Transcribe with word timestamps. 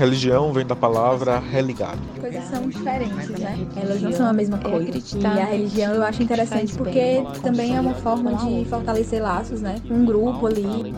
Religião 0.00 0.50
vem 0.50 0.64
da 0.64 0.74
palavra 0.74 1.38
religado. 1.38 1.98
Coisas 2.18 2.44
são 2.44 2.66
diferentes, 2.66 3.28
né? 3.38 3.66
Elas 3.76 4.00
não 4.00 4.10
são 4.10 4.26
a 4.28 4.32
mesma 4.32 4.56
coisa. 4.56 4.92
E 4.96 5.26
a 5.26 5.44
religião 5.44 5.92
eu 5.92 6.02
acho 6.02 6.22
interessante 6.22 6.74
porque 6.74 7.22
também 7.42 7.76
é 7.76 7.80
uma 7.82 7.92
forma 7.92 8.32
de 8.36 8.64
fortalecer 8.64 9.22
laços, 9.22 9.60
né? 9.60 9.76
Um 9.90 10.06
grupo 10.06 10.46
ali. 10.46 10.94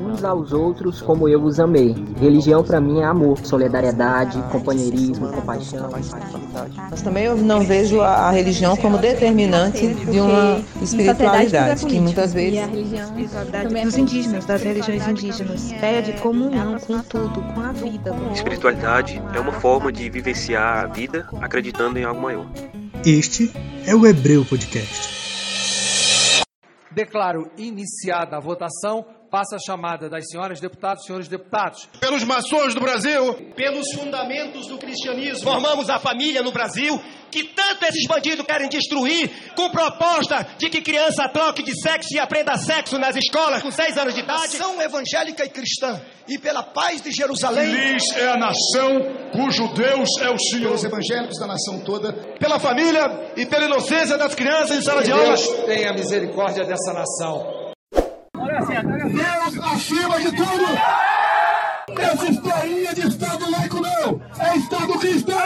Uns 0.00 0.24
aos 0.24 0.52
outros 0.52 1.00
como 1.00 1.28
eu 1.28 1.44
os 1.44 1.60
amei. 1.60 1.94
Religião 2.20 2.64
para 2.64 2.80
mim 2.80 2.98
é 2.98 3.04
amor, 3.04 3.38
solidariedade, 3.38 4.42
companheirismo, 4.50 5.28
compaixão. 5.28 5.88
Mas 6.90 7.02
também 7.02 7.26
eu 7.26 7.36
não 7.36 7.60
vejo 7.60 8.00
a 8.00 8.32
religião 8.32 8.76
como 8.76 8.98
determinante 8.98 9.94
de 9.94 10.18
uma 10.18 10.60
espiritualidade 10.82 11.86
que 11.86 12.00
muitas 12.00 12.32
vezes 12.32 12.58
a 12.58 12.66
religião 12.66 13.12
dos 13.84 13.96
indígenas, 13.96 14.44
das 14.44 14.60
religiões 14.60 15.06
indígenas, 15.06 15.72
pede 15.80 16.14
comunhão 16.14 16.76
com 16.80 16.98
tudo, 16.98 17.40
com 17.54 17.60
a 17.60 17.70
vida. 17.70 17.91
Espiritualidade 18.32 19.20
é 19.34 19.38
uma 19.38 19.52
forma 19.52 19.92
de 19.92 20.08
vivenciar 20.08 20.84
a 20.84 20.86
vida 20.86 21.28
acreditando 21.42 21.98
em 21.98 22.04
algo 22.04 22.22
maior. 22.22 22.50
Este 23.04 23.52
é 23.86 23.94
o 23.94 24.06
Hebreu 24.06 24.46
Podcast. 24.46 25.12
Declaro 26.90 27.50
iniciada 27.58 28.38
a 28.38 28.40
votação. 28.40 29.04
Passa 29.30 29.56
a 29.56 29.58
chamada 29.58 30.08
das 30.08 30.28
senhoras 30.28 30.60
deputadas 30.60 31.02
e 31.02 31.06
senhores 31.06 31.28
deputados. 31.28 31.88
Pelos 32.00 32.24
maçons 32.24 32.74
do 32.74 32.80
Brasil. 32.80 33.34
Pelos 33.54 33.92
fundamentos 33.92 34.66
do 34.68 34.78
cristianismo. 34.78 35.44
Formamos 35.44 35.90
a 35.90 35.98
família 35.98 36.42
no 36.42 36.52
Brasil 36.52 36.98
que 37.32 37.44
tanto 37.44 37.84
esses 37.86 38.06
bandidos 38.06 38.44
querem 38.44 38.68
destruir, 38.68 39.30
com 39.56 39.70
proposta 39.70 40.46
de 40.58 40.68
que 40.68 40.82
criança 40.82 41.26
troque 41.28 41.62
de 41.62 41.72
sexo 41.80 42.14
e 42.14 42.18
aprenda 42.18 42.56
sexo 42.58 42.98
nas 42.98 43.16
escolas 43.16 43.62
com 43.62 43.70
seis 43.70 43.96
anos 43.96 44.14
de 44.14 44.20
idade. 44.20 44.58
Nação 44.58 44.80
evangélica 44.80 45.42
e 45.44 45.48
cristã, 45.48 45.98
e 46.28 46.38
pela 46.38 46.62
paz 46.62 47.00
de 47.00 47.10
Jerusalém. 47.10 47.74
Feliz 47.74 48.04
é 48.14 48.28
a 48.28 48.36
nação 48.36 49.00
cujo 49.32 49.68
Deus 49.68 50.08
é 50.20 50.28
o 50.28 50.38
Senhor. 50.38 50.72
Pelos 50.72 50.84
evangélicos 50.84 51.38
da 51.38 51.46
nação 51.46 51.80
toda. 51.80 52.12
Pela 52.38 52.60
família 52.60 53.32
e 53.36 53.46
pela 53.46 53.64
inocência 53.64 54.18
das 54.18 54.34
crianças 54.34 54.76
em 54.76 54.82
sala 54.82 55.02
de 55.02 55.10
aula. 55.10 55.24
Deus 55.24 55.48
tenha 55.64 55.92
misericórdia 55.94 56.64
dessa 56.64 56.92
nação. 56.92 57.72
Deus 57.92 59.66
acima 59.72 60.20
de 60.20 60.36
tudo! 60.36 60.64
Essa 61.98 62.26
historinha 62.26 62.94
de 62.94 63.08
Estado 63.08 63.50
laico 63.50 63.80
não! 63.80 64.20
É 64.38 64.56
Estado 64.56 64.98
cristão! 64.98 65.38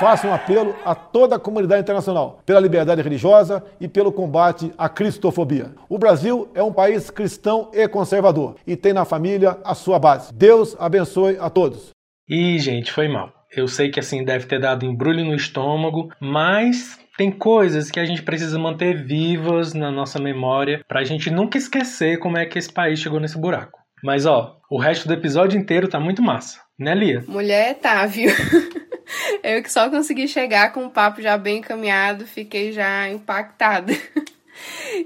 Faço 0.00 0.26
um 0.26 0.32
apelo 0.32 0.74
a 0.82 0.94
toda 0.94 1.36
a 1.36 1.38
comunidade 1.38 1.82
internacional 1.82 2.40
pela 2.46 2.58
liberdade 2.58 3.02
religiosa 3.02 3.62
e 3.78 3.86
pelo 3.86 4.10
combate 4.10 4.72
à 4.78 4.88
cristofobia. 4.88 5.74
O 5.90 5.98
Brasil 5.98 6.48
é 6.54 6.62
um 6.62 6.72
país 6.72 7.10
cristão 7.10 7.70
e 7.74 7.86
conservador 7.86 8.56
e 8.66 8.76
tem 8.76 8.94
na 8.94 9.04
família 9.04 9.58
a 9.62 9.74
sua 9.74 9.98
base. 9.98 10.32
Deus 10.32 10.74
abençoe 10.80 11.36
a 11.38 11.50
todos. 11.50 11.90
E, 12.26 12.58
gente, 12.58 12.90
foi 12.90 13.08
mal. 13.08 13.30
Eu 13.54 13.68
sei 13.68 13.90
que 13.90 14.00
assim 14.00 14.24
deve 14.24 14.46
ter 14.46 14.58
dado 14.58 14.86
embrulho 14.86 15.22
no 15.22 15.34
estômago, 15.34 16.08
mas 16.18 16.98
tem 17.18 17.30
coisas 17.30 17.90
que 17.90 18.00
a 18.00 18.04
gente 18.06 18.22
precisa 18.22 18.58
manter 18.58 19.04
vivas 19.04 19.74
na 19.74 19.90
nossa 19.90 20.18
memória 20.18 20.82
para 20.88 21.00
a 21.00 21.04
gente 21.04 21.30
nunca 21.30 21.58
esquecer 21.58 22.18
como 22.18 22.38
é 22.38 22.46
que 22.46 22.58
esse 22.58 22.72
país 22.72 23.00
chegou 23.00 23.20
nesse 23.20 23.38
buraco. 23.38 23.78
Mas 24.02 24.24
ó, 24.24 24.56
o 24.70 24.78
resto 24.78 25.06
do 25.06 25.12
episódio 25.12 25.60
inteiro 25.60 25.88
tá 25.88 26.00
muito 26.00 26.22
massa, 26.22 26.58
né, 26.80 26.94
Lia? 26.94 27.24
Mulher 27.28 27.74
tá, 27.74 28.04
viu? 28.06 28.30
Eu 29.42 29.62
que 29.62 29.70
só 29.70 29.90
consegui 29.90 30.26
chegar 30.26 30.72
com 30.72 30.86
o 30.86 30.90
papo 30.90 31.20
já 31.20 31.36
bem 31.36 31.58
encaminhado, 31.58 32.26
fiquei 32.26 32.72
já 32.72 33.08
impactada. 33.08 33.92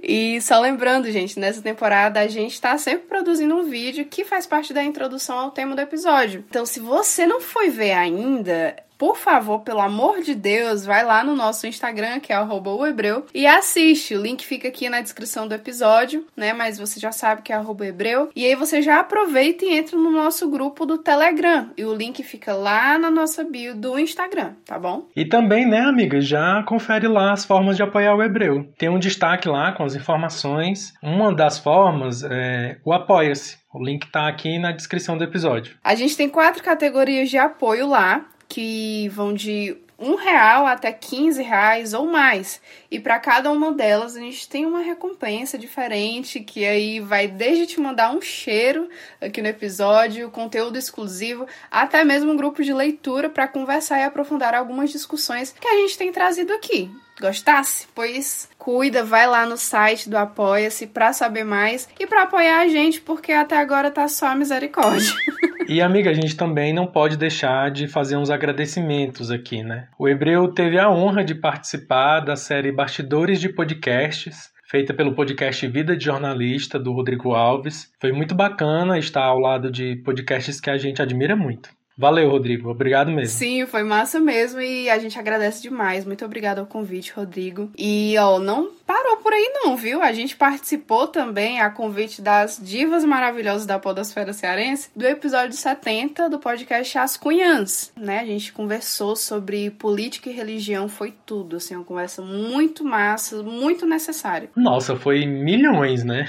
E 0.02 0.40
só 0.40 0.58
lembrando, 0.60 1.10
gente, 1.12 1.38
nessa 1.38 1.62
temporada 1.62 2.18
a 2.18 2.26
gente 2.26 2.60
tá 2.60 2.76
sempre 2.76 3.06
produzindo 3.06 3.54
um 3.54 3.62
vídeo 3.62 4.04
que 4.04 4.24
faz 4.24 4.46
parte 4.46 4.72
da 4.74 4.82
introdução 4.82 5.38
ao 5.38 5.50
tema 5.52 5.76
do 5.76 5.80
episódio. 5.80 6.44
Então, 6.48 6.66
se 6.66 6.80
você 6.80 7.26
não 7.26 7.40
foi 7.40 7.70
ver 7.70 7.92
ainda, 7.92 8.74
por 8.98 9.16
favor, 9.16 9.60
pelo 9.60 9.80
amor 9.80 10.22
de 10.22 10.34
Deus, 10.34 10.84
vai 10.84 11.04
lá 11.04 11.24
no 11.24 11.34
nosso 11.34 11.66
Instagram, 11.66 12.20
que 12.20 12.32
é 12.32 12.40
o 12.40 12.86
Hebreu, 12.86 13.26
e 13.34 13.46
assiste. 13.46 14.14
O 14.14 14.22
link 14.22 14.44
fica 14.44 14.68
aqui 14.68 14.88
na 14.88 15.00
descrição 15.00 15.46
do 15.48 15.54
episódio, 15.54 16.26
né? 16.36 16.52
Mas 16.52 16.78
você 16.78 17.00
já 17.00 17.12
sabe 17.12 17.42
que 17.42 17.52
é 17.52 17.60
o 17.60 17.84
Hebreu. 17.84 18.30
E 18.34 18.44
aí 18.44 18.54
você 18.54 18.80
já 18.80 19.00
aproveita 19.00 19.64
e 19.64 19.76
entra 19.76 19.96
no 19.96 20.10
nosso 20.10 20.50
grupo 20.50 20.86
do 20.86 20.98
Telegram. 20.98 21.70
E 21.76 21.84
o 21.84 21.94
link 21.94 22.22
fica 22.22 22.54
lá 22.54 22.98
na 22.98 23.10
nossa 23.10 23.44
bio 23.44 23.74
do 23.74 23.98
Instagram, 23.98 24.52
tá 24.64 24.78
bom? 24.78 25.08
E 25.16 25.24
também, 25.24 25.66
né, 25.66 25.80
amiga, 25.80 26.20
já 26.20 26.62
confere 26.62 27.08
lá 27.08 27.32
as 27.32 27.44
formas 27.44 27.76
de 27.76 27.82
apoiar 27.82 28.14
o 28.14 28.22
Hebreu. 28.22 28.68
Tem 28.78 28.88
um 28.88 28.98
destaque 28.98 29.48
lá 29.48 29.72
com 29.72 29.84
as 29.84 29.94
informações. 29.94 30.92
Uma 31.02 31.34
das 31.34 31.58
formas 31.58 32.22
é 32.22 32.78
o 32.84 32.92
Apoia-se. 32.92 33.58
O 33.74 33.82
link 33.82 34.08
tá 34.12 34.28
aqui 34.28 34.56
na 34.56 34.70
descrição 34.70 35.18
do 35.18 35.24
episódio. 35.24 35.76
A 35.82 35.96
gente 35.96 36.16
tem 36.16 36.28
quatro 36.28 36.62
categorias 36.62 37.28
de 37.28 37.36
apoio 37.36 37.88
lá 37.88 38.24
que 38.54 39.08
vão 39.08 39.34
de 39.34 39.76
um 39.98 40.14
real 40.14 40.64
até 40.64 40.92
15 40.92 41.42
reais 41.42 41.92
ou 41.92 42.06
mais. 42.06 42.60
E 42.88 43.00
para 43.00 43.18
cada 43.18 43.50
uma 43.50 43.72
delas 43.72 44.14
a 44.14 44.20
gente 44.20 44.48
tem 44.48 44.64
uma 44.64 44.78
recompensa 44.78 45.58
diferente, 45.58 46.38
que 46.38 46.64
aí 46.64 47.00
vai 47.00 47.26
desde 47.26 47.66
te 47.66 47.80
mandar 47.80 48.14
um 48.14 48.20
cheiro 48.20 48.88
aqui 49.20 49.42
no 49.42 49.48
episódio, 49.48 50.30
conteúdo 50.30 50.78
exclusivo, 50.78 51.48
até 51.68 52.04
mesmo 52.04 52.30
um 52.30 52.36
grupo 52.36 52.62
de 52.62 52.72
leitura 52.72 53.28
para 53.28 53.48
conversar 53.48 53.98
e 53.98 54.04
aprofundar 54.04 54.54
algumas 54.54 54.92
discussões 54.92 55.52
que 55.60 55.66
a 55.66 55.74
gente 55.78 55.98
tem 55.98 56.12
trazido 56.12 56.52
aqui. 56.52 56.88
Gostasse? 57.20 57.86
Pois 57.94 58.48
cuida, 58.58 59.04
vai 59.04 59.26
lá 59.26 59.46
no 59.46 59.56
site 59.56 60.08
do 60.08 60.16
Apoia-se 60.16 60.86
para 60.86 61.12
saber 61.12 61.44
mais 61.44 61.88
e 61.98 62.06
para 62.06 62.22
apoiar 62.22 62.60
a 62.60 62.68
gente, 62.68 63.00
porque 63.00 63.32
até 63.32 63.56
agora 63.56 63.90
tá 63.90 64.08
só 64.08 64.28
a 64.28 64.34
misericórdia. 64.34 65.12
E 65.66 65.80
amiga, 65.80 66.10
a 66.10 66.14
gente 66.14 66.36
também 66.36 66.74
não 66.74 66.86
pode 66.86 67.16
deixar 67.16 67.70
de 67.70 67.88
fazer 67.88 68.18
uns 68.18 68.28
agradecimentos 68.28 69.30
aqui, 69.30 69.62
né? 69.62 69.88
O 69.98 70.06
Hebreu 70.06 70.48
teve 70.48 70.78
a 70.78 70.90
honra 70.90 71.24
de 71.24 71.34
participar 71.34 72.20
da 72.20 72.36
série 72.36 72.70
Bastidores 72.70 73.40
de 73.40 73.48
Podcasts, 73.48 74.52
feita 74.68 74.92
pelo 74.92 75.14
podcast 75.14 75.66
Vida 75.66 75.96
de 75.96 76.04
Jornalista 76.04 76.78
do 76.78 76.92
Rodrigo 76.92 77.32
Alves. 77.32 77.90
Foi 77.98 78.12
muito 78.12 78.34
bacana 78.34 78.98
estar 78.98 79.24
ao 79.24 79.38
lado 79.38 79.70
de 79.70 79.96
podcasts 80.04 80.60
que 80.60 80.68
a 80.68 80.76
gente 80.76 81.00
admira 81.00 81.34
muito. 81.34 81.70
Valeu, 81.96 82.28
Rodrigo. 82.28 82.70
Obrigado 82.70 83.10
mesmo. 83.10 83.38
Sim, 83.38 83.66
foi 83.66 83.84
massa 83.84 84.18
mesmo 84.18 84.60
e 84.60 84.90
a 84.90 84.98
gente 84.98 85.18
agradece 85.18 85.62
demais. 85.62 86.04
Muito 86.04 86.24
obrigado 86.24 86.58
ao 86.58 86.66
convite, 86.66 87.12
Rodrigo. 87.12 87.70
E, 87.78 88.16
ó, 88.18 88.38
não 88.38 88.70
parou 88.86 89.16
por 89.18 89.32
aí 89.32 89.50
não, 89.54 89.76
viu? 89.76 90.02
A 90.02 90.12
gente 90.12 90.36
participou 90.36 91.06
também, 91.06 91.60
a 91.60 91.70
convite 91.70 92.20
das 92.20 92.60
divas 92.62 93.04
maravilhosas 93.04 93.66
da 93.66 93.78
podosfera 93.78 94.32
cearense, 94.32 94.90
do 94.94 95.06
episódio 95.06 95.56
70 95.56 96.28
do 96.28 96.38
podcast 96.38 96.98
As 96.98 97.16
Cunhãs, 97.16 97.92
né? 97.96 98.20
A 98.20 98.26
gente 98.26 98.52
conversou 98.52 99.16
sobre 99.16 99.70
política 99.70 100.30
e 100.30 100.32
religião, 100.32 100.88
foi 100.88 101.14
tudo, 101.24 101.56
assim, 101.56 101.74
uma 101.74 101.84
conversa 101.84 102.22
muito 102.22 102.84
massa, 102.84 103.42
muito 103.42 103.86
necessária. 103.86 104.50
Nossa, 104.56 104.96
foi 104.96 105.26
milhões, 105.26 106.04
né? 106.04 106.26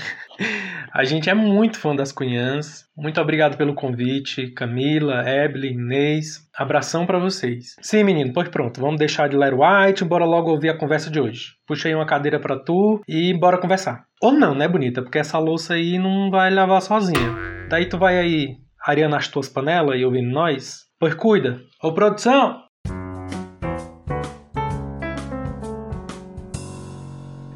A 0.93 1.03
gente 1.03 1.29
é 1.29 1.33
muito 1.33 1.77
fã 1.77 1.95
das 1.95 2.11
Cunhãs. 2.11 2.85
Muito 2.95 3.19
obrigado 3.19 3.57
pelo 3.57 3.73
convite, 3.73 4.47
Camila, 4.51 5.23
Evelyn, 5.27 5.73
Inês. 5.73 6.44
Abração 6.57 7.05
para 7.05 7.19
vocês. 7.19 7.75
Sim, 7.81 8.05
menino, 8.05 8.31
pois 8.33 8.47
pronto, 8.47 8.79
vamos 8.79 8.97
deixar 8.97 9.27
de 9.27 9.35
ler 9.35 9.53
White, 9.53 10.05
bora 10.05 10.23
logo 10.23 10.51
ouvir 10.51 10.69
a 10.69 10.77
conversa 10.77 11.11
de 11.11 11.19
hoje. 11.19 11.55
Puxa 11.67 11.89
aí 11.89 11.95
uma 11.95 12.05
cadeira 12.05 12.39
para 12.39 12.57
tu 12.57 13.01
e 13.05 13.38
bora 13.38 13.57
conversar. 13.57 14.05
Ou 14.21 14.31
não, 14.31 14.55
né, 14.55 14.66
bonita? 14.66 15.01
Porque 15.01 15.19
essa 15.19 15.38
louça 15.38 15.73
aí 15.73 15.99
não 15.99 16.31
vai 16.31 16.49
lavar 16.49 16.81
sozinha. 16.81 17.35
Daí 17.69 17.89
tu 17.89 17.97
vai 17.97 18.17
aí 18.17 18.55
areando 18.88 19.17
as 19.17 19.27
tuas 19.27 19.49
panelas 19.49 19.99
e 19.99 20.05
ouvindo 20.05 20.31
nós? 20.31 20.85
Pois 20.97 21.13
cuida. 21.13 21.59
Ô, 21.83 21.93
produção! 21.93 22.63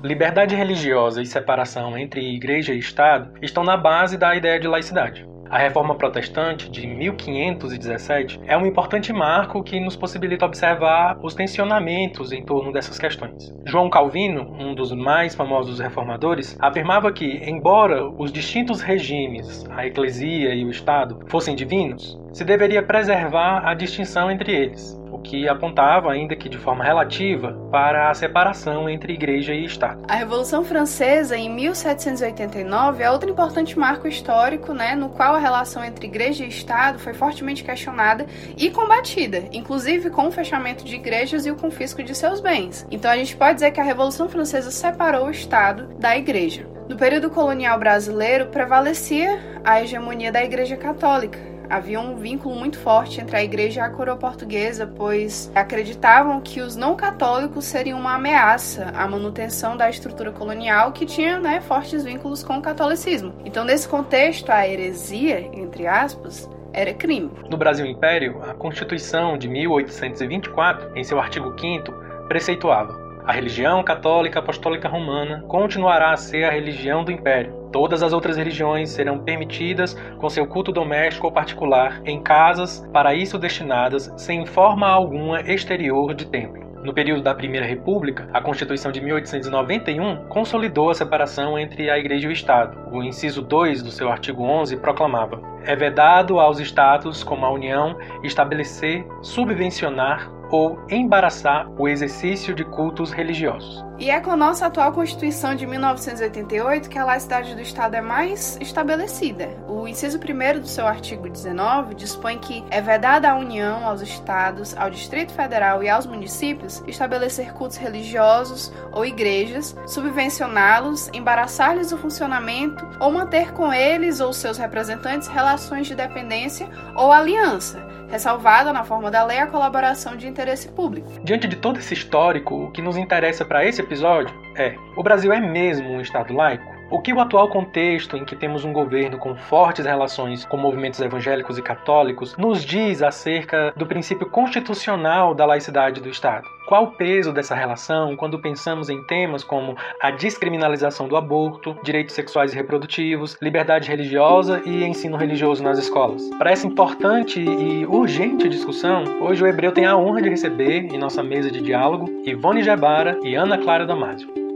Liberdade 0.03 0.55
religiosa 0.55 1.21
e 1.21 1.25
separação 1.25 1.97
entre 1.97 2.35
igreja 2.35 2.73
e 2.73 2.79
Estado 2.79 3.31
estão 3.41 3.63
na 3.63 3.77
base 3.77 4.17
da 4.17 4.35
ideia 4.35 4.59
de 4.59 4.67
laicidade. 4.67 5.25
A 5.49 5.57
Reforma 5.57 5.95
Protestante 5.95 6.69
de 6.69 6.85
1517 6.85 8.39
é 8.45 8.55
um 8.55 8.67
importante 8.67 9.11
marco 9.11 9.63
que 9.63 9.79
nos 9.79 9.95
possibilita 9.95 10.45
observar 10.45 11.17
os 11.23 11.33
tensionamentos 11.33 12.31
em 12.31 12.43
torno 12.43 12.71
dessas 12.71 12.99
questões. 12.99 13.51
João 13.65 13.89
Calvino, 13.89 14.55
um 14.59 14.75
dos 14.75 14.91
mais 14.91 15.33
famosos 15.33 15.79
reformadores, 15.79 16.55
afirmava 16.59 17.11
que, 17.11 17.41
embora 17.49 18.07
os 18.07 18.31
distintos 18.31 18.79
regimes, 18.79 19.65
a 19.71 19.87
Eclesia 19.87 20.53
e 20.53 20.63
o 20.63 20.69
Estado, 20.69 21.19
fossem 21.25 21.55
divinos, 21.55 22.15
se 22.31 22.45
deveria 22.45 22.83
preservar 22.83 23.67
a 23.67 23.73
distinção 23.73 24.29
entre 24.29 24.53
eles, 24.53 24.98
o 25.11 25.19
que 25.19 25.47
apontava, 25.47 26.11
ainda 26.11 26.35
que 26.35 26.49
de 26.49 26.57
forma 26.57 26.83
relativa, 26.83 27.53
para 27.71 28.09
a 28.09 28.13
separação 28.13 28.89
entre 28.89 29.13
igreja 29.13 29.53
e 29.53 29.65
Estado. 29.65 30.03
A 30.07 30.15
Revolução 30.15 30.63
Francesa, 30.63 31.37
em 31.37 31.49
1789, 31.49 33.03
é 33.03 33.11
outro 33.11 33.29
importante 33.29 33.77
marco 33.77 34.07
histórico, 34.07 34.73
né, 34.73 34.95
no 34.95 35.09
qual 35.09 35.35
a 35.35 35.39
relação 35.39 35.83
entre 35.83 36.07
igreja 36.07 36.45
e 36.45 36.49
Estado 36.49 36.99
foi 36.99 37.13
fortemente 37.13 37.63
questionada 37.63 38.25
e 38.57 38.69
combatida, 38.69 39.43
inclusive 39.51 40.09
com 40.09 40.27
o 40.27 40.31
fechamento 40.31 40.83
de 40.83 40.95
igrejas 40.95 41.45
e 41.45 41.51
o 41.51 41.55
confisco 41.55 42.03
de 42.03 42.15
seus 42.15 42.39
bens. 42.39 42.85
Então 42.91 43.11
a 43.11 43.17
gente 43.17 43.35
pode 43.35 43.55
dizer 43.55 43.71
que 43.71 43.79
a 43.79 43.83
Revolução 43.83 44.29
Francesa 44.29 44.71
separou 44.71 45.27
o 45.27 45.31
Estado 45.31 45.87
da 45.99 46.17
igreja. 46.17 46.67
No 46.89 46.97
período 46.97 47.29
colonial 47.29 47.77
brasileiro, 47.77 48.47
prevalecia 48.47 49.39
a 49.63 49.79
hegemonia 49.79 50.31
da 50.31 50.43
Igreja 50.43 50.75
Católica, 50.75 51.37
havia 51.69 51.99
um 51.99 52.15
vínculo 52.15 52.55
muito 52.55 52.77
forte 52.79 53.21
entre 53.21 53.37
a 53.37 53.43
igreja 53.43 53.81
e 53.81 53.83
a 53.83 53.89
coroa 53.89 54.17
portuguesa, 54.17 54.87
pois 54.87 55.51
acreditavam 55.53 56.41
que 56.41 56.61
os 56.61 56.75
não 56.75 56.95
católicos 56.95 57.65
seriam 57.65 57.99
uma 57.99 58.15
ameaça 58.15 58.91
à 58.95 59.07
manutenção 59.07 59.77
da 59.77 59.89
estrutura 59.89 60.31
colonial 60.31 60.91
que 60.91 61.05
tinha 61.05 61.39
né, 61.39 61.61
fortes 61.61 62.03
vínculos 62.03 62.43
com 62.43 62.57
o 62.57 62.61
catolicismo. 62.61 63.33
Então, 63.45 63.63
nesse 63.63 63.87
contexto, 63.87 64.49
a 64.49 64.67
heresia, 64.67 65.49
entre 65.53 65.85
aspas, 65.85 66.49
era 66.73 66.93
crime. 66.93 67.31
No 67.49 67.57
Brasil 67.57 67.85
Império, 67.85 68.41
a 68.43 68.53
Constituição 68.53 69.37
de 69.37 69.47
1824, 69.47 70.97
em 70.97 71.03
seu 71.03 71.19
artigo 71.19 71.53
5 71.59 71.91
preceituava: 72.27 73.08
a 73.29 73.31
religião 73.31 73.83
católica 73.83 74.39
apostólica 74.39 74.89
romana 74.89 75.43
continuará 75.47 76.11
a 76.11 76.17
ser 76.17 76.45
a 76.45 76.49
religião 76.49 77.03
do 77.03 77.11
império. 77.11 77.53
Todas 77.71 78.01
as 78.01 78.11
outras 78.11 78.37
religiões 78.37 78.89
serão 78.89 79.19
permitidas 79.19 79.93
com 80.17 80.27
seu 80.27 80.47
culto 80.47 80.71
doméstico 80.71 81.27
ou 81.27 81.31
particular 81.31 82.01
em 82.05 82.19
casas 82.23 82.83
para 82.91 83.13
isso 83.13 83.37
destinadas, 83.37 84.11
sem 84.17 84.47
forma 84.47 84.87
alguma 84.87 85.41
exterior 85.41 86.15
de 86.15 86.25
templo. 86.25 86.67
No 86.83 86.91
período 86.91 87.21
da 87.21 87.35
Primeira 87.35 87.67
República, 87.67 88.27
a 88.33 88.41
Constituição 88.41 88.91
de 88.91 88.99
1891 88.99 90.27
consolidou 90.27 90.89
a 90.89 90.95
separação 90.95 91.59
entre 91.59 91.87
a 91.87 91.99
Igreja 91.99 92.25
e 92.25 92.29
o 92.29 92.33
Estado. 92.33 92.79
O 92.91 93.03
inciso 93.03 93.43
2 93.43 93.83
do 93.83 93.91
seu 93.91 94.09
artigo 94.09 94.41
11 94.41 94.77
proclamava: 94.77 95.39
é 95.65 95.75
vedado 95.75 96.39
aos 96.39 96.59
Estados, 96.59 97.23
como 97.23 97.45
a 97.45 97.51
União, 97.51 97.95
estabelecer, 98.23 99.05
subvencionar 99.21 100.38
ou 100.51 100.79
embaraçar 100.89 101.69
o 101.77 101.87
exercício 101.87 102.53
de 102.53 102.63
cultos 102.63 103.11
religiosos. 103.11 103.83
E 103.99 104.09
é 104.09 104.19
com 104.21 104.31
a 104.31 104.37
nossa 104.37 104.65
atual 104.65 104.93
Constituição 104.93 105.53
de 105.53 105.67
1988 105.67 106.89
que 106.89 106.97
a 106.97 107.03
laicidade 107.03 107.53
do 107.53 107.61
Estado 107.61 107.95
é 107.95 108.01
mais 108.01 108.57
estabelecida. 108.61 109.49
O 109.67 109.85
inciso 109.87 110.17
1 110.17 110.59
do 110.61 110.67
seu 110.67 110.87
artigo 110.87 111.27
19 111.27 111.95
dispõe 111.95 112.37
que 112.37 112.63
é 112.69 112.79
vedada 112.79 113.29
à 113.29 113.35
União, 113.35 113.85
aos 113.85 114.01
Estados, 114.01 114.75
ao 114.77 114.89
Distrito 114.89 115.33
Federal 115.33 115.83
e 115.83 115.89
aos 115.89 116.05
municípios 116.05 116.81
estabelecer 116.87 117.51
cultos 117.53 117.75
religiosos 117.75 118.71
ou 118.93 119.05
igrejas, 119.05 119.75
subvencioná-los, 119.85 121.09
embaraçar-lhes 121.13 121.91
o 121.91 121.97
funcionamento 121.97 122.87
ou 123.01 123.11
manter 123.11 123.51
com 123.51 123.73
eles 123.73 124.21
ou 124.21 124.31
seus 124.31 124.57
representantes 124.57 125.27
relações 125.27 125.87
de 125.87 125.95
dependência 125.95 126.69
ou 126.95 127.11
aliança 127.11 127.88
ressalvada 128.09 128.73
na 128.73 128.83
forma 128.83 129.11
da 129.11 129.23
lei 129.23 129.39
a 129.39 129.47
colaboração 129.47 130.15
de 130.15 130.27
interesse 130.27 130.69
público. 130.69 131.09
Diante 131.23 131.47
de 131.47 131.55
todo 131.55 131.79
esse 131.79 131.93
histórico, 131.93 132.65
o 132.65 132.71
que 132.71 132.81
nos 132.81 132.97
interessa 132.97 133.45
para 133.45 133.65
esse 133.65 133.81
episódio 133.81 134.35
é: 134.55 134.75
o 134.95 135.03
Brasil 135.03 135.31
é 135.31 135.39
mesmo 135.39 135.89
um 135.89 136.01
Estado 136.01 136.33
laico? 136.33 136.78
O 136.91 136.99
que 136.99 137.13
o 137.13 137.19
atual 137.19 137.47
contexto 137.49 138.17
em 138.17 138.25
que 138.25 138.35
temos 138.35 138.65
um 138.65 138.73
governo 138.73 139.19
com 139.19 139.35
fortes 139.35 139.85
relações 139.85 140.43
com 140.43 140.57
movimentos 140.57 140.99
evangélicos 140.99 141.59
e 141.59 141.61
católicos 141.61 142.35
nos 142.35 142.65
diz 142.65 143.03
acerca 143.03 143.71
do 143.77 143.85
princípio 143.85 144.27
constitucional 144.27 145.35
da 145.35 145.45
laicidade 145.45 146.01
do 146.01 146.09
Estado? 146.09 146.47
Qual 146.67 146.85
o 146.85 146.91
peso 146.91 147.31
dessa 147.31 147.53
relação 147.53 148.15
quando 148.15 148.41
pensamos 148.41 148.89
em 148.89 149.03
temas 149.03 149.43
como 149.43 149.75
a 150.01 150.09
descriminalização 150.09 151.07
do 151.07 151.15
aborto, 151.15 151.77
direitos 151.83 152.15
sexuais 152.15 152.53
e 152.53 152.55
reprodutivos, 152.55 153.37
liberdade 153.39 153.87
religiosa 153.87 154.59
e 154.65 154.83
ensino 154.83 155.15
religioso 155.15 155.63
nas 155.63 155.77
escolas? 155.77 156.27
Para 156.39 156.51
essa 156.51 156.65
importante 156.65 157.39
e 157.39 157.85
urgente 157.85 158.49
discussão, 158.49 159.03
hoje 159.21 159.43
o 159.43 159.47
Hebreu 159.47 159.71
tem 159.71 159.85
a 159.85 159.95
honra 159.95 160.23
de 160.23 160.29
receber 160.29 160.85
em 160.91 160.97
nossa 160.97 161.21
mesa 161.21 161.51
de 161.51 161.61
diálogo 161.61 162.09
Ivone 162.25 162.63
Jabara 162.63 163.19
e 163.23 163.35
Ana 163.35 163.59
Clara 163.59 163.85
Damasio. 163.85 164.48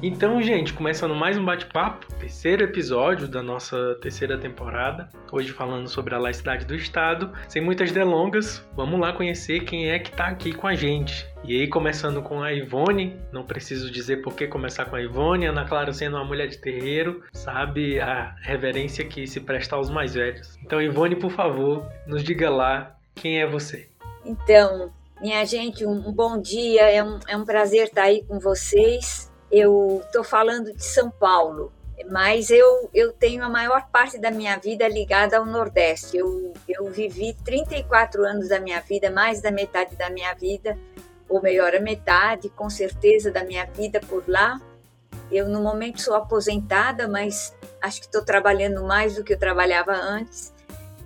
Então, 0.00 0.40
gente, 0.40 0.72
começando 0.74 1.12
mais 1.12 1.36
um 1.36 1.44
bate-papo, 1.44 2.06
terceiro 2.20 2.62
episódio 2.62 3.26
da 3.26 3.42
nossa 3.42 3.96
terceira 4.00 4.38
temporada. 4.38 5.08
Hoje 5.32 5.50
falando 5.50 5.88
sobre 5.88 6.14
a 6.14 6.18
laicidade 6.18 6.64
do 6.64 6.76
Estado. 6.76 7.32
Sem 7.48 7.60
muitas 7.60 7.90
delongas, 7.90 8.64
vamos 8.76 9.00
lá 9.00 9.12
conhecer 9.12 9.64
quem 9.64 9.90
é 9.90 9.98
que 9.98 10.10
está 10.10 10.28
aqui 10.28 10.52
com 10.52 10.68
a 10.68 10.74
gente. 10.76 11.26
E 11.42 11.60
aí, 11.60 11.66
começando 11.66 12.22
com 12.22 12.40
a 12.40 12.52
Ivone, 12.52 13.20
não 13.32 13.44
preciso 13.44 13.90
dizer 13.90 14.22
por 14.22 14.36
que 14.36 14.46
começar 14.46 14.84
com 14.84 14.94
a 14.94 15.02
Ivone, 15.02 15.46
Ana 15.46 15.64
Clara 15.64 15.92
sendo 15.92 16.16
uma 16.16 16.24
mulher 16.24 16.46
de 16.46 16.58
terreiro, 16.58 17.24
sabe 17.32 17.98
a 17.98 18.36
reverência 18.42 19.04
que 19.04 19.26
se 19.26 19.40
presta 19.40 19.74
aos 19.74 19.90
mais 19.90 20.14
velhos. 20.14 20.56
Então, 20.62 20.80
Ivone, 20.80 21.16
por 21.16 21.32
favor, 21.32 21.84
nos 22.06 22.22
diga 22.22 22.48
lá 22.48 22.96
quem 23.16 23.40
é 23.40 23.46
você. 23.48 23.88
Então, 24.24 24.92
minha 25.20 25.44
gente, 25.44 25.84
um 25.84 26.12
bom 26.12 26.40
dia, 26.40 26.82
é 26.82 27.02
um, 27.02 27.18
é 27.26 27.36
um 27.36 27.44
prazer 27.44 27.88
estar 27.88 28.04
aí 28.04 28.22
com 28.22 28.38
vocês 28.38 29.27
eu 29.50 30.02
estou 30.04 30.22
falando 30.22 30.72
de 30.72 30.84
São 30.84 31.10
Paulo, 31.10 31.72
mas 32.10 32.50
eu, 32.50 32.88
eu 32.94 33.12
tenho 33.12 33.44
a 33.44 33.48
maior 33.48 33.88
parte 33.90 34.18
da 34.18 34.30
minha 34.30 34.56
vida 34.56 34.86
ligada 34.86 35.38
ao 35.38 35.46
Nordeste. 35.46 36.16
Eu, 36.16 36.52
eu 36.68 36.86
vivi 36.86 37.34
34 37.44 38.24
anos 38.24 38.48
da 38.48 38.60
minha 38.60 38.80
vida, 38.80 39.10
mais 39.10 39.40
da 39.40 39.50
metade 39.50 39.96
da 39.96 40.08
minha 40.08 40.32
vida, 40.34 40.78
ou 41.28 41.42
melhor, 41.42 41.74
a 41.74 41.80
metade, 41.80 42.48
com 42.50 42.70
certeza, 42.70 43.30
da 43.30 43.44
minha 43.44 43.66
vida 43.66 44.00
por 44.00 44.24
lá. 44.28 44.60
Eu, 45.30 45.48
no 45.48 45.60
momento, 45.60 46.00
sou 46.00 46.14
aposentada, 46.14 47.06
mas 47.06 47.54
acho 47.82 48.00
que 48.00 48.06
estou 48.06 48.24
trabalhando 48.24 48.82
mais 48.84 49.16
do 49.16 49.24
que 49.24 49.34
eu 49.34 49.38
trabalhava 49.38 49.92
antes. 49.92 50.52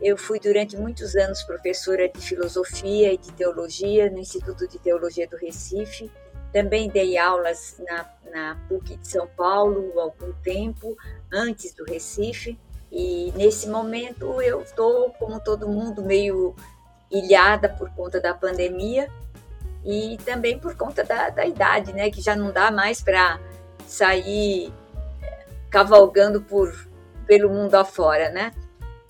Eu 0.01 0.17
fui 0.17 0.39
durante 0.39 0.77
muitos 0.77 1.17
anos 1.17 1.43
professora 1.43 2.09
de 2.09 2.21
filosofia 2.21 3.13
e 3.13 3.19
de 3.19 3.33
teologia 3.33 4.11
no 4.11 4.19
Instituto 4.19 4.67
de 4.69 4.79
Teologia 4.79 5.27
do 5.29 5.37
Recife. 5.37 6.11
Também 6.53 6.89
dei 6.89 7.17
aulas 7.17 7.81
na, 7.89 8.07
na 8.31 8.57
PUC 8.69 8.97
de 8.97 9.09
São 9.09 9.27
Paulo 9.27 9.99
algum 9.99 10.33
tempo, 10.43 10.97
antes 11.33 11.75
do 11.75 11.85
Recife. 11.85 12.59
E 12.91 13.33
nesse 13.37 13.69
momento 13.69 14.43
eu 14.43 14.61
estou, 14.61 15.11
como 15.13 15.41
todo 15.41 15.69
mundo, 15.69 16.03
meio 16.03 16.55
ilhada 17.11 17.69
por 17.69 17.91
conta 17.91 18.21
da 18.21 18.35
pandemia 18.35 19.11
e 19.85 20.19
também 20.25 20.59
por 20.59 20.77
conta 20.77 21.03
da, 21.03 21.31
da 21.31 21.47
idade, 21.47 21.93
né? 21.93 22.11
Que 22.11 22.21
já 22.21 22.37
não 22.37 22.53
dá 22.53 22.71
mais 22.71 23.03
para 23.03 23.41
sair 23.87 24.73
eh, 25.23 25.47
cavalgando 25.71 26.41
por, 26.41 26.73
pelo 27.27 27.51
mundo 27.51 27.75
afora, 27.75 28.31
né? 28.31 28.53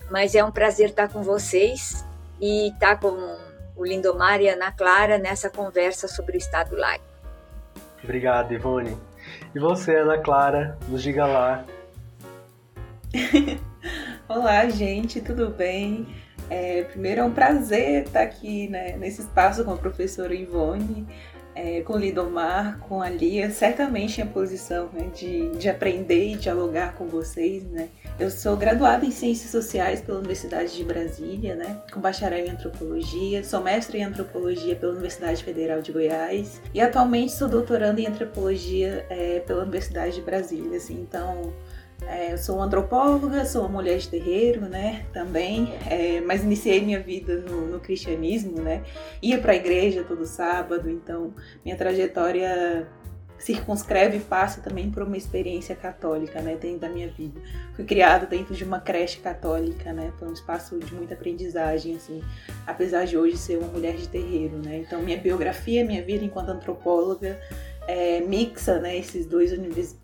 Mas 0.09 0.35
é 0.35 0.43
um 0.43 0.51
prazer 0.51 0.89
estar 0.89 1.09
com 1.09 1.21
vocês 1.21 2.05
e 2.39 2.69
estar 2.69 2.99
com 2.99 3.37
o 3.75 3.85
Lindomar 3.85 4.41
e 4.41 4.49
a 4.49 4.53
Ana 4.53 4.71
Clara 4.71 5.17
nessa 5.17 5.49
conversa 5.49 6.07
sobre 6.07 6.35
o 6.35 6.39
Estado 6.39 6.75
laico. 6.75 7.12
Obrigado, 8.03 8.53
Ivone. 8.53 8.97
E 9.55 9.59
você, 9.59 9.95
Ana 9.95 10.17
Clara, 10.17 10.77
nos 10.89 11.01
diga 11.01 11.25
lá. 11.25 11.65
Olá, 14.27 14.67
gente, 14.67 15.21
tudo 15.21 15.49
bem? 15.49 16.07
É, 16.49 16.83
primeiro 16.83 17.21
é 17.21 17.23
um 17.23 17.31
prazer 17.31 18.03
estar 18.03 18.21
aqui 18.21 18.67
né, 18.67 18.97
nesse 18.97 19.21
espaço 19.21 19.63
com 19.63 19.71
a 19.71 19.77
professora 19.77 20.35
Ivone, 20.35 21.07
é, 21.55 21.81
com 21.81 21.93
o 21.93 21.97
Lidomar, 21.97 22.79
com 22.79 23.01
a 23.01 23.09
Lia, 23.09 23.49
certamente 23.49 24.19
em 24.19 24.27
posição 24.27 24.89
né, 24.91 25.09
de, 25.15 25.49
de 25.51 25.69
aprender 25.69 26.33
e 26.33 26.35
dialogar 26.35 26.95
com 26.95 27.07
vocês, 27.07 27.63
né? 27.63 27.87
Eu 28.19 28.29
sou 28.29 28.55
graduada 28.55 29.03
em 29.05 29.11
Ciências 29.11 29.49
Sociais 29.49 29.99
pela 29.99 30.19
Universidade 30.19 30.77
de 30.77 30.83
Brasília, 30.83 31.55
né, 31.55 31.81
com 31.91 31.99
bacharel 31.99 32.45
em 32.45 32.49
Antropologia, 32.51 33.43
sou 33.43 33.59
mestre 33.59 33.97
em 33.97 34.03
Antropologia 34.03 34.75
pela 34.75 34.91
Universidade 34.91 35.43
Federal 35.43 35.81
de 35.81 35.91
Goiás 35.91 36.61
e 36.75 36.79
atualmente 36.79 37.31
sou 37.31 37.49
doutoranda 37.49 37.99
em 37.99 38.05
Antropologia 38.05 39.03
é, 39.09 39.39
pela 39.39 39.63
Universidade 39.63 40.15
de 40.15 40.21
Brasília. 40.21 40.77
Assim, 40.77 41.01
então, 41.01 41.51
é, 42.05 42.33
eu 42.33 42.37
sou 42.37 42.61
antropóloga, 42.61 43.45
sou 43.45 43.61
uma 43.61 43.81
mulher 43.81 43.97
de 43.97 44.07
terreiro, 44.09 44.61
né, 44.61 45.07
também, 45.11 45.73
é, 45.89 46.21
mas 46.21 46.43
iniciei 46.43 46.81
minha 46.81 46.99
vida 46.99 47.37
no, 47.37 47.65
no 47.65 47.79
cristianismo, 47.79 48.61
né, 48.61 48.83
ia 49.23 49.39
para 49.39 49.53
a 49.53 49.55
igreja 49.55 50.03
todo 50.03 50.23
sábado, 50.27 50.87
então 50.87 51.33
minha 51.65 51.75
trajetória 51.75 52.87
circunscreve 53.43 54.17
e 54.17 54.19
passa 54.21 54.61
também 54.61 54.89
por 54.89 55.03
uma 55.03 55.17
experiência 55.17 55.75
católica, 55.75 56.41
né, 56.41 56.55
dentro 56.55 56.79
da 56.79 56.89
minha 56.89 57.09
vida. 57.09 57.41
Fui 57.75 57.83
criada 57.83 58.25
dentro 58.25 58.55
de 58.55 58.63
uma 58.63 58.79
creche 58.79 59.19
católica, 59.19 59.91
né, 59.91 60.13
foi 60.17 60.29
um 60.29 60.33
espaço 60.33 60.79
de 60.79 60.93
muita 60.93 61.13
aprendizagem, 61.13 61.97
assim, 61.97 62.23
apesar 62.65 63.05
de 63.05 63.17
hoje 63.17 63.37
ser 63.37 63.57
uma 63.57 63.67
mulher 63.67 63.95
de 63.95 64.07
terreiro, 64.07 64.57
né. 64.57 64.77
Então 64.77 65.01
minha 65.01 65.17
biografia, 65.17 65.83
minha 65.83 66.01
vida 66.01 66.23
enquanto 66.23 66.49
antropóloga 66.49 67.37
é, 67.85 68.21
mixa, 68.21 68.79
né, 68.79 68.97
esses 68.97 69.25
dois 69.25 69.51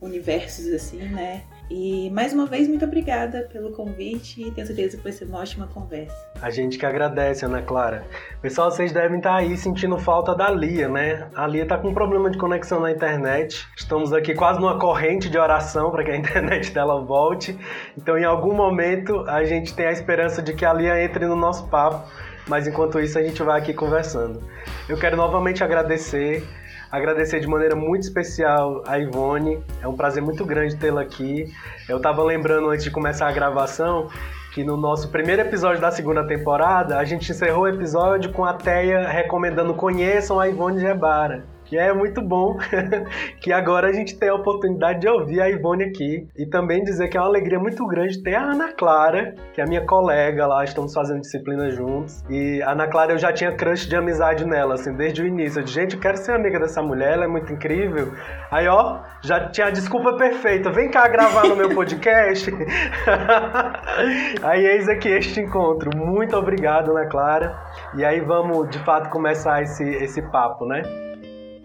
universos, 0.01 0.67
assim, 0.73 0.97
né, 0.97 1.45
e 1.69 2.09
mais 2.09 2.33
uma 2.33 2.47
vez, 2.47 2.67
muito 2.67 2.83
obrigada 2.83 3.47
pelo 3.53 3.71
convite 3.71 4.41
e 4.41 4.49
tenho 4.49 4.65
certeza 4.65 4.97
que 4.97 5.03
vai 5.03 5.11
ser 5.11 5.25
uma 5.25 5.39
ótima 5.39 5.67
conversa. 5.67 6.15
A 6.41 6.49
gente 6.49 6.79
que 6.79 6.85
agradece, 6.85 7.45
Ana 7.45 7.61
Clara. 7.61 8.03
Pessoal, 8.41 8.71
vocês 8.71 8.91
devem 8.91 9.17
estar 9.17 9.35
aí 9.35 9.55
sentindo 9.55 9.97
falta 9.99 10.33
da 10.33 10.49
Lia, 10.49 10.89
né? 10.89 11.27
A 11.35 11.45
Lia 11.45 11.63
está 11.63 11.77
com 11.77 11.89
um 11.89 11.93
problema 11.93 12.31
de 12.31 12.39
conexão 12.39 12.79
na 12.79 12.91
internet. 12.91 13.67
Estamos 13.77 14.11
aqui 14.11 14.33
quase 14.33 14.59
numa 14.59 14.79
corrente 14.79 15.29
de 15.29 15.37
oração 15.37 15.91
para 15.91 16.03
que 16.03 16.09
a 16.09 16.15
internet 16.17 16.71
dela 16.71 16.99
volte. 17.01 17.55
Então, 17.95 18.17
em 18.17 18.25
algum 18.25 18.53
momento, 18.55 19.19
a 19.27 19.43
gente 19.43 19.75
tem 19.75 19.85
a 19.85 19.91
esperança 19.91 20.41
de 20.41 20.53
que 20.53 20.65
a 20.65 20.73
Lia 20.73 21.03
entre 21.03 21.27
no 21.27 21.35
nosso 21.35 21.67
papo. 21.67 22.09
Mas 22.47 22.67
enquanto 22.67 22.99
isso, 22.99 23.19
a 23.19 23.21
gente 23.21 23.43
vai 23.43 23.59
aqui 23.59 23.75
conversando. 23.75 24.41
Eu 24.87 24.97
quero 24.97 25.15
novamente 25.15 25.63
agradecer 25.63 26.43
agradecer 26.91 27.39
de 27.39 27.47
maneira 27.47 27.75
muito 27.75 28.03
especial 28.03 28.83
a 28.85 28.97
Ivone. 28.97 29.63
É 29.81 29.87
um 29.87 29.95
prazer 29.95 30.21
muito 30.21 30.45
grande 30.45 30.75
tê-la 30.75 31.01
aqui. 31.01 31.53
Eu 31.87 31.97
estava 31.97 32.23
lembrando 32.23 32.69
antes 32.69 32.83
de 32.83 32.91
começar 32.91 33.27
a 33.27 33.31
gravação 33.31 34.09
que 34.53 34.63
no 34.63 34.75
nosso 34.75 35.09
primeiro 35.09 35.43
episódio 35.43 35.79
da 35.79 35.91
segunda 35.91 36.25
temporada, 36.25 36.97
a 36.97 37.05
gente 37.05 37.31
encerrou 37.31 37.63
o 37.63 37.67
episódio 37.67 38.31
com 38.31 38.43
a 38.43 38.53
Teia 38.53 39.07
recomendando 39.07 39.73
conheçam 39.73 40.39
a 40.39 40.47
Ivone 40.47 40.79
Gebara 40.79 41.58
que 41.69 41.77
é 41.77 41.93
muito 41.93 42.19
bom 42.19 42.57
que 43.39 43.53
agora 43.53 43.89
a 43.89 43.93
gente 43.93 44.17
tem 44.17 44.27
a 44.27 44.33
oportunidade 44.33 45.01
de 45.01 45.07
ouvir 45.07 45.39
a 45.39 45.47
Ivone 45.47 45.83
aqui 45.83 46.27
e 46.35 46.45
também 46.47 46.83
dizer 46.83 47.09
que 47.09 47.15
é 47.17 47.21
uma 47.21 47.27
alegria 47.27 47.59
muito 47.59 47.85
grande 47.85 48.21
ter 48.23 48.33
a 48.33 48.41
Ana 48.41 48.73
Clara, 48.73 49.35
que 49.53 49.61
é 49.61 49.65
minha 49.67 49.85
colega 49.85 50.47
lá, 50.47 50.63
estamos 50.63 50.91
fazendo 50.93 51.21
disciplina 51.21 51.69
juntos. 51.69 52.23
E 52.27 52.59
a 52.63 52.71
Ana 52.71 52.87
Clara 52.87 53.13
eu 53.13 53.19
já 53.19 53.31
tinha 53.31 53.51
crush 53.51 53.87
de 53.87 53.95
amizade 53.95 54.45
nela, 54.45 54.73
assim, 54.73 54.91
desde 54.93 55.21
o 55.21 55.27
início. 55.27 55.59
Eu 55.59 55.63
disse, 55.63 55.75
gente, 55.75 55.93
eu 55.93 56.01
quero 56.01 56.17
ser 56.17 56.31
amiga 56.31 56.59
dessa 56.59 56.81
mulher, 56.81 57.13
ela 57.13 57.25
é 57.25 57.27
muito 57.27 57.53
incrível. 57.53 58.13
Aí, 58.49 58.67
ó, 58.67 59.01
já 59.21 59.49
tinha 59.51 59.67
a 59.67 59.69
desculpa 59.69 60.17
perfeita, 60.17 60.71
vem 60.71 60.89
cá 60.89 61.07
gravar 61.07 61.47
no 61.47 61.55
meu 61.55 61.69
podcast. 61.75 62.51
aí 64.41 64.65
eis 64.65 64.89
aqui 64.89 65.09
este 65.09 65.39
encontro. 65.39 65.95
Muito 65.95 66.35
obrigado, 66.35 66.89
Ana 66.89 67.05
Clara. 67.07 67.55
E 67.95 68.03
aí 68.03 68.21
vamos, 68.21 68.69
de 68.69 68.79
fato, 68.79 69.09
começar 69.11 69.61
esse, 69.61 69.83
esse 69.83 70.21
papo, 70.31 70.65
né? 70.65 71.08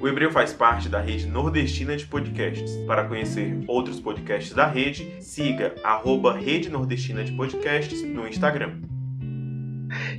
O 0.05 0.09
Hebreu 0.09 0.31
faz 0.31 0.53
parte 0.53 0.87
da 0.87 1.01
rede 1.01 1.27
nordestina 1.27 1.97
de 1.97 2.05
podcasts. 2.05 2.77
Para 2.87 3.05
conhecer 3.05 3.65
outros 3.67 3.99
podcasts 3.99 4.53
da 4.53 4.67
rede, 4.67 5.17
siga 5.19 5.75
arroba 5.83 6.35
Rede 6.35 6.69
Nordestina 6.69 7.25
de 7.25 7.33
Podcasts 7.33 8.03
no 8.03 8.29
Instagram. 8.29 8.83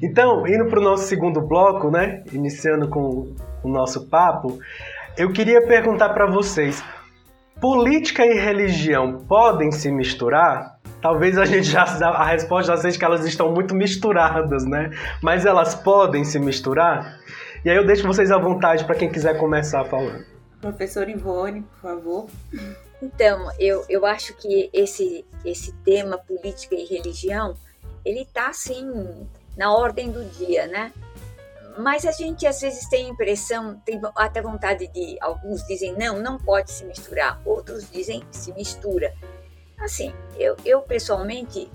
Então, 0.02 0.48
indo 0.48 0.66
para 0.66 0.80
o 0.80 0.84
nosso 0.84 1.04
segundo 1.04 1.40
bloco, 1.40 1.92
né? 1.92 2.24
Iniciando 2.34 2.90
com 2.90 3.36
o 3.64 3.70
nosso 3.70 4.10
papo, 4.10 4.58
eu 5.16 5.32
queria 5.32 5.62
perguntar 5.68 6.10
para 6.16 6.26
vocês: 6.26 6.84
política 7.62 8.26
e 8.26 8.34
religião 8.40 9.24
podem 9.28 9.72
se 9.72 9.92
misturar? 9.92 10.80
Talvez 11.00 11.38
a 11.38 11.46
gente 11.46 11.68
já 11.70 11.84
a 11.84 12.26
resposta 12.26 12.76
já 12.76 12.82
seja 12.82 12.98
que 12.98 13.06
elas 13.06 13.24
estão 13.24 13.54
muito 13.54 13.76
misturadas, 13.76 14.66
né? 14.66 14.90
Mas 15.22 15.46
elas 15.46 15.76
podem 15.76 16.24
se 16.24 16.40
misturar? 16.40 17.20
E 17.66 17.70
aí 17.72 17.78
eu 17.78 17.84
deixo 17.84 18.06
vocês 18.06 18.30
à 18.30 18.38
vontade 18.38 18.86
para 18.86 18.94
quem 18.94 19.12
quiser 19.12 19.40
começar 19.40 19.84
falando. 19.86 20.24
Professor 20.62 21.10
Ivone, 21.10 21.64
por 21.64 21.80
favor. 21.80 22.28
Então, 23.02 23.50
eu, 23.60 23.84
eu 23.90 24.06
acho 24.06 24.36
que 24.36 24.70
esse, 24.72 25.26
esse 25.44 25.74
tema 25.84 26.16
política 26.20 26.76
e 26.76 26.86
religião, 26.86 27.58
ele 28.06 28.22
está 28.22 28.50
assim 28.50 29.28
na 29.58 29.74
ordem 29.76 30.12
do 30.12 30.24
dia, 30.26 30.68
né? 30.68 30.94
Mas 31.76 32.06
a 32.06 32.12
gente 32.12 32.46
às 32.46 32.62
vezes 32.62 32.88
tem 32.88 33.08
a 33.08 33.10
impressão, 33.10 33.82
tem 33.84 34.00
até 34.16 34.44
vontade 34.44 34.88
de, 34.90 35.18
alguns 35.20 35.66
dizem 35.66 35.98
não, 35.98 36.22
não 36.22 36.38
pode 36.38 36.70
se 36.72 36.86
misturar, 36.86 37.42
outros 37.44 37.90
dizem 37.90 38.22
se 38.30 38.54
mistura. 38.54 39.12
Assim, 39.80 40.14
eu, 40.38 40.56
eu 40.64 40.84
pessoalmente 40.84 41.68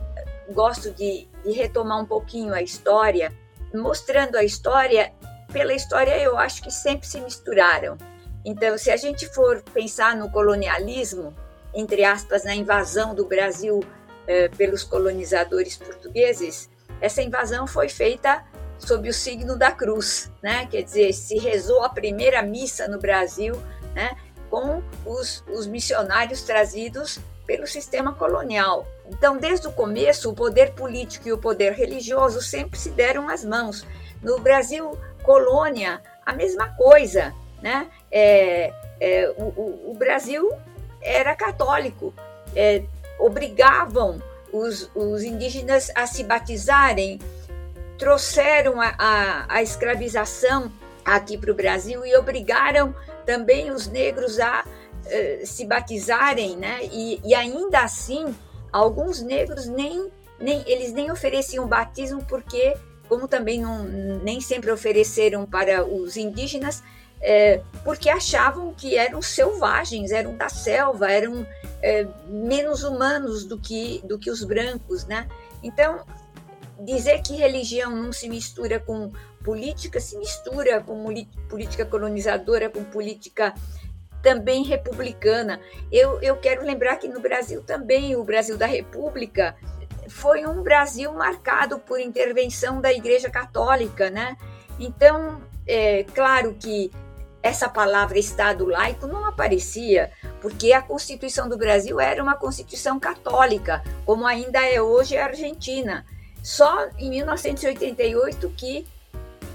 gosto 0.54 0.92
de, 0.92 1.26
de 1.44 1.50
retomar 1.50 2.00
um 2.00 2.06
pouquinho 2.06 2.54
a 2.54 2.62
história, 2.62 3.32
mostrando 3.74 4.36
a 4.36 4.44
história 4.44 5.12
pela 5.50 5.72
história, 5.74 6.16
eu 6.18 6.38
acho 6.38 6.62
que 6.62 6.70
sempre 6.70 7.06
se 7.06 7.20
misturaram. 7.20 7.96
Então, 8.44 8.78
se 8.78 8.90
a 8.90 8.96
gente 8.96 9.26
for 9.34 9.62
pensar 9.74 10.16
no 10.16 10.30
colonialismo, 10.30 11.34
entre 11.74 12.04
aspas, 12.04 12.44
na 12.44 12.54
invasão 12.54 13.14
do 13.14 13.26
Brasil 13.26 13.80
eh, 14.26 14.48
pelos 14.48 14.82
colonizadores 14.82 15.76
portugueses, 15.76 16.70
essa 17.00 17.22
invasão 17.22 17.66
foi 17.66 17.88
feita 17.88 18.44
sob 18.78 19.08
o 19.08 19.14
signo 19.14 19.56
da 19.56 19.70
cruz, 19.70 20.30
né? 20.42 20.66
Quer 20.66 20.82
dizer, 20.82 21.12
se 21.12 21.38
rezou 21.38 21.84
a 21.84 21.88
primeira 21.88 22.42
missa 22.42 22.88
no 22.88 22.98
Brasil, 22.98 23.54
né? 23.94 24.16
Com 24.48 24.82
os, 25.04 25.44
os 25.48 25.66
missionários 25.66 26.42
trazidos 26.42 27.20
pelo 27.46 27.66
sistema 27.66 28.14
colonial. 28.14 28.86
Então, 29.06 29.36
desde 29.36 29.66
o 29.66 29.72
começo, 29.72 30.30
o 30.30 30.34
poder 30.34 30.72
político 30.72 31.28
e 31.28 31.32
o 31.32 31.38
poder 31.38 31.72
religioso 31.72 32.40
sempre 32.40 32.78
se 32.78 32.90
deram 32.90 33.28
as 33.28 33.44
mãos. 33.44 33.86
No 34.22 34.38
Brasil 34.38 34.96
colônia, 35.22 36.00
a 36.24 36.32
mesma 36.32 36.68
coisa, 36.76 37.34
né? 37.62 37.88
É, 38.10 38.72
é, 39.00 39.34
o, 39.36 39.90
o, 39.90 39.94
Brasil 39.98 40.52
era 41.00 41.34
católico, 41.34 42.12
é, 42.54 42.82
obrigavam 43.18 44.20
os, 44.52 44.90
os, 44.94 45.22
indígenas 45.22 45.90
a 45.94 46.06
se 46.06 46.24
batizarem, 46.24 47.18
trouxeram 47.98 48.80
a, 48.80 48.94
a, 48.98 49.46
a 49.48 49.62
escravização 49.62 50.70
aqui 51.04 51.38
para 51.38 51.50
o 51.50 51.54
Brasil 51.54 52.04
e 52.04 52.16
obrigaram 52.16 52.94
também 53.24 53.70
os 53.70 53.86
negros 53.86 54.38
a 54.40 54.64
uh, 54.64 55.46
se 55.46 55.64
batizarem, 55.64 56.56
né? 56.56 56.80
E, 56.90 57.20
e, 57.24 57.34
ainda 57.34 57.80
assim, 57.80 58.34
alguns 58.72 59.20
negros 59.20 59.66
nem, 59.66 60.10
nem 60.38 60.62
eles 60.66 60.92
nem 60.92 61.10
ofereciam 61.10 61.66
batismo 61.66 62.24
porque 62.24 62.74
como 63.10 63.26
também 63.26 63.60
não, 63.60 63.82
nem 63.82 64.40
sempre 64.40 64.70
ofereceram 64.70 65.44
para 65.44 65.84
os 65.84 66.16
indígenas, 66.16 66.80
é, 67.20 67.60
porque 67.84 68.08
achavam 68.08 68.72
que 68.72 68.96
eram 68.96 69.20
selvagens, 69.20 70.12
eram 70.12 70.36
da 70.36 70.48
selva, 70.48 71.10
eram 71.10 71.44
é, 71.82 72.06
menos 72.28 72.84
humanos 72.84 73.44
do 73.44 73.58
que, 73.58 74.00
do 74.04 74.16
que 74.16 74.30
os 74.30 74.44
brancos, 74.44 75.04
né? 75.06 75.26
Então, 75.60 76.06
dizer 76.78 77.20
que 77.20 77.34
religião 77.34 77.90
não 77.96 78.12
se 78.12 78.28
mistura 78.28 78.78
com 78.78 79.10
política, 79.44 79.98
se 79.98 80.16
mistura 80.16 80.80
com 80.80 81.04
política 81.48 81.84
colonizadora, 81.84 82.70
com 82.70 82.84
política 82.84 83.52
também 84.22 84.62
republicana. 84.62 85.60
Eu, 85.90 86.20
eu 86.22 86.36
quero 86.36 86.64
lembrar 86.64 86.96
que 86.96 87.08
no 87.08 87.20
Brasil 87.20 87.60
também, 87.62 88.14
o 88.14 88.22
Brasil 88.22 88.56
da 88.56 88.66
República, 88.66 89.56
foi 90.10 90.46
um 90.46 90.62
Brasil 90.62 91.12
marcado 91.12 91.78
por 91.78 92.00
intervenção 92.00 92.80
da 92.80 92.92
Igreja 92.92 93.30
Católica, 93.30 94.10
né? 94.10 94.36
Então, 94.78 95.40
é 95.66 96.04
claro 96.14 96.54
que 96.58 96.90
essa 97.42 97.68
palavra 97.68 98.18
Estado 98.18 98.66
laico 98.66 99.06
não 99.06 99.24
aparecia, 99.24 100.10
porque 100.40 100.72
a 100.72 100.82
Constituição 100.82 101.48
do 101.48 101.56
Brasil 101.56 101.98
era 101.98 102.22
uma 102.22 102.34
Constituição 102.34 103.00
católica, 103.00 103.82
como 104.04 104.26
ainda 104.26 104.60
é 104.60 104.80
hoje 104.82 105.16
a 105.16 105.26
Argentina. 105.26 106.04
Só 106.42 106.88
em 106.98 107.10
1988 107.10 108.50
que, 108.56 108.86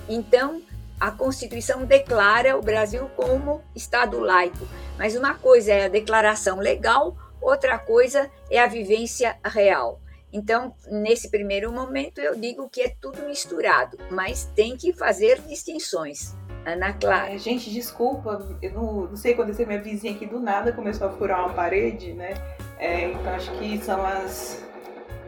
então, 0.09 0.61
a 0.99 1.11
Constituição 1.11 1.85
declara 1.85 2.57
o 2.57 2.61
Brasil 2.61 3.09
como 3.15 3.61
Estado 3.75 4.19
laico. 4.19 4.67
Mas 4.97 5.15
uma 5.15 5.35
coisa 5.35 5.73
é 5.73 5.85
a 5.85 5.89
declaração 5.89 6.57
legal, 6.57 7.15
outra 7.41 7.77
coisa 7.77 8.31
é 8.49 8.59
a 8.59 8.67
vivência 8.67 9.37
real. 9.43 9.99
Então, 10.35 10.75
nesse 10.91 11.31
primeiro 11.31 11.71
momento, 11.71 12.19
eu 12.19 12.35
digo 12.35 12.67
que 12.67 12.81
é 12.81 12.93
tudo 12.99 13.23
misturado, 13.23 13.97
mas 14.11 14.51
tem 14.53 14.75
que 14.75 14.91
fazer 14.91 15.39
distinções. 15.47 16.35
Ana 16.65 16.91
Clara. 16.91 17.33
É, 17.33 17.37
gente, 17.37 17.69
desculpa, 17.71 18.45
eu 18.61 18.73
não, 18.73 18.93
não 19.05 19.15
sei 19.15 19.31
acontecer, 19.31 19.65
minha 19.65 19.81
vizinha 19.81 20.13
aqui 20.13 20.25
do 20.25 20.37
nada 20.37 20.73
começou 20.73 21.07
a 21.07 21.11
furar 21.11 21.39
uma 21.39 21.53
parede, 21.53 22.11
né? 22.11 22.33
É, 22.77 23.11
então 23.11 23.33
acho 23.33 23.49
que 23.53 23.77
são 23.77 24.05
as. 24.05 24.61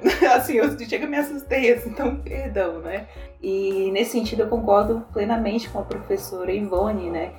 assim, 0.35 0.55
eu 0.55 0.77
chega 0.77 1.07
me 1.07 1.15
assustei, 1.15 1.71
assim, 1.71 1.89
então 1.89 2.17
perdão, 2.17 2.81
né? 2.81 3.07
E 3.41 3.89
nesse 3.91 4.11
sentido 4.11 4.41
eu 4.41 4.49
concordo 4.49 5.05
plenamente 5.13 5.69
com 5.69 5.79
a 5.79 5.83
professora 5.83 6.51
Ivone, 6.51 7.09
né? 7.09 7.33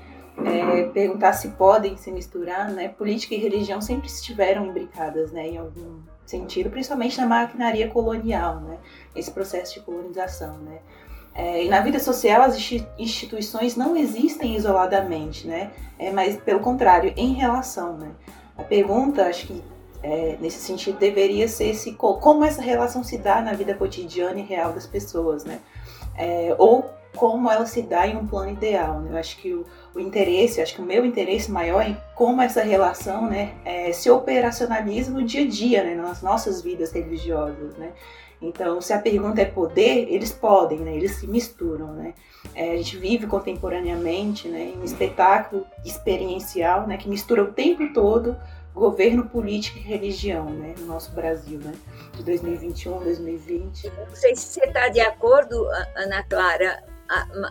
É, 0.44 0.84
perguntar 0.92 1.32
se 1.32 1.48
podem 1.48 1.96
se 1.96 2.12
misturar, 2.12 2.70
né? 2.70 2.88
Política 2.88 3.34
e 3.34 3.38
religião 3.38 3.80
sempre 3.80 4.06
estiveram 4.06 4.66
imbricadas, 4.66 5.32
né? 5.32 5.48
Em 5.48 5.58
algum 5.58 6.00
sentido, 6.28 6.70
principalmente 6.70 7.18
na 7.18 7.26
maquinaria 7.26 7.88
colonial, 7.88 8.60
né? 8.60 8.78
esse 9.16 9.30
processo 9.30 9.74
de 9.74 9.80
colonização. 9.80 10.58
Né? 10.58 10.78
É, 11.34 11.64
e 11.64 11.68
na 11.68 11.80
vida 11.80 11.98
social, 11.98 12.42
as 12.42 12.56
instituições 12.98 13.76
não 13.76 13.96
existem 13.96 14.54
isoladamente, 14.54 15.46
né? 15.46 15.70
É, 15.98 16.12
mas, 16.12 16.36
pelo 16.36 16.60
contrário, 16.60 17.12
em 17.16 17.32
relação. 17.32 17.96
Né? 17.96 18.10
A 18.56 18.62
pergunta, 18.62 19.24
acho 19.24 19.46
que 19.46 19.64
é, 20.02 20.36
nesse 20.40 20.58
sentido, 20.58 20.98
deveria 20.98 21.48
ser 21.48 21.74
se, 21.74 21.92
como 21.94 22.44
essa 22.44 22.62
relação 22.62 23.02
se 23.02 23.18
dá 23.18 23.40
na 23.40 23.52
vida 23.52 23.74
cotidiana 23.74 24.38
e 24.38 24.42
real 24.42 24.72
das 24.72 24.86
pessoas, 24.86 25.44
né? 25.44 25.60
É, 26.16 26.54
ou 26.58 26.84
como 27.16 27.50
ela 27.50 27.66
se 27.66 27.82
dá 27.82 28.06
em 28.06 28.16
um 28.16 28.26
plano 28.26 28.50
ideal. 28.50 29.00
Né? 29.00 29.12
Eu 29.12 29.16
acho 29.16 29.36
que 29.38 29.52
o, 29.52 29.64
o 29.98 30.00
interesse, 30.00 30.60
acho 30.60 30.74
que 30.74 30.80
o 30.80 30.84
meu 30.84 31.04
interesse 31.04 31.50
maior 31.50 31.82
é 31.82 31.88
em 31.88 31.96
como 32.14 32.40
essa 32.40 32.62
relação 32.62 33.28
né, 33.28 33.54
é, 33.64 33.92
se 33.92 34.08
operacionaliza 34.08 35.10
no 35.10 35.24
dia 35.24 35.42
a 35.42 35.48
dia, 35.48 35.82
né, 35.82 35.94
nas 35.94 36.22
nossas 36.22 36.62
vidas 36.62 36.92
religiosas. 36.92 37.76
Né? 37.76 37.92
Então, 38.40 38.80
se 38.80 38.92
a 38.92 39.00
pergunta 39.00 39.42
é 39.42 39.44
poder, 39.44 40.06
eles 40.08 40.32
podem, 40.32 40.78
né? 40.78 40.94
eles 40.94 41.16
se 41.16 41.26
misturam. 41.26 41.92
Né? 41.94 42.14
É, 42.54 42.72
a 42.72 42.76
gente 42.76 42.96
vive 42.96 43.26
contemporaneamente 43.26 44.48
né, 44.48 44.72
em 44.74 44.78
um 44.78 44.84
espetáculo 44.84 45.66
experiencial 45.84 46.86
né, 46.86 46.96
que 46.96 47.08
mistura 47.08 47.42
o 47.42 47.52
tempo 47.52 47.92
todo 47.92 48.36
governo, 48.72 49.28
política 49.28 49.80
e 49.80 49.82
religião 49.82 50.44
né, 50.50 50.72
no 50.78 50.86
nosso 50.86 51.10
Brasil, 51.10 51.58
né, 51.58 51.74
de 52.12 52.22
2021, 52.22 53.00
2020. 53.00 53.90
Não 54.08 54.14
sei 54.14 54.36
se 54.36 54.46
você 54.46 54.64
está 54.66 54.88
de 54.88 55.00
acordo, 55.00 55.66
Ana 55.96 56.22
Clara, 56.22 56.84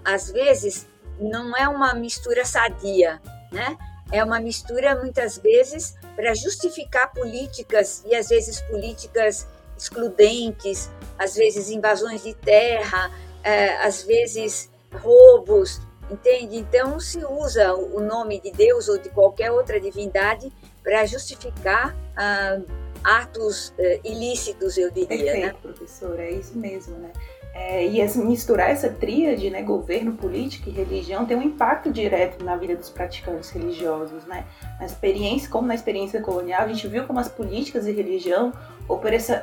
às 0.05 0.31
vezes 0.31 0.87
não 1.19 1.55
é 1.55 1.67
uma 1.67 1.93
mistura 1.93 2.45
sadia. 2.45 3.21
né? 3.51 3.77
É 4.12 4.24
uma 4.24 4.39
mistura 4.39 4.95
muitas 4.95 5.38
vezes 5.38 5.95
para 6.15 6.33
justificar 6.33 7.12
políticas 7.12 8.03
e 8.05 8.15
às 8.15 8.29
vezes 8.29 8.62
políticas 8.62 9.47
excludentes, 9.77 10.89
às 11.19 11.36
vezes 11.36 11.69
invasões 11.69 12.24
de 12.24 12.33
terra, 12.33 13.12
é, 13.43 13.75
às 13.77 14.03
vezes 14.03 14.71
roubos, 15.01 15.81
entende? 16.09 16.57
Então 16.57 17.00
se 17.00 17.24
usa 17.25 17.74
o 17.75 18.00
nome 18.00 18.39
de 18.39 18.51
Deus 18.51 18.88
ou 18.88 18.97
de 18.97 19.09
qualquer 19.09 19.51
outra 19.51 19.79
divindade 19.79 20.51
para 20.81 21.05
justificar 21.05 21.95
ah, 22.15 22.59
atos 23.03 23.69
uh, 23.77 24.00
ilícitos, 24.03 24.77
eu 24.77 24.89
diria. 24.91 25.07
Perfeito, 25.07 25.45
né? 25.45 25.55
professora, 25.62 26.24
é 26.24 26.31
isso 26.31 26.57
mesmo, 26.57 26.97
né? 26.97 27.12
É, 27.59 27.87
e 27.87 28.17
misturar 28.19 28.69
essa 28.69 28.87
tríade, 28.87 29.49
né, 29.49 29.63
governo, 29.63 30.13
política 30.13 30.69
e 30.69 30.73
religião, 30.73 31.25
tem 31.25 31.35
um 31.35 31.41
impacto 31.41 31.91
direto 31.91 32.45
na 32.45 32.55
vida 32.55 32.75
dos 32.75 32.91
praticantes 32.91 33.49
religiosos, 33.49 34.25
né? 34.25 34.45
Na 34.79 34.85
experiência, 34.85 35.49
como 35.49 35.67
na 35.67 35.73
experiência 35.73 36.21
colonial, 36.21 36.61
a 36.61 36.67
gente 36.67 36.87
viu 36.87 37.05
como 37.05 37.19
as 37.19 37.27
políticas 37.27 37.87
e 37.87 37.91
religião 37.91 38.53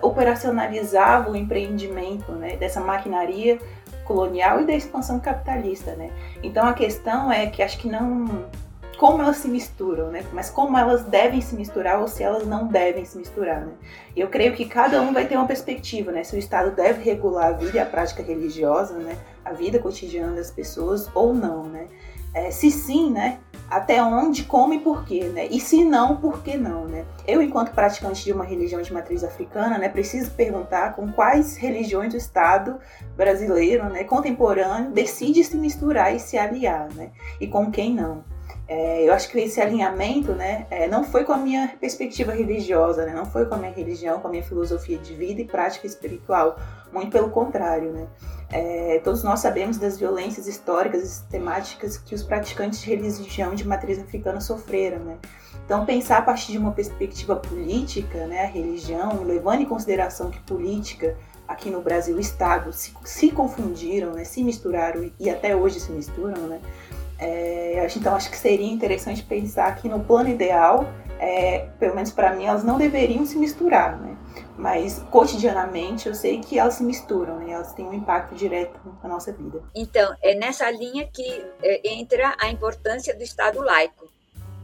operacionalizavam 0.00 1.32
o 1.32 1.36
empreendimento, 1.36 2.30
né, 2.32 2.56
dessa 2.56 2.80
maquinaria 2.80 3.58
colonial 4.04 4.60
e 4.60 4.64
da 4.64 4.74
expansão 4.74 5.18
capitalista, 5.18 5.96
né? 5.96 6.10
Então 6.40 6.68
a 6.68 6.72
questão 6.72 7.32
é 7.32 7.48
que 7.48 7.62
acho 7.62 7.78
que 7.78 7.88
não 7.88 8.46
como 9.04 9.20
elas 9.20 9.36
se 9.36 9.48
misturam, 9.48 10.10
né? 10.10 10.24
Mas 10.32 10.48
como 10.48 10.78
elas 10.78 11.04
devem 11.04 11.38
se 11.38 11.54
misturar 11.54 12.00
ou 12.00 12.08
se 12.08 12.22
elas 12.22 12.46
não 12.46 12.66
devem 12.66 13.04
se 13.04 13.18
misturar, 13.18 13.60
né? 13.60 13.74
Eu 14.16 14.28
creio 14.28 14.54
que 14.54 14.64
cada 14.64 15.02
um 15.02 15.12
vai 15.12 15.26
ter 15.26 15.36
uma 15.36 15.46
perspectiva, 15.46 16.10
né? 16.10 16.24
Se 16.24 16.34
o 16.34 16.38
Estado 16.38 16.74
deve 16.74 17.02
regular 17.02 17.48
a 17.48 17.52
vida 17.52 17.76
e 17.76 17.80
a 17.80 17.84
prática 17.84 18.22
religiosa, 18.22 18.94
né? 18.94 19.18
A 19.44 19.52
vida 19.52 19.78
cotidiana 19.78 20.34
das 20.34 20.50
pessoas 20.50 21.10
ou 21.14 21.34
não, 21.34 21.64
né? 21.64 21.86
É, 22.32 22.50
se 22.50 22.70
sim, 22.70 23.10
né? 23.10 23.40
Até 23.68 24.02
onde, 24.02 24.44
como 24.44 24.72
e 24.72 24.78
por 24.78 25.04
quê, 25.04 25.24
né? 25.24 25.48
E 25.50 25.60
se 25.60 25.84
não, 25.84 26.16
por 26.16 26.42
que 26.42 26.56
não, 26.56 26.86
né? 26.86 27.04
Eu, 27.28 27.42
enquanto 27.42 27.74
praticante 27.74 28.24
de 28.24 28.32
uma 28.32 28.42
religião 28.42 28.80
de 28.80 28.90
matriz 28.90 29.22
africana, 29.22 29.76
né, 29.76 29.90
preciso 29.90 30.30
perguntar 30.30 30.96
com 30.96 31.12
quais 31.12 31.58
religiões 31.58 32.14
o 32.14 32.16
Estado 32.16 32.78
brasileiro, 33.14 33.84
né, 33.90 34.02
contemporâneo, 34.04 34.92
decide 34.92 35.44
se 35.44 35.58
misturar 35.58 36.16
e 36.16 36.18
se 36.18 36.38
aliar, 36.38 36.88
né? 36.94 37.10
E 37.38 37.46
com 37.46 37.70
quem 37.70 37.92
não. 37.92 38.24
É, 38.66 39.06
eu 39.06 39.12
acho 39.12 39.28
que 39.28 39.38
esse 39.38 39.60
alinhamento 39.60 40.32
né, 40.32 40.66
é, 40.70 40.88
não 40.88 41.04
foi 41.04 41.24
com 41.24 41.32
a 41.32 41.36
minha 41.36 41.68
perspectiva 41.78 42.32
religiosa, 42.32 43.04
né, 43.04 43.12
não 43.12 43.26
foi 43.26 43.44
com 43.44 43.54
a 43.54 43.58
minha 43.58 43.72
religião, 43.72 44.20
com 44.20 44.28
a 44.28 44.30
minha 44.30 44.42
filosofia 44.42 44.96
de 44.96 45.14
vida 45.14 45.42
e 45.42 45.44
prática 45.44 45.86
espiritual, 45.86 46.58
muito 46.90 47.10
pelo 47.10 47.28
contrário. 47.28 47.92
Né. 47.92 48.06
É, 48.50 49.00
todos 49.04 49.22
nós 49.22 49.40
sabemos 49.40 49.76
das 49.76 49.98
violências 49.98 50.46
históricas 50.46 51.02
e 51.02 51.08
sistemáticas 51.08 51.98
que 51.98 52.14
os 52.14 52.22
praticantes 52.22 52.80
de 52.80 52.88
religião 52.88 53.54
de 53.54 53.68
matriz 53.68 53.98
africana 53.98 54.40
sofreram. 54.40 55.00
Né. 55.00 55.18
Então, 55.66 55.84
pensar 55.84 56.18
a 56.18 56.22
partir 56.22 56.52
de 56.52 56.58
uma 56.58 56.72
perspectiva 56.72 57.36
política, 57.36 58.26
né, 58.26 58.44
a 58.44 58.48
religião, 58.48 59.24
levando 59.24 59.60
em 59.60 59.66
consideração 59.66 60.30
que 60.30 60.40
política 60.40 61.16
aqui 61.46 61.68
no 61.68 61.82
Brasil, 61.82 62.18
Estado 62.18 62.72
se, 62.72 62.94
se 63.04 63.30
confundiram, 63.30 64.12
né, 64.12 64.24
se 64.24 64.42
misturaram 64.42 65.10
e 65.20 65.28
até 65.28 65.54
hoje 65.54 65.80
se 65.80 65.92
misturam, 65.92 66.46
né, 66.46 66.60
é, 67.18 67.86
então, 67.96 68.14
acho 68.14 68.30
que 68.30 68.36
seria 68.36 68.70
interessante 68.70 69.22
pensar 69.22 69.76
que 69.76 69.88
no 69.88 70.00
plano 70.00 70.28
ideal, 70.28 70.88
é, 71.18 71.68
pelo 71.78 71.94
menos 71.94 72.10
para 72.10 72.34
mim, 72.34 72.44
elas 72.44 72.64
não 72.64 72.78
deveriam 72.78 73.24
se 73.24 73.38
misturar, 73.38 74.00
né? 74.00 74.16
Mas 74.56 74.98
cotidianamente 75.10 76.08
eu 76.08 76.14
sei 76.14 76.40
que 76.40 76.58
elas 76.58 76.74
se 76.74 76.82
misturam, 76.82 77.38
né? 77.38 77.52
Elas 77.52 77.72
têm 77.72 77.84
um 77.84 77.94
impacto 77.94 78.34
direto 78.34 78.78
na 79.02 79.08
nossa 79.08 79.32
vida. 79.32 79.62
Então, 79.74 80.14
é 80.22 80.34
nessa 80.34 80.70
linha 80.70 81.08
que 81.12 81.44
é, 81.62 81.80
entra 81.84 82.36
a 82.40 82.48
importância 82.48 83.14
do 83.16 83.22
Estado 83.22 83.60
laico. 83.60 84.08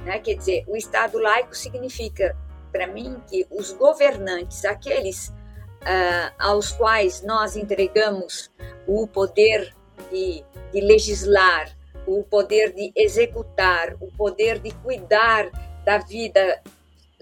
Né? 0.04 0.18
Quer 0.18 0.34
dizer, 0.34 0.64
o 0.66 0.76
Estado 0.76 1.18
laico 1.18 1.54
significa, 1.54 2.36
para 2.72 2.86
mim, 2.86 3.16
que 3.28 3.46
os 3.50 3.72
governantes, 3.72 4.64
aqueles 4.64 5.28
uh, 5.28 6.32
aos 6.38 6.72
quais 6.72 7.22
nós 7.22 7.56
entregamos 7.56 8.50
o 8.86 9.06
poder 9.06 9.74
de, 10.10 10.42
de 10.72 10.80
legislar, 10.80 11.68
o 12.06 12.22
poder 12.24 12.72
de 12.72 12.92
executar, 12.96 13.94
o 14.00 14.10
poder 14.16 14.58
de 14.58 14.72
cuidar 14.76 15.50
da 15.84 15.98
vida 15.98 16.62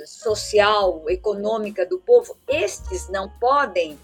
social, 0.06 1.04
econômica 1.08 1.84
do 1.84 1.98
povo, 1.98 2.36
estes 2.48 3.08
não 3.08 3.28
podem 3.28 3.98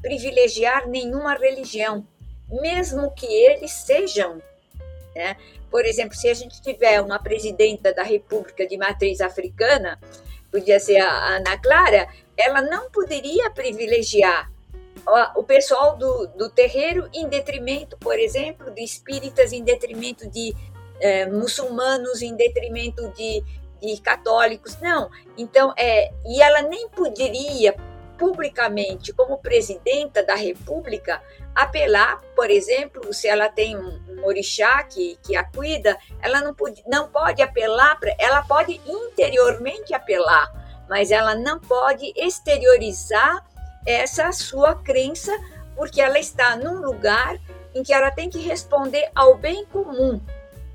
privilegiar 0.00 0.88
nenhuma 0.88 1.34
religião, 1.34 2.06
mesmo 2.48 3.10
que 3.12 3.26
eles 3.26 3.72
sejam. 3.72 4.40
Né? 5.14 5.36
Por 5.70 5.84
exemplo, 5.84 6.16
se 6.16 6.28
a 6.28 6.34
gente 6.34 6.60
tiver 6.62 7.00
uma 7.00 7.18
presidenta 7.18 7.92
da 7.92 8.02
República 8.02 8.66
de 8.66 8.76
matriz 8.76 9.20
africana, 9.20 10.00
podia 10.50 10.80
ser 10.80 10.98
a 10.98 11.36
Ana 11.36 11.58
Clara, 11.58 12.08
ela 12.36 12.62
não 12.62 12.90
poderia 12.90 13.50
privilegiar 13.50 14.50
o 15.34 15.42
pessoal 15.42 15.96
do, 15.96 16.26
do 16.28 16.50
terreiro 16.50 17.08
em 17.12 17.28
detrimento, 17.28 17.96
por 17.98 18.18
exemplo, 18.18 18.70
de 18.70 18.82
espíritas, 18.82 19.52
em 19.52 19.64
detrimento 19.64 20.28
de 20.28 20.54
é, 21.00 21.26
muçulmanos, 21.26 22.22
em 22.22 22.36
detrimento 22.36 23.08
de, 23.10 23.42
de 23.80 24.00
católicos. 24.00 24.78
Não. 24.80 25.10
Então, 25.36 25.72
é, 25.76 26.12
e 26.26 26.40
ela 26.42 26.62
nem 26.62 26.88
poderia 26.88 27.74
publicamente, 28.20 29.14
como 29.14 29.38
presidenta 29.38 30.22
da 30.22 30.34
República, 30.34 31.22
apelar, 31.54 32.20
por 32.36 32.50
exemplo, 32.50 33.14
se 33.14 33.26
ela 33.26 33.48
tem 33.48 33.78
um, 33.78 33.98
um 34.10 34.26
orixá 34.26 34.84
que, 34.84 35.18
que 35.22 35.34
a 35.34 35.42
cuida, 35.42 35.96
ela 36.20 36.42
não 36.42 36.54
pode, 36.54 36.82
não 36.86 37.08
pode 37.08 37.40
apelar, 37.40 37.98
pra, 37.98 38.14
ela 38.18 38.42
pode 38.42 38.78
interiormente 38.86 39.94
apelar, 39.94 40.52
mas 40.86 41.10
ela 41.10 41.34
não 41.34 41.58
pode 41.58 42.12
exteriorizar 42.14 43.42
essa 43.86 44.30
sua 44.32 44.74
crença, 44.74 45.32
porque 45.76 46.00
ela 46.00 46.18
está 46.18 46.56
num 46.56 46.80
lugar 46.80 47.38
em 47.74 47.82
que 47.82 47.92
ela 47.92 48.10
tem 48.10 48.28
que 48.28 48.38
responder 48.38 49.10
ao 49.14 49.36
bem 49.36 49.64
comum, 49.66 50.20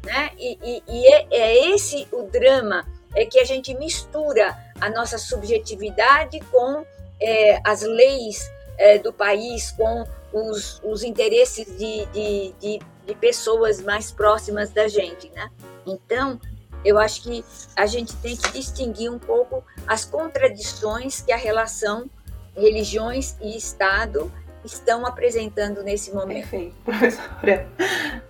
né? 0.03 0.31
E, 0.37 0.57
e, 0.63 0.83
e 0.87 1.13
é, 1.13 1.27
é, 1.31 1.69
esse 1.73 2.07
o 2.11 2.23
drama, 2.23 2.85
é 3.13 3.25
que 3.25 3.39
a 3.39 3.45
gente 3.45 3.73
mistura 3.75 4.57
a 4.79 4.89
nossa 4.89 5.17
subjetividade 5.17 6.39
com 6.51 6.85
é, 7.19 7.61
as 7.63 7.81
leis 7.81 8.51
é, 8.77 8.99
do 8.99 9.13
país, 9.13 9.71
com 9.71 10.03
os, 10.33 10.81
os 10.83 11.01
interesses 11.01 11.65
de, 11.77 12.05
de, 12.07 12.53
de, 12.59 12.79
de 13.05 13.15
pessoas 13.15 13.81
mais 13.81 14.11
próximas 14.11 14.69
da 14.69 14.87
gente, 14.87 15.29
né? 15.31 15.49
Então, 15.85 16.39
eu 16.83 16.99
acho 16.99 17.23
que 17.23 17.43
a 17.75 17.85
gente 17.85 18.15
tem 18.17 18.35
que 18.35 18.51
distinguir 18.51 19.09
um 19.09 19.17
pouco 19.17 19.63
as 19.87 20.03
contradições 20.03 21.21
que 21.21 21.31
a 21.31 21.37
relação 21.37 22.09
religiões 22.55 23.35
e 23.41 23.57
Estado 23.57 24.31
estão 24.65 25.05
apresentando 25.05 25.83
nesse 25.83 26.13
momento. 26.13 26.49
Perfeito, 26.49 26.75
professora. 26.83 27.67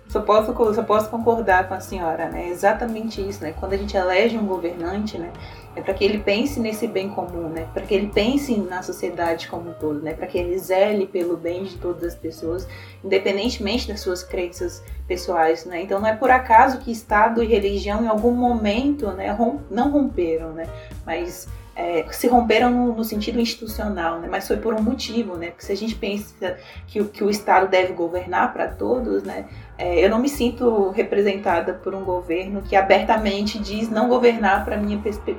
Só 0.08 0.20
posso, 0.20 0.74
só 0.74 0.82
posso 0.82 1.10
concordar 1.10 1.68
com 1.68 1.74
a 1.74 1.80
senhora, 1.80 2.28
né? 2.28 2.48
exatamente 2.48 3.20
isso, 3.20 3.42
né? 3.42 3.52
Quando 3.58 3.72
a 3.72 3.76
gente 3.76 3.96
elege 3.96 4.36
um 4.38 4.46
governante, 4.46 5.18
né? 5.18 5.32
É 5.74 5.82
para 5.82 5.92
que 5.92 6.02
ele 6.02 6.18
pense 6.18 6.58
nesse 6.58 6.86
bem 6.86 7.10
comum, 7.10 7.48
né? 7.48 7.68
Para 7.74 7.82
que 7.82 7.94
ele 7.94 8.06
pense 8.06 8.56
na 8.56 8.82
sociedade 8.82 9.46
como 9.48 9.70
um 9.70 9.74
todo, 9.74 10.00
né? 10.00 10.14
Para 10.14 10.26
que 10.26 10.38
ele 10.38 10.56
zele 10.58 11.06
pelo 11.06 11.36
bem 11.36 11.64
de 11.64 11.76
todas 11.76 12.02
as 12.02 12.14
pessoas, 12.14 12.66
independentemente 13.04 13.88
das 13.88 14.00
suas 14.00 14.22
crenças 14.22 14.82
pessoais, 15.06 15.66
né? 15.66 15.82
Então 15.82 16.00
não 16.00 16.08
é 16.08 16.16
por 16.16 16.30
acaso 16.30 16.78
que 16.78 16.90
Estado 16.90 17.42
e 17.42 17.46
religião 17.46 18.02
em 18.02 18.08
algum 18.08 18.32
momento, 18.32 19.10
né, 19.12 19.36
não 19.70 19.90
romperam, 19.90 20.52
né? 20.52 20.66
Mas 21.04 21.46
é, 21.76 22.06
se 22.10 22.26
romperam 22.26 22.70
no, 22.70 22.94
no, 22.94 23.04
sentido 23.04 23.38
institucional, 23.38 24.18
né? 24.18 24.28
mas 24.30 24.48
foi 24.48 24.56
por 24.56 24.72
um 24.72 24.82
motivo, 24.82 25.36
né? 25.36 25.50
Porque 25.50 25.66
se 25.66 25.72
a 25.72 25.76
gente 25.76 25.94
pensa 25.94 26.56
que, 26.86 27.04
que 27.04 27.22
o 27.22 27.28
Estado 27.28 27.68
deve 27.68 27.92
governar 27.92 28.54
para 28.54 28.66
todos, 28.66 29.22
né? 29.22 29.46
É, 29.76 30.02
eu 30.02 30.08
não 30.08 30.18
me 30.18 30.28
sinto 30.28 30.88
representada 30.88 31.74
por 31.74 31.94
um 31.94 32.02
governo 32.02 32.62
que 32.62 32.74
abertamente 32.74 33.58
diz 33.58 33.90
não 33.90 34.08
governar 34.08 34.64
para 34.64 34.78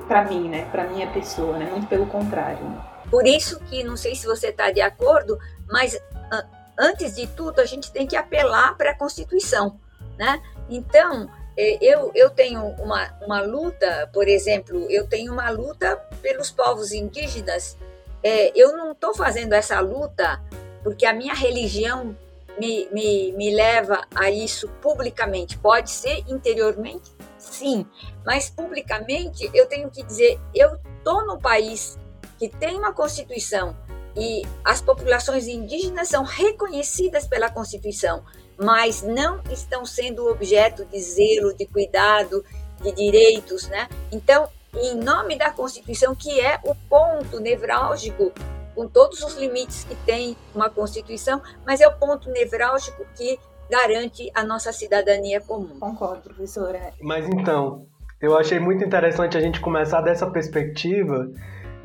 para 0.06 0.24
mim, 0.24 0.48
né? 0.48 0.68
Para 0.70 0.84
minha 0.84 1.08
pessoa, 1.08 1.58
né? 1.58 1.68
Muito 1.68 1.88
pelo 1.88 2.06
contrário. 2.06 2.64
Né? 2.64 2.80
Por 3.10 3.26
isso 3.26 3.58
que 3.68 3.82
não 3.82 3.96
sei 3.96 4.14
se 4.14 4.24
você 4.24 4.48
está 4.48 4.70
de 4.70 4.80
acordo, 4.80 5.36
mas 5.68 5.98
antes 6.78 7.16
de 7.16 7.26
tudo 7.26 7.60
a 7.60 7.66
gente 7.66 7.90
tem 7.90 8.06
que 8.06 8.16
apelar 8.16 8.76
para 8.76 8.92
a 8.92 8.94
Constituição, 8.94 9.78
né? 10.16 10.40
Então 10.70 11.28
eu, 11.58 12.12
eu 12.14 12.30
tenho 12.30 12.64
uma, 12.78 13.12
uma 13.20 13.40
luta, 13.40 14.08
por 14.12 14.28
exemplo, 14.28 14.86
eu 14.88 15.08
tenho 15.08 15.32
uma 15.32 15.50
luta 15.50 15.96
pelos 16.22 16.52
povos 16.52 16.92
indígenas. 16.92 17.76
É, 18.22 18.52
eu 18.54 18.76
não 18.76 18.92
estou 18.92 19.12
fazendo 19.12 19.52
essa 19.52 19.80
luta 19.80 20.40
porque 20.84 21.04
a 21.04 21.12
minha 21.12 21.34
religião 21.34 22.16
me, 22.58 22.88
me, 22.92 23.32
me 23.32 23.54
leva 23.54 24.06
a 24.14 24.30
isso 24.30 24.68
publicamente. 24.80 25.58
Pode 25.58 25.90
ser 25.90 26.24
interiormente, 26.28 27.10
sim, 27.38 27.84
mas 28.24 28.48
publicamente 28.48 29.50
eu 29.52 29.66
tenho 29.66 29.90
que 29.90 30.04
dizer: 30.04 30.38
eu 30.54 30.78
estou 30.98 31.26
no 31.26 31.40
país 31.40 31.98
que 32.38 32.48
tem 32.48 32.76
uma 32.76 32.92
Constituição 32.92 33.76
e 34.16 34.42
as 34.64 34.80
populações 34.80 35.48
indígenas 35.48 36.08
são 36.08 36.22
reconhecidas 36.22 37.26
pela 37.26 37.50
Constituição 37.50 38.24
mas 38.58 39.02
não 39.02 39.40
estão 39.50 39.86
sendo 39.86 40.26
objeto 40.28 40.84
de 40.84 41.00
zelo, 41.00 41.54
de 41.54 41.66
cuidado, 41.66 42.44
de 42.82 42.92
direitos, 42.92 43.68
né? 43.68 43.88
Então, 44.10 44.48
em 44.74 44.96
nome 44.96 45.36
da 45.36 45.50
Constituição, 45.50 46.14
que 46.14 46.40
é 46.40 46.60
o 46.64 46.74
ponto 46.74 47.40
nevrálgico, 47.40 48.32
com 48.74 48.86
todos 48.86 49.22
os 49.22 49.36
limites 49.36 49.84
que 49.84 49.94
tem 50.06 50.36
uma 50.54 50.70
Constituição, 50.70 51.40
mas 51.66 51.80
é 51.80 51.88
o 51.88 51.92
ponto 51.92 52.30
nevrálgico 52.30 53.04
que 53.16 53.38
garante 53.70 54.30
a 54.34 54.44
nossa 54.44 54.72
cidadania 54.72 55.40
comum. 55.40 55.78
Concordo, 55.78 56.22
professora. 56.22 56.92
Mas 57.00 57.26
então, 57.28 57.86
eu 58.20 58.36
achei 58.36 58.58
muito 58.58 58.84
interessante 58.84 59.36
a 59.36 59.40
gente 59.40 59.60
começar 59.60 60.00
dessa 60.00 60.28
perspectiva 60.30 61.30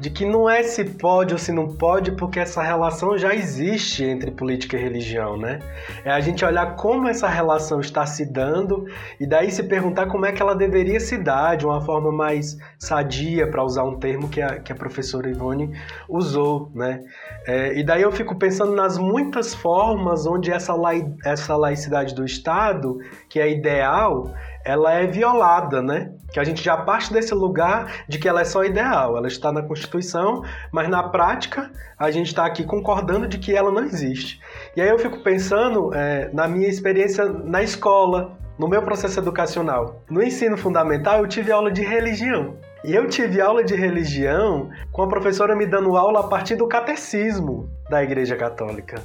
de 0.03 0.09
que 0.09 0.25
não 0.25 0.49
é 0.49 0.63
se 0.63 0.83
pode 0.83 1.33
ou 1.33 1.39
se 1.39 1.53
não 1.53 1.77
pode, 1.77 2.11
porque 2.11 2.37
essa 2.37 2.61
relação 2.61 3.17
já 3.17 3.33
existe 3.33 4.03
entre 4.03 4.31
política 4.31 4.75
e 4.75 4.81
religião, 4.81 5.37
né? 5.37 5.59
É 6.03 6.11
a 6.11 6.19
gente 6.19 6.43
olhar 6.43 6.75
como 6.75 7.07
essa 7.07 7.29
relação 7.29 7.79
está 7.79 8.05
se 8.05 8.25
dando 8.25 8.85
e 9.17 9.25
daí 9.25 9.49
se 9.49 9.63
perguntar 9.63 10.07
como 10.07 10.25
é 10.25 10.33
que 10.33 10.41
ela 10.41 10.53
deveria 10.55 10.99
se 10.99 11.17
dar 11.17 11.55
de 11.55 11.65
uma 11.65 11.79
forma 11.79 12.11
mais 12.11 12.57
sadia, 12.77 13.49
para 13.49 13.63
usar 13.63 13.85
um 13.85 13.97
termo 13.97 14.27
que 14.27 14.41
a, 14.41 14.59
que 14.59 14.73
a 14.73 14.75
professora 14.75 15.29
Ivone 15.29 15.71
usou, 16.09 16.69
né? 16.75 17.01
É, 17.47 17.79
e 17.79 17.81
daí 17.81 18.01
eu 18.01 18.11
fico 18.11 18.35
pensando 18.35 18.75
nas 18.75 18.97
muitas 18.97 19.53
formas 19.55 20.25
onde 20.25 20.51
essa, 20.51 20.73
lai, 20.73 21.09
essa 21.23 21.55
laicidade 21.55 22.13
do 22.13 22.25
Estado, 22.25 22.97
que 23.29 23.39
é 23.39 23.49
ideal, 23.49 24.33
ela 24.63 24.93
é 24.93 25.07
violada, 25.07 25.81
né? 25.81 26.11
Que 26.31 26.39
a 26.39 26.43
gente 26.43 26.63
já 26.63 26.77
parte 26.77 27.11
desse 27.13 27.33
lugar 27.33 27.91
de 28.07 28.17
que 28.17 28.27
ela 28.27 28.41
é 28.41 28.45
só 28.45 28.63
ideal, 28.63 29.17
ela 29.17 29.27
está 29.27 29.51
na 29.51 29.61
Constituição, 29.61 30.43
mas 30.71 30.89
na 30.89 31.03
prática 31.03 31.71
a 31.97 32.09
gente 32.09 32.27
está 32.27 32.45
aqui 32.45 32.63
concordando 32.63 33.27
de 33.27 33.37
que 33.37 33.55
ela 33.55 33.71
não 33.71 33.83
existe. 33.83 34.39
E 34.75 34.81
aí 34.81 34.89
eu 34.89 34.97
fico 34.97 35.19
pensando 35.19 35.93
é, 35.93 36.29
na 36.33 36.47
minha 36.47 36.67
experiência 36.67 37.25
na 37.25 37.61
escola, 37.61 38.37
no 38.57 38.67
meu 38.67 38.81
processo 38.81 39.19
educacional. 39.19 40.01
No 40.09 40.23
ensino 40.23 40.57
fundamental 40.57 41.19
eu 41.19 41.27
tive 41.27 41.51
aula 41.51 41.71
de 41.71 41.81
religião. 41.81 42.55
E 42.83 42.93
eu 42.93 43.07
tive 43.07 43.39
aula 43.39 43.63
de 43.63 43.75
religião 43.75 44.69
com 44.91 45.03
a 45.03 45.07
professora 45.07 45.55
me 45.55 45.65
dando 45.65 45.95
aula 45.95 46.19
a 46.19 46.27
partir 46.27 46.55
do 46.55 46.67
catecismo 46.67 47.69
da 47.89 48.03
Igreja 48.03 48.35
Católica. 48.35 49.01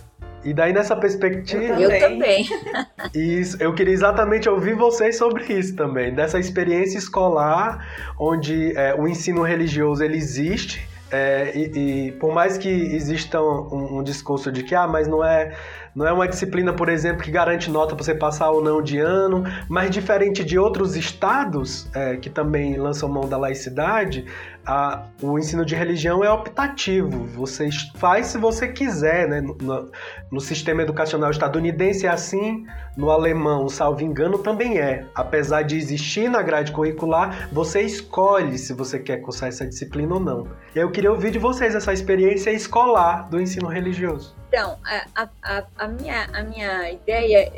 E 0.49 0.55
daí 0.55 0.73
nessa 0.73 0.97
perspectiva. 0.97 1.79
Eu 1.79 2.01
também. 2.01 2.47
Isso, 3.15 3.63
eu 3.63 3.75
queria 3.75 3.93
exatamente 3.93 4.49
ouvir 4.49 4.75
vocês 4.75 5.19
sobre 5.19 5.45
isso 5.53 5.77
também, 5.77 6.15
dessa 6.15 6.39
experiência 6.39 6.97
escolar, 6.97 7.87
onde 8.19 8.75
é, 8.75 8.95
o 8.95 9.07
ensino 9.07 9.43
religioso 9.43 10.03
ele 10.03 10.17
existe. 10.17 10.89
É, 11.11 11.53
e, 11.55 12.09
e, 12.09 12.13
por 12.13 12.33
mais 12.35 12.59
que 12.59 12.69
exista 12.69 13.41
um, 13.41 13.99
um, 13.99 14.03
discurso 14.03 14.53
de 14.53 14.63
que 14.63 14.75
ah, 14.75 14.87
mas 14.87 15.09
não 15.09 15.25
é 15.25 15.55
não 15.95 16.07
é 16.07 16.13
uma 16.13 16.29
disciplina, 16.29 16.73
por 16.73 16.89
exemplo, 16.89 17.23
que 17.23 17.31
garante 17.31 17.71
nota 17.71 17.95
para 17.95 18.05
você 18.05 18.15
passar 18.15 18.51
ou 18.51 18.63
não 18.63 18.83
de 18.83 18.99
ano, 18.99 19.45
mas 19.69 19.91
diferente 19.91 20.45
de 20.45 20.59
outros 20.59 20.97
estados 20.97 21.89
é, 21.95 22.17
que 22.17 22.31
também 22.31 22.77
lançam 22.77 23.09
mão 23.09 23.29
da 23.29 23.37
laicidade, 23.37 24.25
a, 24.69 25.07
o 25.23 25.39
ensino 25.39 25.65
de 25.65 25.75
religião 25.75 26.23
é 26.23 26.31
optativo. 26.31 27.25
Você 27.29 27.71
faz 27.97 28.27
se 28.27 28.37
você 28.37 28.69
quiser, 28.69 29.27
né? 29.27 29.41
No, 29.41 29.91
no, 30.31 30.41
sistema 30.41 30.83
educacional 30.83 31.31
estadunidense 31.31 32.07
é 32.07 32.11
assim, 32.11 32.67
no 32.95 33.11
alemão, 33.11 33.67
salvo 33.71 34.03
engano, 34.03 34.39
também 34.39 34.79
é. 34.79 35.07
Apesar 35.15 35.63
de 35.63 35.77
existir 35.77 36.29
na 36.29 36.43
grade 36.43 36.71
curricular, 36.71 37.49
você 37.51 37.81
escolhe 37.81 38.59
se 38.59 38.75
você 38.75 38.99
quer 38.99 39.19
cursar 39.19 39.49
essa 39.49 39.67
disciplina 39.67 40.15
ou 40.15 40.21
não. 40.21 40.47
Eu 40.75 40.91
queria 40.91 41.11
ouvir 41.11 41.31
de 41.31 41.39
vocês 41.39 41.75
essa 41.75 41.93
experiência 41.93 42.51
escolar 42.51 43.27
do 43.31 43.41
ensino 43.41 43.69
religioso. 43.69 44.37
Então, 44.49 44.79
a, 45.15 45.29
a, 45.43 45.65
a 45.77 45.89
minha, 45.89 46.25
a 46.33 46.43
minha 46.43 46.91
ideia 46.91 47.53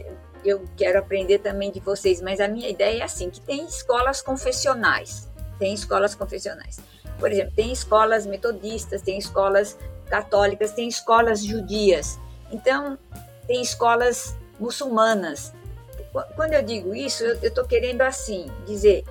eu 0.44 0.64
quero 0.76 0.98
aprender 0.98 1.38
também 1.38 1.70
de 1.70 1.80
vocês, 1.80 2.20
mas 2.20 2.40
a 2.40 2.48
minha 2.48 2.68
ideia 2.68 3.00
é 3.00 3.04
assim, 3.04 3.30
que 3.30 3.40
tem 3.40 3.64
escolas 3.64 4.20
confessionais, 4.20 5.30
tem 5.58 5.72
escolas 5.72 6.14
confessionais. 6.14 6.80
Por 7.18 7.30
exemplo, 7.30 7.52
tem 7.54 7.70
escolas 7.70 8.26
metodistas, 8.26 9.02
tem 9.02 9.18
escolas 9.18 9.78
católicas, 10.08 10.72
tem 10.72 10.88
escolas 10.88 11.44
judias. 11.44 12.18
Então, 12.50 12.98
tem 13.46 13.62
escolas 13.62 14.36
muçulmanas. 14.58 15.52
Quando 16.34 16.54
eu 16.54 16.62
digo 16.62 16.94
isso, 16.94 17.22
eu 17.22 17.36
estou 17.48 17.64
querendo 17.64 18.00
assim 18.00 18.50
dizer: 18.66 19.04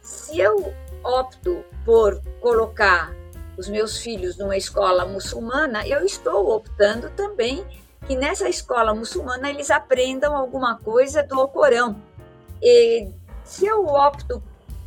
se 0.00 0.38
eu 0.38 0.72
opto 1.02 1.64
por 1.84 2.22
colocar 2.40 3.12
os 3.56 3.68
meus 3.68 3.98
filhos 3.98 4.36
numa 4.36 4.56
escola 4.56 5.04
muçulmana, 5.04 5.86
eu 5.86 6.04
estou 6.04 6.50
optando 6.50 7.10
também 7.10 7.64
que 8.06 8.16
nessa 8.16 8.48
escola 8.48 8.94
muçulmana 8.94 9.48
eles 9.48 9.70
aprendam 9.70 10.36
alguma 10.36 10.78
coisa 10.78 11.22
do 11.22 11.46
Corão. 11.48 11.96
E 12.62 13.10
se 13.44 13.66
eu 13.66 13.86
opto 13.86 14.42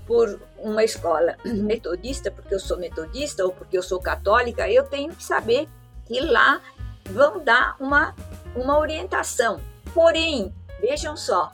por 0.06 0.40
uma 0.58 0.84
escola 0.84 1.36
metodista, 1.46 2.32
porque 2.32 2.54
eu 2.54 2.60
sou 2.60 2.78
metodista 2.78 3.44
ou 3.44 3.52
porque 3.52 3.78
eu 3.78 3.84
sou 3.84 4.00
católica, 4.00 4.70
eu 4.70 4.84
tenho 4.84 5.14
que 5.14 5.24
saber 5.24 5.68
que 6.06 6.20
lá 6.20 6.62
vão 7.06 7.44
dar 7.44 7.76
uma, 7.80 8.16
uma 8.56 8.78
orientação. 8.78 9.60
Porém, 9.94 10.54
vejam 10.80 11.18
só, 11.18 11.52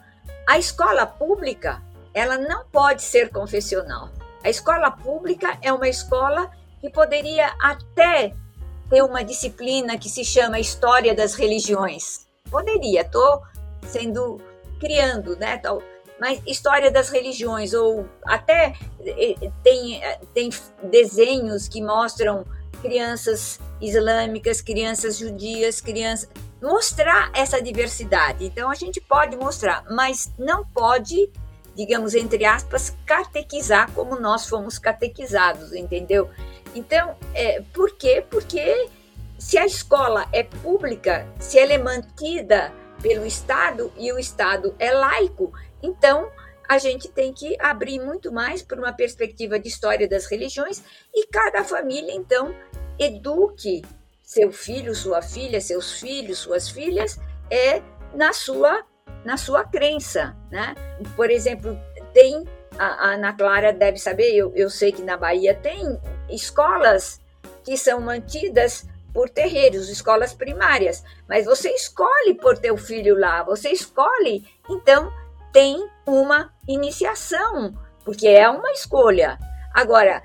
a 0.47 0.57
escola 0.57 1.05
pública, 1.05 1.81
ela 2.13 2.37
não 2.37 2.65
pode 2.65 3.01
ser 3.01 3.29
confessional. 3.29 4.09
A 4.43 4.49
escola 4.49 4.91
pública 4.91 5.57
é 5.61 5.71
uma 5.71 5.87
escola 5.87 6.51
que 6.83 6.89
poderia 6.89 7.47
até 7.61 8.33
ter 8.89 9.01
uma 9.01 9.23
disciplina 9.23 9.97
que 9.97 10.09
se 10.09 10.25
chama 10.25 10.59
História 10.59 11.15
das 11.15 11.33
Religiões. 11.33 12.27
Poderia, 12.51 13.03
estou 13.03 13.41
sendo 13.83 14.41
criando, 14.81 15.37
né, 15.37 15.57
tal, 15.59 15.81
mas 16.19 16.41
história 16.45 16.91
das 16.91 17.07
religiões, 17.07 17.73
ou 17.73 18.05
até 18.25 18.73
eh, 18.99 19.35
tem, 19.63 20.01
tem 20.33 20.49
desenhos 20.83 21.69
que 21.69 21.81
mostram 21.81 22.45
crianças 22.81 23.61
islâmicas, 23.79 24.59
crianças 24.59 25.17
judias, 25.17 25.79
crianças. 25.79 26.29
Mostrar 26.61 27.31
essa 27.33 27.61
diversidade. 27.61 28.43
Então 28.43 28.69
a 28.69 28.75
gente 28.75 28.99
pode 28.99 29.37
mostrar, 29.37 29.85
mas 29.89 30.33
não 30.37 30.65
pode, 30.65 31.31
digamos, 31.75 32.13
entre 32.13 32.45
aspas, 32.45 32.95
catequizar 33.05 33.91
como 33.91 34.19
nós 34.19 34.47
fomos 34.47 34.77
catequizados, 34.77 35.73
entendeu? 35.73 36.29
Então, 36.75 37.15
é, 37.33 37.61
por 37.73 37.95
quê? 37.95 38.23
Porque 38.29 38.89
se 39.37 39.57
a 39.57 39.65
escola 39.65 40.27
é 40.31 40.43
pública, 40.43 41.27
se 41.39 41.59
ela 41.59 41.73
é 41.73 41.77
mantida 41.77 42.71
pelo 43.01 43.25
Estado 43.25 43.91
e 43.97 44.11
o 44.11 44.19
Estado 44.19 44.75
é 44.79 44.91
laico, 44.91 45.51
então, 45.81 46.31
a 46.67 46.77
gente 46.77 47.09
tem 47.09 47.33
que 47.33 47.57
abrir 47.59 47.99
muito 47.99 48.31
mais 48.31 48.61
para 48.61 48.79
uma 48.79 48.93
perspectiva 48.93 49.59
de 49.59 49.67
história 49.67 50.07
das 50.07 50.25
religiões 50.25 50.81
e 51.13 51.27
cada 51.27 51.63
família, 51.63 52.13
então, 52.13 52.55
eduque 52.97 53.83
seu 54.23 54.51
filho, 54.51 54.95
sua 54.95 55.21
filha, 55.21 55.59
seus 55.59 55.99
filhos, 55.99 56.39
suas 56.39 56.69
filhas, 56.69 57.19
é 57.51 57.81
na 58.15 58.31
sua 58.31 58.83
na 59.23 59.37
sua 59.37 59.63
crença, 59.63 60.35
né? 60.51 60.75
Por 61.15 61.29
exemplo, 61.29 61.79
tem 62.13 62.43
a, 62.77 63.13
Ana 63.13 63.33
Clara 63.33 63.71
deve 63.71 63.97
saber, 63.97 64.33
eu, 64.33 64.51
eu 64.55 64.69
sei 64.69 64.91
que 64.91 65.01
na 65.01 65.17
Bahia 65.17 65.53
tem 65.53 65.99
escolas 66.29 67.21
que 67.63 67.77
são 67.77 68.01
mantidas 68.01 68.87
por 69.13 69.29
terreiros, 69.29 69.89
escolas 69.89 70.33
primárias, 70.33 71.03
mas 71.29 71.45
você 71.45 71.69
escolhe 71.69 72.33
por 72.33 72.57
teu 72.57 72.75
filho 72.75 73.17
lá, 73.17 73.43
você 73.43 73.69
escolhe, 73.69 74.43
então 74.69 75.11
tem 75.51 75.87
uma 76.05 76.51
iniciação, 76.67 77.73
porque 78.03 78.27
é 78.27 78.49
uma 78.49 78.71
escolha. 78.71 79.37
Agora, 79.73 80.23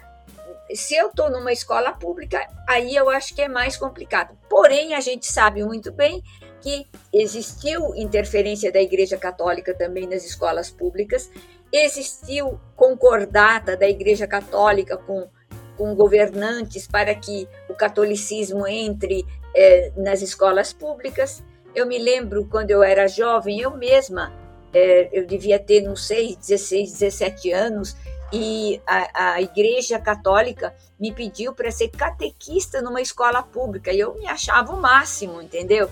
se 0.75 0.95
eu 0.95 1.09
estou 1.09 1.31
numa 1.31 1.53
escola 1.53 1.93
pública, 1.93 2.47
aí 2.67 2.97
eu 2.97 3.11
acho 3.11 3.35
que 3.35 3.43
é 3.43 3.49
mais 3.49 3.77
complicado. 3.77 4.37
Porém, 4.49 4.95
a 4.95 5.01
gente 5.01 5.27
sabe 5.27 5.63
muito 5.63 5.93
bem 5.93 6.23
que 6.61 6.87
existiu 7.13 7.95
interferência 7.97 8.73
da 8.73 8.81
Igreja 8.81 9.17
Católica 9.17 9.75
também 9.75 10.07
nas 10.07 10.25
escolas 10.25 10.71
públicas, 10.71 11.31
existiu 11.73 12.59
concordata 12.77 13.77
da 13.77 13.89
Igreja 13.89 14.27
Católica 14.27 14.97
com, 14.97 15.29
com 15.77 15.95
governantes 15.95 16.87
para 16.87 17.15
que 17.15 17.49
o 17.69 17.75
catolicismo 17.75 18.67
entre 18.67 19.25
é, 19.55 19.93
nas 19.97 20.23
escolas 20.23 20.73
públicas. 20.73 21.43
Eu 21.75 21.87
me 21.87 21.99
lembro 21.99 22.47
quando 22.47 22.71
eu 22.71 22.83
era 22.83 23.07
jovem, 23.07 23.61
eu 23.61 23.77
mesma 23.77 24.33
é, 24.73 25.09
eu 25.13 25.27
devia 25.27 25.59
ter, 25.59 25.81
não 25.83 25.97
sei, 25.97 26.37
16, 26.37 26.93
17 26.93 27.53
anos, 27.53 27.97
e 28.33 28.81
a, 28.87 29.35
a 29.35 29.43
Igreja 29.43 29.99
Católica 29.99 30.75
me 31.01 31.13
pediu 31.13 31.55
para 31.55 31.71
ser 31.71 31.89
catequista 31.89 32.83
numa 32.83 33.01
escola 33.01 33.43
pública, 33.43 33.93
e 33.93 34.01
eu 34.01 34.15
me 34.15 34.27
achava 34.27 34.73
o 34.73 34.81
máximo, 34.81 35.41
entendeu? 35.41 35.89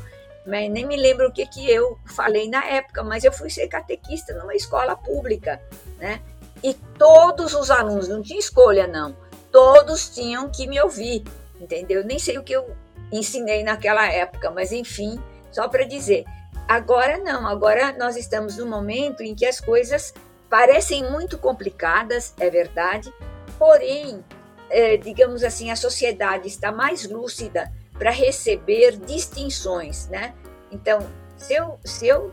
Mas 0.47 0.71
nem 0.71 0.87
me 0.87 0.97
lembro 0.97 1.29
o 1.29 1.33
que, 1.33 1.47
que 1.47 1.71
eu 1.71 1.99
falei 2.07 2.49
na 2.49 2.65
época, 2.65 3.03
mas 3.03 3.25
eu 3.25 3.33
fui 3.33 3.51
ser 3.51 3.69
catequista 3.69 4.33
numa 4.35 4.55
escola 4.55 4.97
pública, 4.97 5.61
né? 5.99 6.21
E 6.63 6.75
todos 6.99 7.55
os 7.55 7.71
alunos, 7.71 8.09
não 8.09 8.23
tinha 8.23 8.39
escolha 8.39 8.87
não, 8.87 9.17
todos 9.51 10.09
tinham 10.09 10.49
que 10.49 10.67
me 10.67 10.81
ouvir, 10.81 11.25
entendeu? 11.61 12.05
Nem 12.05 12.19
sei 12.19 12.39
o 12.39 12.43
que 12.43 12.53
eu 12.53 12.75
ensinei 13.13 13.63
naquela 13.63 14.07
época, 14.11 14.51
mas 14.51 14.73
enfim, 14.73 15.21
só 15.51 15.69
para 15.69 15.85
dizer, 15.85 16.25
Agora 16.69 17.19
não, 17.19 17.47
agora 17.47 17.95
nós 17.97 18.17
estamos 18.17 18.57
num 18.57 18.69
momento 18.69 19.23
em 19.23 19.37
que 19.37 19.47
as 19.47 19.61
coisas 19.61 20.13
parecem 20.51 21.09
muito 21.09 21.39
complicadas, 21.39 22.35
é 22.41 22.51
verdade, 22.51 23.13
porém, 23.57 24.25
é, 24.69 24.97
digamos 24.97 25.45
assim, 25.45 25.71
a 25.71 25.77
sociedade 25.77 26.49
está 26.49 26.73
mais 26.73 27.09
lúcida 27.09 27.73
para 27.99 28.11
receber 28.11 28.99
distinções, 28.99 30.09
né? 30.09 30.35
Então, 30.71 30.99
se 31.37 31.55
eu, 31.55 31.79
se 31.85 32.07
eu 32.07 32.33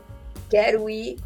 quero 0.50 0.88
ir 0.88 1.18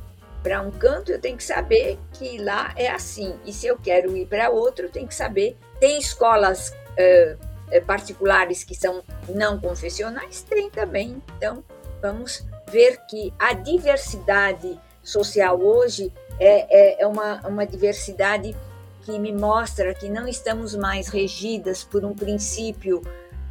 para 0.43 0.63
um 0.63 0.71
canto, 0.71 1.11
eu 1.11 1.21
tenho 1.21 1.37
que 1.37 1.45
saber 1.45 1.99
que 2.13 2.39
lá 2.39 2.73
é 2.77 2.89
assim. 2.89 3.35
E 3.45 3.53
se 3.53 3.67
eu 3.67 3.77
quero 3.77 4.17
ir 4.17 4.27
para 4.27 4.51
outro, 4.51 4.87
eu 4.87 4.91
tenho 4.91 5.07
que 5.07 5.15
saber. 5.15 5.57
Tem 5.81 5.99
escolas 5.99 6.71
uh, 6.71 7.85
particulares 7.87 8.65
que 8.65 8.75
são 8.75 9.03
não 9.29 9.61
confessionais? 9.61 10.43
Tem 10.43 10.71
também. 10.71 11.23
Então, 11.37 11.63
vamos 12.01 12.47
ver 12.71 12.99
que 13.09 13.33
a 13.39 13.53
diversidade 13.53 14.79
social 15.03 15.61
hoje 15.61 16.13
é, 16.39 16.99
é, 16.99 17.03
é 17.03 17.07
uma, 17.07 17.47
uma 17.47 17.67
diversidade 17.67 18.57
que 19.03 19.19
me 19.19 19.33
mostra 19.33 19.95
que 19.95 20.09
não 20.09 20.29
estamos 20.29 20.75
mais 20.75 21.09
regidas 21.09 21.83
por 21.83 22.05
um 22.05 22.15
princípio 22.15 23.03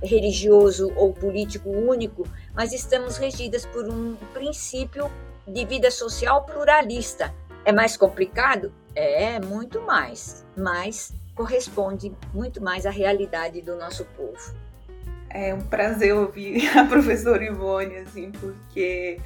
religioso 0.01 0.91
ou 0.95 1.13
político 1.13 1.69
único, 1.69 2.27
mas 2.53 2.73
estamos 2.73 3.17
regidas 3.17 3.65
por 3.65 3.87
um 3.87 4.15
princípio 4.33 5.09
de 5.47 5.65
vida 5.65 5.89
social 5.89 6.45
pluralista. 6.45 7.33
É 7.65 7.71
mais 7.71 7.97
complicado? 7.97 8.71
É, 8.95 9.39
muito 9.39 9.81
mais, 9.81 10.45
mas 10.55 11.13
corresponde 11.35 12.11
muito 12.33 12.61
mais 12.61 12.85
à 12.85 12.89
realidade 12.89 13.61
do 13.61 13.75
nosso 13.75 14.05
povo. 14.05 14.55
É 15.29 15.53
um 15.53 15.61
prazer 15.61 16.13
ouvir 16.13 16.67
a 16.77 16.85
professora 16.85 17.43
Ivone, 17.43 17.97
assim, 17.97 18.31
porque 18.31 19.19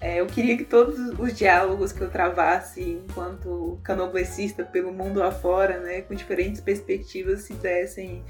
é, 0.00 0.20
eu 0.20 0.26
queria 0.26 0.56
que 0.58 0.64
todos 0.64 0.98
os 1.18 1.32
diálogos 1.32 1.90
que 1.90 2.02
eu 2.02 2.10
travasse 2.10 2.82
enquanto 2.82 3.78
canoblecista 3.82 4.62
pelo 4.62 4.92
mundo 4.92 5.22
afora, 5.22 5.80
né, 5.80 6.02
com 6.02 6.14
diferentes 6.14 6.60
perspectivas, 6.60 7.42
se 7.42 7.54
dessem 7.54 8.22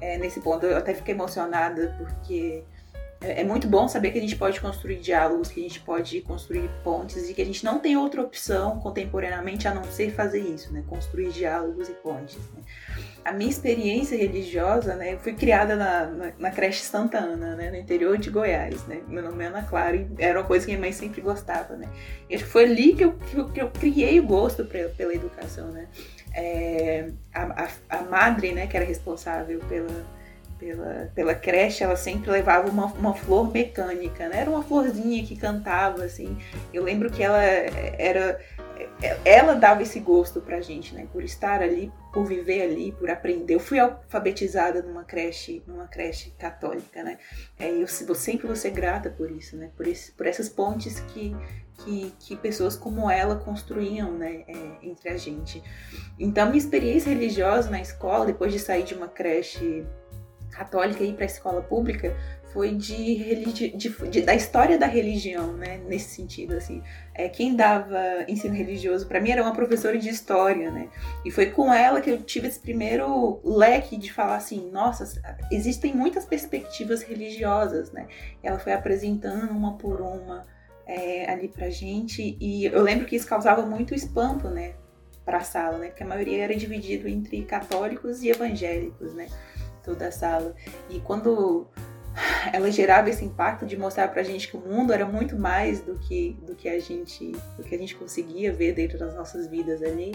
é, 0.00 0.18
nesse 0.18 0.40
ponto. 0.40 0.64
Eu 0.66 0.76
até 0.76 0.94
fiquei 0.94 1.14
emocionada 1.14 1.94
porque 1.98 2.64
é, 3.20 3.40
é 3.40 3.44
muito 3.44 3.66
bom 3.66 3.88
saber 3.88 4.12
que 4.12 4.18
a 4.18 4.20
gente 4.20 4.36
pode 4.36 4.60
construir 4.60 4.96
diálogos, 4.96 5.48
que 5.48 5.60
a 5.60 5.62
gente 5.62 5.80
pode 5.80 6.20
construir 6.20 6.70
pontes 6.84 7.28
e 7.28 7.34
que 7.34 7.42
a 7.42 7.44
gente 7.44 7.64
não 7.64 7.78
tem 7.78 7.96
outra 7.96 8.22
opção 8.22 8.78
contemporaneamente 8.78 9.66
a 9.66 9.74
não 9.74 9.84
ser 9.84 10.12
fazer 10.12 10.40
isso, 10.40 10.72
né? 10.72 10.84
Construir 10.88 11.30
diálogos 11.30 11.88
e 11.88 11.92
pontes. 11.94 12.36
Né? 12.36 12.62
A 13.24 13.32
minha 13.32 13.50
experiência 13.50 14.16
religiosa, 14.16 14.94
né? 14.94 15.14
Eu 15.14 15.18
fui 15.18 15.32
criada 15.32 15.74
na, 15.74 16.06
na, 16.06 16.32
na, 16.38 16.50
creche 16.50 16.82
Santa 16.82 17.18
Ana, 17.18 17.56
né? 17.56 17.70
No 17.70 17.76
interior 17.76 18.16
de 18.18 18.30
Goiás, 18.30 18.86
né? 18.86 19.02
Meu 19.08 19.22
nome 19.22 19.44
é 19.44 19.48
Ana 19.48 19.62
Clara 19.62 19.96
e 19.96 20.06
era 20.18 20.38
uma 20.38 20.46
coisa 20.46 20.64
que 20.64 20.72
minha 20.72 20.80
mãe 20.80 20.92
sempre 20.92 21.20
gostava, 21.20 21.76
né? 21.76 21.88
E 22.30 22.38
foi 22.38 22.64
ali 22.64 22.94
que 22.94 23.04
eu, 23.04 23.12
que 23.14 23.36
eu, 23.36 23.48
que 23.48 23.60
eu 23.60 23.70
criei 23.70 24.20
o 24.20 24.26
gosto 24.26 24.64
pra, 24.64 24.88
pela 24.90 25.12
educação, 25.12 25.72
né? 25.72 25.88
É, 26.34 27.10
a, 27.34 27.64
a, 27.64 27.98
a 27.98 28.02
madre, 28.02 28.52
né? 28.52 28.66
Que 28.66 28.76
era 28.76 28.86
responsável 28.86 29.60
pela 29.68 30.06
pela, 30.58 31.10
pela 31.14 31.34
creche, 31.34 31.84
ela 31.84 31.96
sempre 31.96 32.30
levava 32.30 32.68
uma, 32.68 32.86
uma 32.86 33.14
flor 33.14 33.50
mecânica, 33.50 34.28
né? 34.28 34.40
Era 34.40 34.50
uma 34.50 34.62
florzinha 34.62 35.24
que 35.24 35.36
cantava, 35.36 36.04
assim. 36.04 36.36
Eu 36.72 36.82
lembro 36.82 37.10
que 37.10 37.22
ela 37.22 37.42
era. 37.42 38.40
Ela 39.24 39.54
dava 39.54 39.82
esse 39.82 39.98
gosto 40.00 40.40
pra 40.40 40.60
gente, 40.60 40.94
né? 40.94 41.06
Por 41.12 41.22
estar 41.22 41.62
ali, 41.62 41.92
por 42.12 42.24
viver 42.24 42.62
ali, 42.62 42.92
por 42.92 43.10
aprender. 43.10 43.54
Eu 43.54 43.60
fui 43.60 43.78
alfabetizada 43.78 44.82
numa 44.82 45.04
creche, 45.04 45.62
numa 45.66 45.86
creche 45.86 46.32
católica, 46.38 47.02
né? 47.02 47.18
É, 47.58 47.70
eu, 47.70 47.80
eu 47.80 48.14
sempre 48.14 48.46
vou 48.46 48.56
ser 48.56 48.70
grata 48.70 49.10
por 49.10 49.30
isso, 49.30 49.56
né? 49.56 49.70
Por, 49.76 49.86
esse, 49.86 50.12
por 50.12 50.26
essas 50.26 50.48
pontes 50.48 51.00
que, 51.00 51.34
que, 51.84 52.12
que, 52.18 52.36
pessoas 52.36 52.76
como 52.76 53.10
ela 53.10 53.36
construíam 53.36 54.12
né, 54.12 54.44
é, 54.48 54.78
entre 54.82 55.08
a 55.08 55.16
gente. 55.16 55.62
Então, 56.18 56.46
minha 56.46 56.58
experiência 56.58 57.10
religiosa 57.10 57.70
na 57.70 57.80
escola, 57.80 58.26
depois 58.26 58.52
de 58.52 58.58
sair 58.58 58.82
de 58.82 58.94
uma 58.94 59.08
creche 59.08 59.86
católica 60.50 61.04
e 61.04 61.12
para 61.12 61.24
a 61.24 61.26
escola 61.26 61.62
pública 61.62 62.16
foi 62.52 62.74
de, 62.74 63.14
religi 63.14 63.68
de, 63.76 63.88
de, 64.08 64.22
da 64.22 64.34
história 64.34 64.78
da 64.78 64.86
religião, 64.86 65.52
né? 65.52 65.78
Nesse 65.86 66.14
sentido, 66.14 66.54
assim. 66.54 66.82
É, 67.14 67.28
quem 67.28 67.54
dava 67.54 68.24
ensino 68.26 68.54
religioso 68.54 69.06
para 69.06 69.20
mim 69.20 69.30
era 69.30 69.42
uma 69.42 69.52
professora 69.52 69.98
de 69.98 70.08
história, 70.08 70.70
né? 70.70 70.88
E 71.24 71.30
foi 71.30 71.46
com 71.50 71.72
ela 71.72 72.00
que 72.00 72.10
eu 72.10 72.22
tive 72.22 72.48
esse 72.48 72.58
primeiro 72.58 73.40
leque 73.44 73.96
de 73.96 74.12
falar 74.12 74.36
assim, 74.36 74.70
nossa, 74.70 75.04
existem 75.52 75.94
muitas 75.94 76.24
perspectivas 76.24 77.02
religiosas, 77.02 77.92
né? 77.92 78.08
Ela 78.42 78.58
foi 78.58 78.72
apresentando 78.72 79.52
uma 79.52 79.76
por 79.76 80.00
uma 80.00 80.46
é, 80.88 81.30
ali 81.30 81.46
pra 81.46 81.70
gente 81.70 82.36
e 82.40 82.64
eu 82.64 82.82
lembro 82.82 83.06
que 83.06 83.14
isso 83.14 83.28
causava 83.28 83.62
muito 83.62 83.94
espanto, 83.94 84.48
né? 84.48 84.74
Para 85.24 85.38
a 85.38 85.42
sala, 85.42 85.78
né? 85.78 85.88
Porque 85.88 86.02
a 86.02 86.06
maioria 86.06 86.42
era 86.42 86.56
dividido 86.56 87.06
entre 87.06 87.42
católicos 87.44 88.22
e 88.22 88.30
evangélicos, 88.30 89.14
né? 89.14 89.28
toda 89.88 90.08
a 90.08 90.12
sala. 90.12 90.54
E 90.90 91.00
quando 91.00 91.66
ela 92.52 92.70
gerava 92.70 93.08
esse 93.10 93.24
impacto 93.24 93.66
de 93.66 93.76
mostrar 93.76 94.08
pra 94.08 94.22
gente 94.22 94.48
que 94.48 94.56
o 94.56 94.60
mundo 94.60 94.92
era 94.92 95.06
muito 95.06 95.36
mais 95.36 95.80
do 95.80 95.98
que, 95.98 96.36
do 96.42 96.54
que 96.54 96.68
a 96.68 96.78
gente 96.78 97.32
do 97.56 97.62
que 97.62 97.74
a 97.74 97.78
gente 97.78 97.94
conseguia 97.94 98.52
ver 98.52 98.72
dentro 98.72 98.98
das 98.98 99.14
nossas 99.14 99.46
vidas 99.46 99.82
ali. 99.82 100.14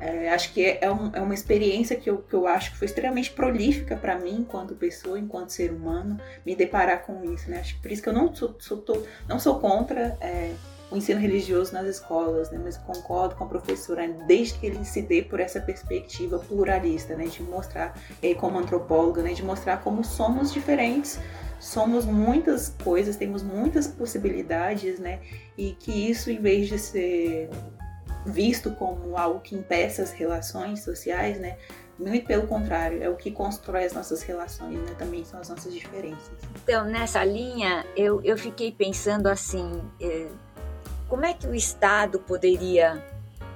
É, 0.00 0.30
acho 0.30 0.52
que 0.52 0.64
é, 0.64 0.78
é, 0.82 0.90
um, 0.90 1.10
é, 1.14 1.20
uma 1.20 1.34
experiência 1.34 1.96
que 1.96 2.08
eu, 2.10 2.18
que 2.18 2.34
eu 2.34 2.46
acho 2.46 2.72
que 2.72 2.78
foi 2.78 2.86
extremamente 2.86 3.30
prolífica 3.30 3.96
para 3.96 4.18
mim, 4.18 4.38
enquanto 4.40 4.74
pessoa, 4.74 5.18
enquanto 5.18 5.50
ser 5.50 5.70
humano, 5.70 6.18
me 6.44 6.54
deparar 6.54 7.02
com 7.02 7.24
isso. 7.32 7.50
Né? 7.50 7.58
Acho 7.60 7.76
que 7.76 7.82
por 7.82 7.90
isso 7.90 8.02
que 8.02 8.08
eu 8.08 8.12
não 8.12 8.34
sou, 8.34 8.54
sou 8.58 8.78
tô, 8.78 9.02
não 9.28 9.38
sou 9.38 9.58
contra 9.60 10.16
é, 10.20 10.52
o 10.90 10.96
ensino 10.96 11.20
religioso 11.20 11.72
nas 11.72 11.86
escolas, 11.86 12.50
né? 12.50 12.60
mas 12.62 12.76
concordo 12.76 13.34
com 13.34 13.44
a 13.44 13.46
professora, 13.46 14.06
desde 14.26 14.58
que 14.58 14.66
ele 14.66 14.84
se 14.84 15.02
dê 15.02 15.22
por 15.22 15.40
essa 15.40 15.60
perspectiva 15.60 16.38
pluralista, 16.38 17.16
né? 17.16 17.24
de 17.24 17.42
mostrar, 17.42 17.94
como 18.38 18.58
antropóloga, 18.58 19.22
né? 19.22 19.32
de 19.32 19.42
mostrar 19.42 19.78
como 19.78 20.04
somos 20.04 20.52
diferentes, 20.52 21.18
somos 21.60 22.04
muitas 22.04 22.74
coisas, 22.82 23.16
temos 23.16 23.42
muitas 23.42 23.86
possibilidades, 23.86 24.98
né? 24.98 25.20
e 25.56 25.72
que 25.72 26.10
isso, 26.10 26.30
em 26.30 26.40
vez 26.40 26.68
de 26.68 26.78
ser 26.78 27.50
visto 28.26 28.70
como 28.72 29.16
algo 29.16 29.40
que 29.40 29.54
impeça 29.54 30.02
as 30.02 30.12
relações 30.12 30.82
sociais, 30.82 31.38
né? 31.38 31.56
Muito 31.98 32.26
pelo 32.26 32.46
contrário, 32.46 33.02
é 33.02 33.08
o 33.08 33.14
que 33.14 33.30
constrói 33.30 33.84
as 33.84 33.92
nossas 33.92 34.22
relações, 34.22 34.78
né? 34.80 34.94
Também 34.98 35.24
são 35.24 35.38
as 35.38 35.48
nossas 35.48 35.72
diferenças. 35.72 36.32
Então, 36.62 36.84
nessa 36.84 37.24
linha, 37.24 37.86
eu, 37.96 38.20
eu 38.22 38.36
fiquei 38.36 38.72
pensando 38.72 39.28
assim, 39.28 39.80
eh, 40.00 40.28
como 41.08 41.24
é 41.24 41.34
que 41.34 41.46
o 41.46 41.54
Estado 41.54 42.18
poderia 42.18 43.04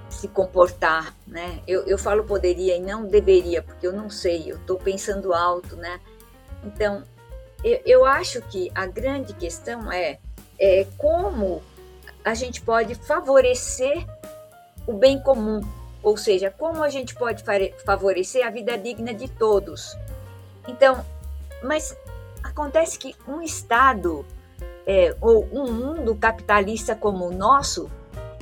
se 0.09 0.29
comportar, 0.29 1.17
né? 1.27 1.61
Eu, 1.67 1.85
eu 1.87 1.99
falo 1.99 2.23
poderia 2.23 2.77
e 2.77 2.81
não 2.81 3.07
deveria, 3.07 3.61
porque 3.61 3.87
eu 3.87 3.93
não 3.93 4.09
sei, 4.09 4.53
eu 4.53 4.57
estou 4.57 4.79
pensando 4.79 5.35
alto, 5.35 5.75
né? 5.75 5.99
Então, 6.63 7.03
eu, 7.65 7.81
eu, 7.85 8.05
acho 8.05 8.41
que 8.43 8.71
a 8.75 8.87
grande 8.87 9.33
questão 9.35 9.91
é, 9.91 10.19
é 10.59 10.87
como 10.97 11.63
a 12.25 12.35
gente 12.35 12.61
pode 12.61 12.95
favorecer 12.95 14.07
o 14.87 14.93
bem 14.93 15.21
comum, 15.21 15.61
ou 16.03 16.17
seja, 16.17 16.51
como 16.51 16.83
a 16.83 16.89
gente 16.89 17.15
pode 17.15 17.45
favorecer 17.85 18.47
a 18.47 18.51
vida 18.51 18.77
digna 18.79 19.13
de 19.13 19.29
todos. 19.29 19.97
Então, 20.67 21.05
mas 21.63 21.97
acontece 22.43 22.99
que 22.99 23.15
um 23.27 23.43
Estado 23.43 24.25
é, 24.87 25.15
ou 25.21 25.47
um 25.53 25.71
mundo 25.71 26.15
capitalista 26.17 26.95
como 26.95 27.27
o 27.27 27.33
nosso, 27.33 27.91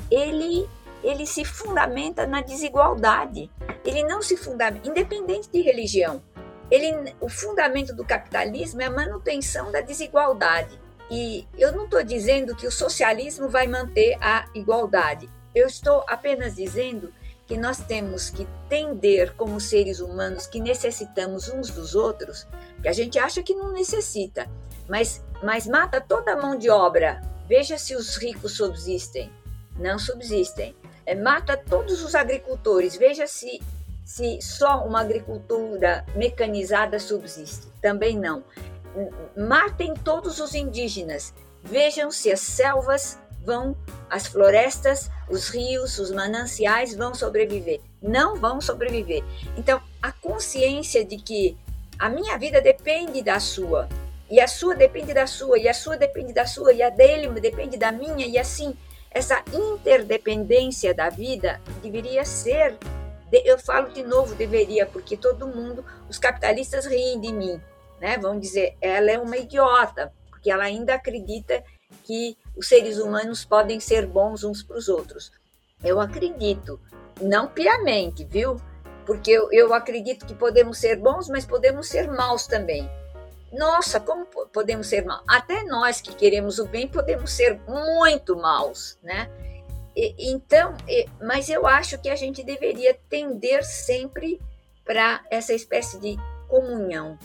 ele, 0.08 0.68
ele 1.02 1.26
se 1.26 1.44
fundamenta 1.44 2.24
na 2.24 2.40
desigualdade. 2.40 3.50
Ele 3.84 4.04
não 4.04 4.22
se 4.22 4.36
fundamenta, 4.36 4.88
independente 4.88 5.48
de 5.50 5.60
religião. 5.60 6.22
Ele, 6.70 7.14
o 7.20 7.28
fundamento 7.28 7.94
do 7.94 8.04
capitalismo 8.04 8.82
é 8.82 8.86
a 8.86 8.90
manutenção 8.90 9.70
da 9.70 9.80
desigualdade. 9.80 10.80
E 11.10 11.46
eu 11.56 11.72
não 11.72 11.84
estou 11.84 12.02
dizendo 12.02 12.56
que 12.56 12.66
o 12.66 12.72
socialismo 12.72 13.48
vai 13.48 13.66
manter 13.66 14.16
a 14.20 14.48
igualdade. 14.54 15.28
Eu 15.54 15.66
estou 15.66 16.04
apenas 16.08 16.56
dizendo 16.56 17.12
que 17.46 17.56
nós 17.56 17.78
temos 17.78 18.28
que 18.28 18.46
tender 18.68 19.34
como 19.34 19.60
seres 19.60 20.00
humanos 20.00 20.46
que 20.46 20.60
necessitamos 20.60 21.48
uns 21.48 21.70
dos 21.70 21.94
outros, 21.94 22.46
que 22.82 22.88
a 22.88 22.92
gente 22.92 23.18
acha 23.18 23.42
que 23.42 23.54
não 23.54 23.72
necessita, 23.72 24.48
mas, 24.88 25.24
mas 25.42 25.66
mata 25.66 26.00
toda 26.00 26.32
a 26.32 26.36
mão 26.36 26.56
de 26.56 26.68
obra. 26.68 27.22
Veja 27.48 27.78
se 27.78 27.94
os 27.94 28.16
ricos 28.16 28.56
subsistem. 28.56 29.30
Não 29.78 29.98
subsistem. 29.98 30.74
É, 31.04 31.14
mata 31.14 31.56
todos 31.56 32.02
os 32.02 32.16
agricultores. 32.16 32.96
Veja 32.96 33.26
se, 33.28 33.62
se 34.06 34.40
só 34.40 34.86
uma 34.86 35.00
agricultura 35.00 36.06
mecanizada 36.14 37.00
subsiste. 37.00 37.66
Também 37.82 38.16
não. 38.16 38.44
Matem 39.36 39.92
todos 39.94 40.38
os 40.38 40.54
indígenas. 40.54 41.34
Vejam 41.64 42.12
se 42.12 42.30
as 42.30 42.38
selvas 42.38 43.18
vão, 43.44 43.76
as 44.08 44.28
florestas, 44.28 45.10
os 45.28 45.48
rios, 45.48 45.98
os 45.98 46.12
mananciais 46.12 46.94
vão 46.94 47.14
sobreviver. 47.14 47.80
Não 48.00 48.36
vão 48.36 48.60
sobreviver. 48.60 49.24
Então, 49.58 49.82
a 50.00 50.12
consciência 50.12 51.04
de 51.04 51.16
que 51.16 51.58
a 51.98 52.08
minha 52.08 52.38
vida 52.38 52.60
depende 52.60 53.22
da 53.22 53.40
sua, 53.40 53.88
e 54.30 54.38
a 54.38 54.46
sua 54.46 54.76
depende 54.76 55.12
da 55.12 55.26
sua, 55.26 55.58
e 55.58 55.68
a 55.68 55.74
sua 55.74 55.96
depende 55.96 56.32
da 56.32 56.46
sua, 56.46 56.72
e 56.72 56.80
a 56.80 56.90
dele 56.90 57.28
depende 57.40 57.76
da 57.76 57.90
minha, 57.90 58.26
e 58.26 58.38
assim, 58.38 58.76
essa 59.10 59.42
interdependência 59.52 60.94
da 60.94 61.08
vida 61.08 61.60
deveria 61.82 62.24
ser, 62.24 62.76
eu 63.32 63.58
falo 63.58 63.92
de 63.92 64.02
novo, 64.02 64.34
deveria, 64.34 64.86
porque 64.86 65.16
todo 65.16 65.48
mundo, 65.48 65.84
os 66.08 66.18
capitalistas 66.18 66.86
riem 66.86 67.20
de 67.20 67.32
mim, 67.32 67.60
né? 68.00 68.18
Vão 68.18 68.38
dizer, 68.38 68.76
ela 68.80 69.10
é 69.10 69.18
uma 69.18 69.36
idiota, 69.36 70.12
porque 70.30 70.50
ela 70.50 70.64
ainda 70.64 70.94
acredita 70.94 71.62
que 72.04 72.36
os 72.56 72.68
seres 72.68 72.98
humanos 72.98 73.44
podem 73.44 73.80
ser 73.80 74.06
bons 74.06 74.44
uns 74.44 74.62
para 74.62 74.76
os 74.76 74.88
outros. 74.88 75.32
Eu 75.82 76.00
acredito, 76.00 76.80
não 77.20 77.48
piamente, 77.48 78.24
viu? 78.24 78.60
Porque 79.04 79.30
eu, 79.30 79.48
eu 79.52 79.74
acredito 79.74 80.26
que 80.26 80.34
podemos 80.34 80.78
ser 80.78 80.96
bons, 80.96 81.28
mas 81.28 81.44
podemos 81.44 81.88
ser 81.88 82.10
maus 82.10 82.46
também. 82.46 82.88
Nossa, 83.52 84.00
como 84.00 84.26
podemos 84.52 84.88
ser 84.88 85.04
maus? 85.04 85.22
Até 85.28 85.62
nós 85.64 86.00
que 86.00 86.14
queremos 86.14 86.58
o 86.58 86.66
bem 86.66 86.88
podemos 86.88 87.30
ser 87.30 87.60
muito 87.68 88.36
maus, 88.36 88.98
né? 89.02 89.30
Então, 89.96 90.74
mas 91.22 91.48
eu 91.48 91.66
acho 91.66 91.98
que 91.98 92.10
a 92.10 92.16
gente 92.16 92.44
deveria 92.44 92.98
tender 93.08 93.64
sempre 93.64 94.38
para 94.84 95.24
essa 95.30 95.54
espécie 95.54 95.98
de 95.98 96.16
comunhão 96.48 97.18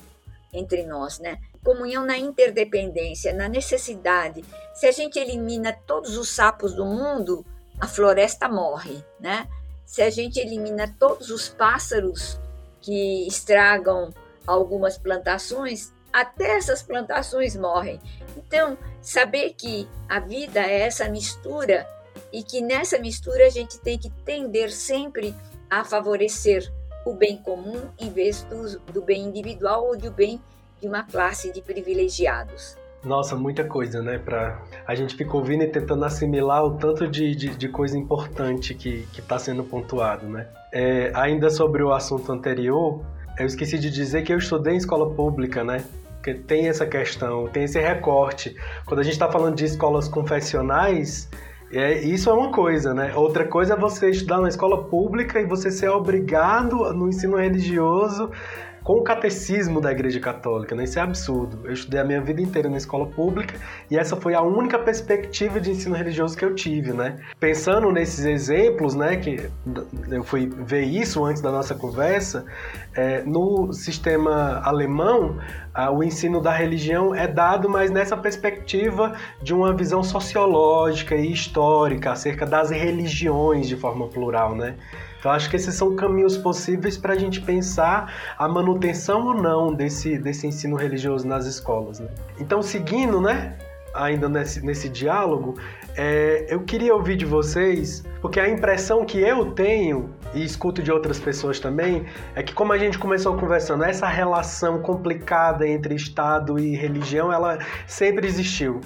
entre 0.54 0.84
nós, 0.84 1.20
né? 1.20 1.38
Comunhão 1.64 2.06
na 2.06 2.18
interdependência, 2.18 3.34
na 3.34 3.50
necessidade. 3.50 4.44
Se 4.74 4.88
a 4.88 4.92
gente 4.92 5.20
elimina 5.20 5.74
todos 5.86 6.18
os 6.18 6.30
sapos 6.30 6.74
do 6.74 6.86
mundo, 6.86 7.46
a 7.80 7.88
floresta 7.88 8.48
morre, 8.48 9.04
né? 9.20 9.48
Se 9.86 10.02
a 10.02 10.10
gente 10.10 10.40
elimina 10.40 10.96
todos 10.98 11.30
os 11.30 11.50
pássaros 11.50 12.40
que 12.80 13.28
estragam 13.28 14.14
algumas 14.48 14.98
plantações, 14.98 15.94
até 16.12 16.58
essas 16.58 16.82
plantações 16.82 17.56
morrem. 17.56 18.00
Então, 18.36 18.78
saber 19.02 19.54
que 19.54 19.90
a 20.08 20.20
vida 20.20 20.62
é 20.62 20.82
essa 20.82 21.10
mistura 21.10 21.86
e 22.32 22.44
que 22.44 22.62
nessa 22.62 22.98
mistura 23.00 23.46
a 23.46 23.50
gente 23.50 23.80
tem 23.80 23.98
que 23.98 24.10
tender 24.26 24.72
sempre 24.72 25.36
a 25.70 25.84
favorecer 25.84 26.72
o 27.06 27.14
bem 27.14 27.38
comum 27.38 27.82
em 28.00 28.10
vez 28.10 28.44
do, 28.44 28.80
do 28.92 29.02
bem 29.02 29.24
individual 29.24 29.88
ou 29.88 29.98
do 29.98 30.12
bem 30.12 30.40
de 30.80 30.88
uma 30.88 31.04
classe 31.04 31.52
de 31.52 31.62
privilegiados. 31.62 32.78
Nossa, 33.04 33.36
muita 33.36 33.64
coisa, 33.64 34.02
né? 34.02 34.20
Pra... 34.20 34.62
A 34.86 34.94
gente 34.94 35.16
fica 35.16 35.36
ouvindo 35.36 35.64
e 35.64 35.68
tentando 35.68 36.06
assimilar 36.06 36.64
o 36.64 36.78
tanto 36.78 37.08
de, 37.08 37.36
de, 37.36 37.50
de 37.50 37.68
coisa 37.68 37.98
importante 37.98 38.76
que 38.76 39.08
está 39.18 39.40
sendo 39.40 39.64
pontuado, 39.64 40.28
né? 40.28 40.48
É, 40.72 41.12
ainda 41.16 41.50
sobre 41.50 41.82
o 41.82 41.92
assunto 41.92 42.32
anterior, 42.32 43.04
eu 43.40 43.46
esqueci 43.46 43.80
de 43.80 43.90
dizer 43.90 44.22
que 44.22 44.32
eu 44.32 44.38
estudei 44.38 44.76
em 44.76 44.78
escola 44.78 45.10
pública, 45.16 45.64
né? 45.64 45.84
Porque 46.16 46.36
tem 46.36 46.68
essa 46.68 46.86
questão, 46.86 47.48
tem 47.48 47.64
esse 47.64 47.80
recorte. 47.80 48.56
Quando 48.86 49.00
a 49.00 49.04
gente 49.04 49.14
está 49.14 49.32
falando 49.32 49.56
de 49.56 49.66
escolas 49.66 50.08
confessionais, 50.08 51.28
é, 51.74 52.02
isso 52.04 52.30
é 52.30 52.34
uma 52.34 52.52
coisa, 52.52 52.94
né? 52.94 53.14
Outra 53.16 53.48
coisa 53.48 53.74
é 53.74 53.78
você 53.78 54.10
estudar 54.10 54.42
na 54.42 54.50
escola 54.50 54.84
pública 54.84 55.40
e 55.40 55.46
você 55.46 55.72
ser 55.72 55.90
obrigado 55.90 56.94
no 56.94 57.08
ensino 57.08 57.38
religioso 57.38 58.30
com 58.84 58.94
o 58.94 59.04
catecismo 59.04 59.80
da 59.80 59.92
Igreja 59.92 60.20
Católica, 60.20 60.76
né? 60.76 60.84
Isso 60.84 60.98
é 60.98 61.02
absurdo. 61.02 61.60
Eu 61.66 61.74
estudei 61.74 62.00
a 62.00 62.04
minha 62.04 62.22
vida 62.22 62.42
inteira 62.42 62.70
na 62.70 62.78
escola 62.78 63.06
pública 63.06 63.56
e 63.90 63.98
essa 63.98 64.16
foi 64.16 64.34
a 64.34 64.42
única 64.42 64.80
perspectiva 64.80 65.60
de 65.60 65.72
ensino 65.72 65.96
religioso 65.96 66.36
que 66.36 66.44
eu 66.44 66.56
tive, 66.56 66.92
né? 66.92 67.18
Pensando 67.40 67.92
nesses 67.92 68.26
exemplos, 68.26 68.96
né, 68.96 69.18
que 69.18 69.50
eu 70.10 70.24
fui 70.24 70.48
ver 70.48 70.84
isso 70.84 71.24
antes 71.24 71.42
da 71.42 71.52
nossa 71.52 71.76
conversa, 71.76 72.46
é, 72.96 73.22
no 73.24 73.72
sistema 73.72 74.62
alemão, 74.64 75.38
o 75.94 76.04
ensino 76.04 76.42
da 76.42 76.52
religião 76.52 77.16
é 77.16 77.28
dado, 77.28 77.70
mas 77.70 77.90
nessa 77.90 78.18
perspectiva 78.18 79.14
de 79.42 79.54
uma 79.54 79.74
visão 79.74 80.04
sociológica 80.04 81.16
e 81.16 81.32
histórica 81.32 82.12
acerca 82.12 82.46
das 82.46 82.72
religiões 82.72 83.68
de 83.68 83.78
forma 83.78 84.08
plural, 84.08 84.56
né? 84.56 84.76
Então 85.22 85.32
acho 85.32 85.52
que 85.52 85.56
esses 85.56 85.76
são 85.76 85.96
caminhos 85.96 86.36
possíveis 86.36 86.98
para 86.98 87.14
a 87.14 87.18
gente 87.18 87.40
pensar 87.42 88.12
a 88.40 88.48
manutenção 88.48 89.24
ou 89.28 89.36
não 89.36 89.72
desse, 89.72 90.18
desse 90.18 90.48
ensino 90.48 90.76
religioso 90.76 91.28
nas 91.28 91.46
escolas. 91.46 92.00
Né? 92.00 92.08
Então 92.40 92.64
seguindo, 92.64 93.22
né, 93.22 93.56
ainda 93.94 94.28
nesse, 94.28 94.66
nesse 94.66 94.90
diálogo, 94.90 95.60
é, 95.96 96.48
eu 96.50 96.62
queria 96.62 96.96
ouvir 96.96 97.18
de 97.18 97.26
vocês, 97.26 98.04
porque 98.20 98.40
a 98.40 98.50
impressão 98.50 99.06
que 99.06 99.20
eu 99.20 99.52
tenho 99.52 100.10
e 100.34 100.44
escuto 100.44 100.82
de 100.82 100.92
outras 100.92 101.20
pessoas 101.20 101.60
também 101.60 102.08
é 102.34 102.42
que 102.42 102.54
como 102.54 102.74
a 102.74 102.78
gente 102.80 102.98
começou 102.98 103.38
conversando, 103.38 103.84
essa 103.84 104.08
relação 104.08 104.82
complicada 104.82 105.68
entre 105.68 105.94
Estado 105.94 106.58
e 106.58 106.76
religião, 106.76 107.32
ela 107.32 107.60
sempre 107.86 108.26
existiu. 108.26 108.82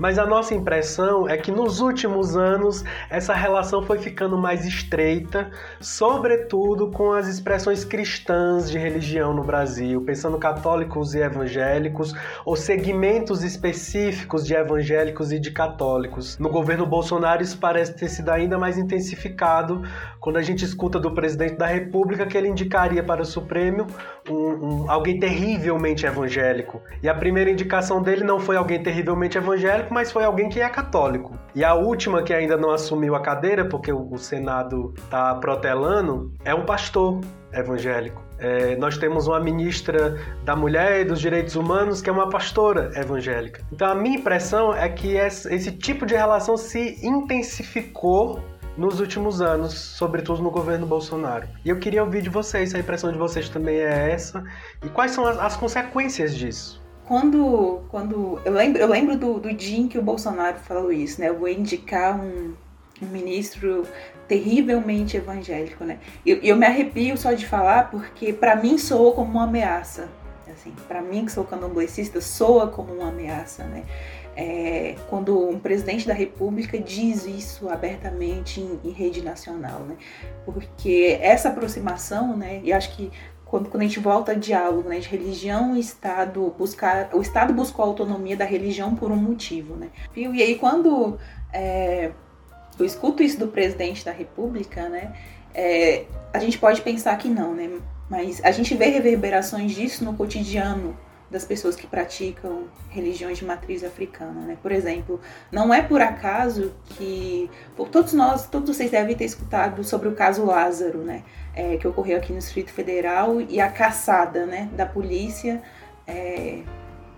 Mas 0.00 0.18
a 0.18 0.24
nossa 0.24 0.54
impressão 0.54 1.28
é 1.28 1.36
que 1.36 1.52
nos 1.52 1.80
últimos 1.80 2.34
anos 2.34 2.82
essa 3.10 3.34
relação 3.34 3.82
foi 3.82 3.98
ficando 3.98 4.38
mais 4.38 4.64
estreita, 4.64 5.50
sobretudo 5.78 6.90
com 6.90 7.12
as 7.12 7.28
expressões 7.28 7.84
cristãs 7.84 8.70
de 8.70 8.78
religião 8.78 9.34
no 9.34 9.44
Brasil, 9.44 10.00
pensando 10.00 10.38
católicos 10.38 11.14
e 11.14 11.18
evangélicos, 11.18 12.14
ou 12.46 12.56
segmentos 12.56 13.44
específicos 13.44 14.46
de 14.46 14.54
evangélicos 14.54 15.32
e 15.32 15.38
de 15.38 15.50
católicos. 15.50 16.38
No 16.38 16.48
governo 16.48 16.86
Bolsonaro 16.86 17.42
isso 17.42 17.58
parece 17.58 17.92
ter 17.94 18.08
sido 18.08 18.30
ainda 18.30 18.56
mais 18.56 18.78
intensificado 18.78 19.82
quando 20.18 20.38
a 20.38 20.42
gente 20.42 20.64
escuta 20.64 20.98
do 20.98 21.10
presidente 21.10 21.56
da 21.56 21.66
República 21.66 22.24
que 22.24 22.38
ele 22.38 22.48
indicaria 22.48 23.02
para 23.02 23.20
o 23.20 23.26
Supremo 23.26 23.86
um, 24.30 24.84
um, 24.84 24.90
alguém 24.90 25.18
terrivelmente 25.18 26.06
evangélico. 26.06 26.82
E 27.02 27.08
a 27.08 27.14
primeira 27.14 27.50
indicação 27.50 28.02
dele 28.02 28.24
não 28.24 28.38
foi 28.38 28.56
alguém 28.56 28.82
terrivelmente 28.82 29.36
evangélico, 29.36 29.92
mas 29.92 30.10
foi 30.10 30.24
alguém 30.24 30.48
que 30.48 30.60
é 30.60 30.68
católico. 30.68 31.36
E 31.54 31.64
a 31.64 31.74
última 31.74 32.22
que 32.22 32.32
ainda 32.32 32.56
não 32.56 32.70
assumiu 32.70 33.14
a 33.14 33.20
cadeira, 33.20 33.64
porque 33.64 33.92
o, 33.92 34.12
o 34.12 34.18
Senado 34.18 34.94
está 34.96 35.34
protelando, 35.34 36.32
é 36.44 36.54
um 36.54 36.64
pastor 36.64 37.20
evangélico. 37.52 38.22
É, 38.38 38.74
nós 38.76 38.96
temos 38.96 39.26
uma 39.28 39.38
ministra 39.38 40.18
da 40.44 40.56
Mulher 40.56 41.02
e 41.02 41.04
dos 41.04 41.20
Direitos 41.20 41.56
Humanos 41.56 42.00
que 42.00 42.08
é 42.08 42.12
uma 42.12 42.30
pastora 42.30 42.90
evangélica. 42.94 43.62
Então 43.70 43.88
a 43.88 43.94
minha 43.94 44.16
impressão 44.16 44.74
é 44.74 44.88
que 44.88 45.14
esse, 45.14 45.52
esse 45.54 45.72
tipo 45.72 46.06
de 46.06 46.14
relação 46.14 46.56
se 46.56 46.98
intensificou 47.06 48.42
nos 48.76 49.00
últimos 49.00 49.40
anos, 49.40 49.74
sobretudo 49.74 50.42
no 50.42 50.50
governo 50.50 50.86
Bolsonaro. 50.86 51.48
E 51.64 51.68
eu 51.68 51.78
queria 51.78 52.02
ouvir 52.02 52.22
de 52.22 52.28
vocês, 52.28 52.74
a 52.74 52.78
impressão 52.78 53.12
de 53.12 53.18
vocês 53.18 53.48
também 53.48 53.76
é 53.76 54.12
essa, 54.12 54.44
e 54.84 54.88
quais 54.88 55.12
são 55.12 55.26
as, 55.26 55.38
as 55.38 55.56
consequências 55.56 56.34
disso? 56.34 56.80
Quando, 57.06 57.80
quando 57.88 58.40
eu 58.44 58.52
lembro, 58.52 58.80
eu 58.80 58.88
lembro 58.88 59.16
do, 59.18 59.40
do 59.40 59.52
dia 59.52 59.78
em 59.78 59.88
que 59.88 59.98
o 59.98 60.02
Bolsonaro 60.02 60.58
falou 60.58 60.92
isso, 60.92 61.20
né? 61.20 61.28
Eu 61.28 61.38
vou 61.38 61.48
indicar 61.48 62.16
um, 62.16 62.54
um 63.02 63.06
ministro 63.06 63.84
terrivelmente 64.28 65.16
evangélico, 65.16 65.84
né? 65.84 65.98
E 66.24 66.30
eu, 66.30 66.38
eu, 66.40 66.56
me 66.56 66.64
arrepio 66.64 67.16
só 67.16 67.32
de 67.32 67.46
falar 67.46 67.90
porque 67.90 68.32
para 68.32 68.54
mim 68.54 68.78
soou 68.78 69.12
como 69.12 69.32
uma 69.32 69.44
ameaça. 69.44 70.08
Assim, 70.52 70.72
para 70.86 71.00
mim 71.00 71.24
que 71.24 71.32
sou 71.32 71.44
candomblessista, 71.44 72.20
soa 72.20 72.68
como 72.68 72.92
uma 72.92 73.08
ameaça, 73.08 73.64
né? 73.64 73.84
É, 74.36 74.94
quando 75.08 75.48
um 75.48 75.58
presidente 75.58 76.06
da 76.06 76.14
República 76.14 76.78
diz 76.78 77.26
isso 77.26 77.68
abertamente 77.68 78.60
em, 78.60 78.80
em, 78.84 78.90
rede 78.90 79.22
nacional, 79.22 79.80
né? 79.80 79.96
Porque 80.44 81.18
essa 81.20 81.48
aproximação, 81.48 82.36
né? 82.36 82.60
E 82.62 82.72
acho 82.72 82.94
que 82.96 83.10
quando, 83.44 83.68
quando 83.68 83.82
a 83.82 83.86
gente 83.86 83.98
volta 83.98 84.32
ao 84.32 84.38
diálogo, 84.38 84.88
né, 84.88 85.00
de 85.00 85.08
religião 85.08 85.76
e 85.76 85.80
Estado, 85.80 86.54
buscar 86.56 87.10
o 87.12 87.20
Estado 87.20 87.52
buscou 87.52 87.84
a 87.84 87.88
autonomia 87.88 88.36
da 88.36 88.44
religião 88.44 88.94
por 88.94 89.10
um 89.10 89.16
motivo, 89.16 89.74
né? 89.74 89.88
E 90.16 90.42
aí 90.42 90.54
quando 90.54 91.18
é, 91.52 92.12
eu 92.78 92.86
escuto 92.86 93.22
isso 93.22 93.38
do 93.38 93.48
presidente 93.48 94.04
da 94.04 94.12
República, 94.12 94.88
né? 94.88 95.12
É, 95.52 96.04
a 96.32 96.38
gente 96.38 96.58
pode 96.58 96.80
pensar 96.80 97.16
que 97.18 97.28
não, 97.28 97.54
né? 97.54 97.68
Mas 98.08 98.42
a 98.44 98.50
gente 98.52 98.74
vê 98.74 98.86
reverberações 98.86 99.72
disso 99.72 100.04
no 100.04 100.14
cotidiano 100.14 100.96
das 101.30 101.44
pessoas 101.44 101.76
que 101.76 101.86
praticam 101.86 102.64
religiões 102.88 103.38
de 103.38 103.44
matriz 103.44 103.84
africana, 103.84 104.40
né? 104.40 104.58
Por 104.60 104.72
exemplo, 104.72 105.20
não 105.52 105.72
é 105.72 105.80
por 105.80 106.00
acaso 106.00 106.72
que 106.96 107.48
todos 107.92 108.12
nós, 108.12 108.48
todos 108.48 108.76
vocês 108.76 108.90
devem 108.90 109.14
ter 109.14 109.24
escutado 109.24 109.84
sobre 109.84 110.08
o 110.08 110.12
caso 110.12 110.44
Lázaro, 110.44 110.98
né? 110.98 111.22
É, 111.54 111.76
que 111.76 111.86
ocorreu 111.86 112.18
aqui 112.18 112.32
no 112.32 112.38
Distrito 112.38 112.72
Federal 112.72 113.40
e 113.40 113.60
a 113.60 113.68
caçada, 113.68 114.46
né, 114.46 114.68
da 114.72 114.86
polícia 114.86 115.60
é, 116.06 116.62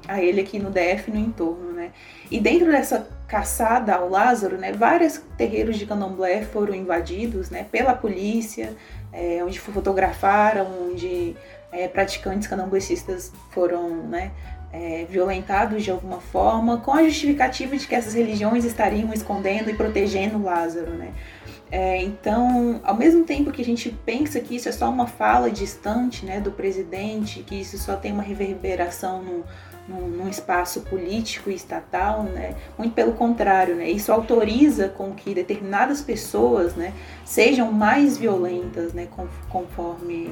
a 0.09 0.21
ele 0.23 0.41
aqui 0.41 0.59
no 0.59 0.71
DF 0.71 1.11
no 1.11 1.19
entorno, 1.19 1.73
né? 1.73 1.93
E 2.31 2.41
dentro 2.41 2.71
dessa 2.71 3.09
caçada 3.27 3.95
ao 3.95 4.09
Lázaro, 4.09 4.59
né, 4.59 4.73
vários 4.73 5.23
terreiros 5.39 5.79
de 5.79 5.87
candomblé 5.87 6.43
foram 6.43 6.75
invadidos, 6.75 7.49
né, 7.51 7.67
pela 7.71 7.95
polícia, 7.95 8.75
é, 9.13 9.43
onde 9.43 9.59
fotografaram, 9.59 10.67
onde 10.91 11.35
é, 11.73 11.89
praticantes 11.89 12.47
candomblecistas 12.47 13.33
foram 13.51 13.89
né, 14.07 14.31
é, 14.73 15.07
violentados 15.09 15.83
de 15.83 15.91
alguma 15.91 16.21
forma, 16.21 16.79
com 16.79 16.93
a 16.93 17.03
justificativa 17.05 17.77
de 17.77 17.87
que 17.87 17.95
essas 17.95 18.15
religiões 18.15 18.65
estariam 18.65 19.13
escondendo 19.13 19.71
e 19.71 19.75
protegendo 19.75 20.43
Lázaro. 20.43 20.93
Né? 20.93 21.13
É, 21.71 22.03
então, 22.03 22.81
ao 22.85 22.95
mesmo 22.95 23.25
tempo 23.25 23.51
que 23.51 23.63
a 23.63 23.65
gente 23.65 23.91
pensa 24.05 24.39
que 24.41 24.57
isso 24.57 24.69
é 24.69 24.73
só 24.73 24.91
uma 24.91 25.07
fala 25.07 25.51
distante 25.51 26.25
né, 26.25 26.41
do 26.41 26.51
presidente, 26.51 27.43
que 27.43 27.55
isso 27.55 27.79
só 27.79 27.97
tem 27.97 28.13
uma 28.13 28.23
reverberação 28.23 29.23
no, 29.23 29.45
num, 29.89 30.09
num, 30.09 30.29
espaço 30.29 30.83
político 30.83 31.51
e 31.51 31.55
estatal, 31.55 32.23
né? 32.23 32.55
Muito 32.79 32.95
pelo 32.95 33.15
contrário, 33.15 33.75
né? 33.75 33.91
Isso 33.91 34.13
autoriza 34.13 34.89
com 34.89 35.13
que 35.13 35.35
determinadas 35.35 36.01
pessoas, 36.01 36.75
né, 36.77 36.93
sejam 37.25 37.73
mais 37.73 38.17
violentas, 38.17 38.93
né, 38.93 39.09
conforme 39.49 40.31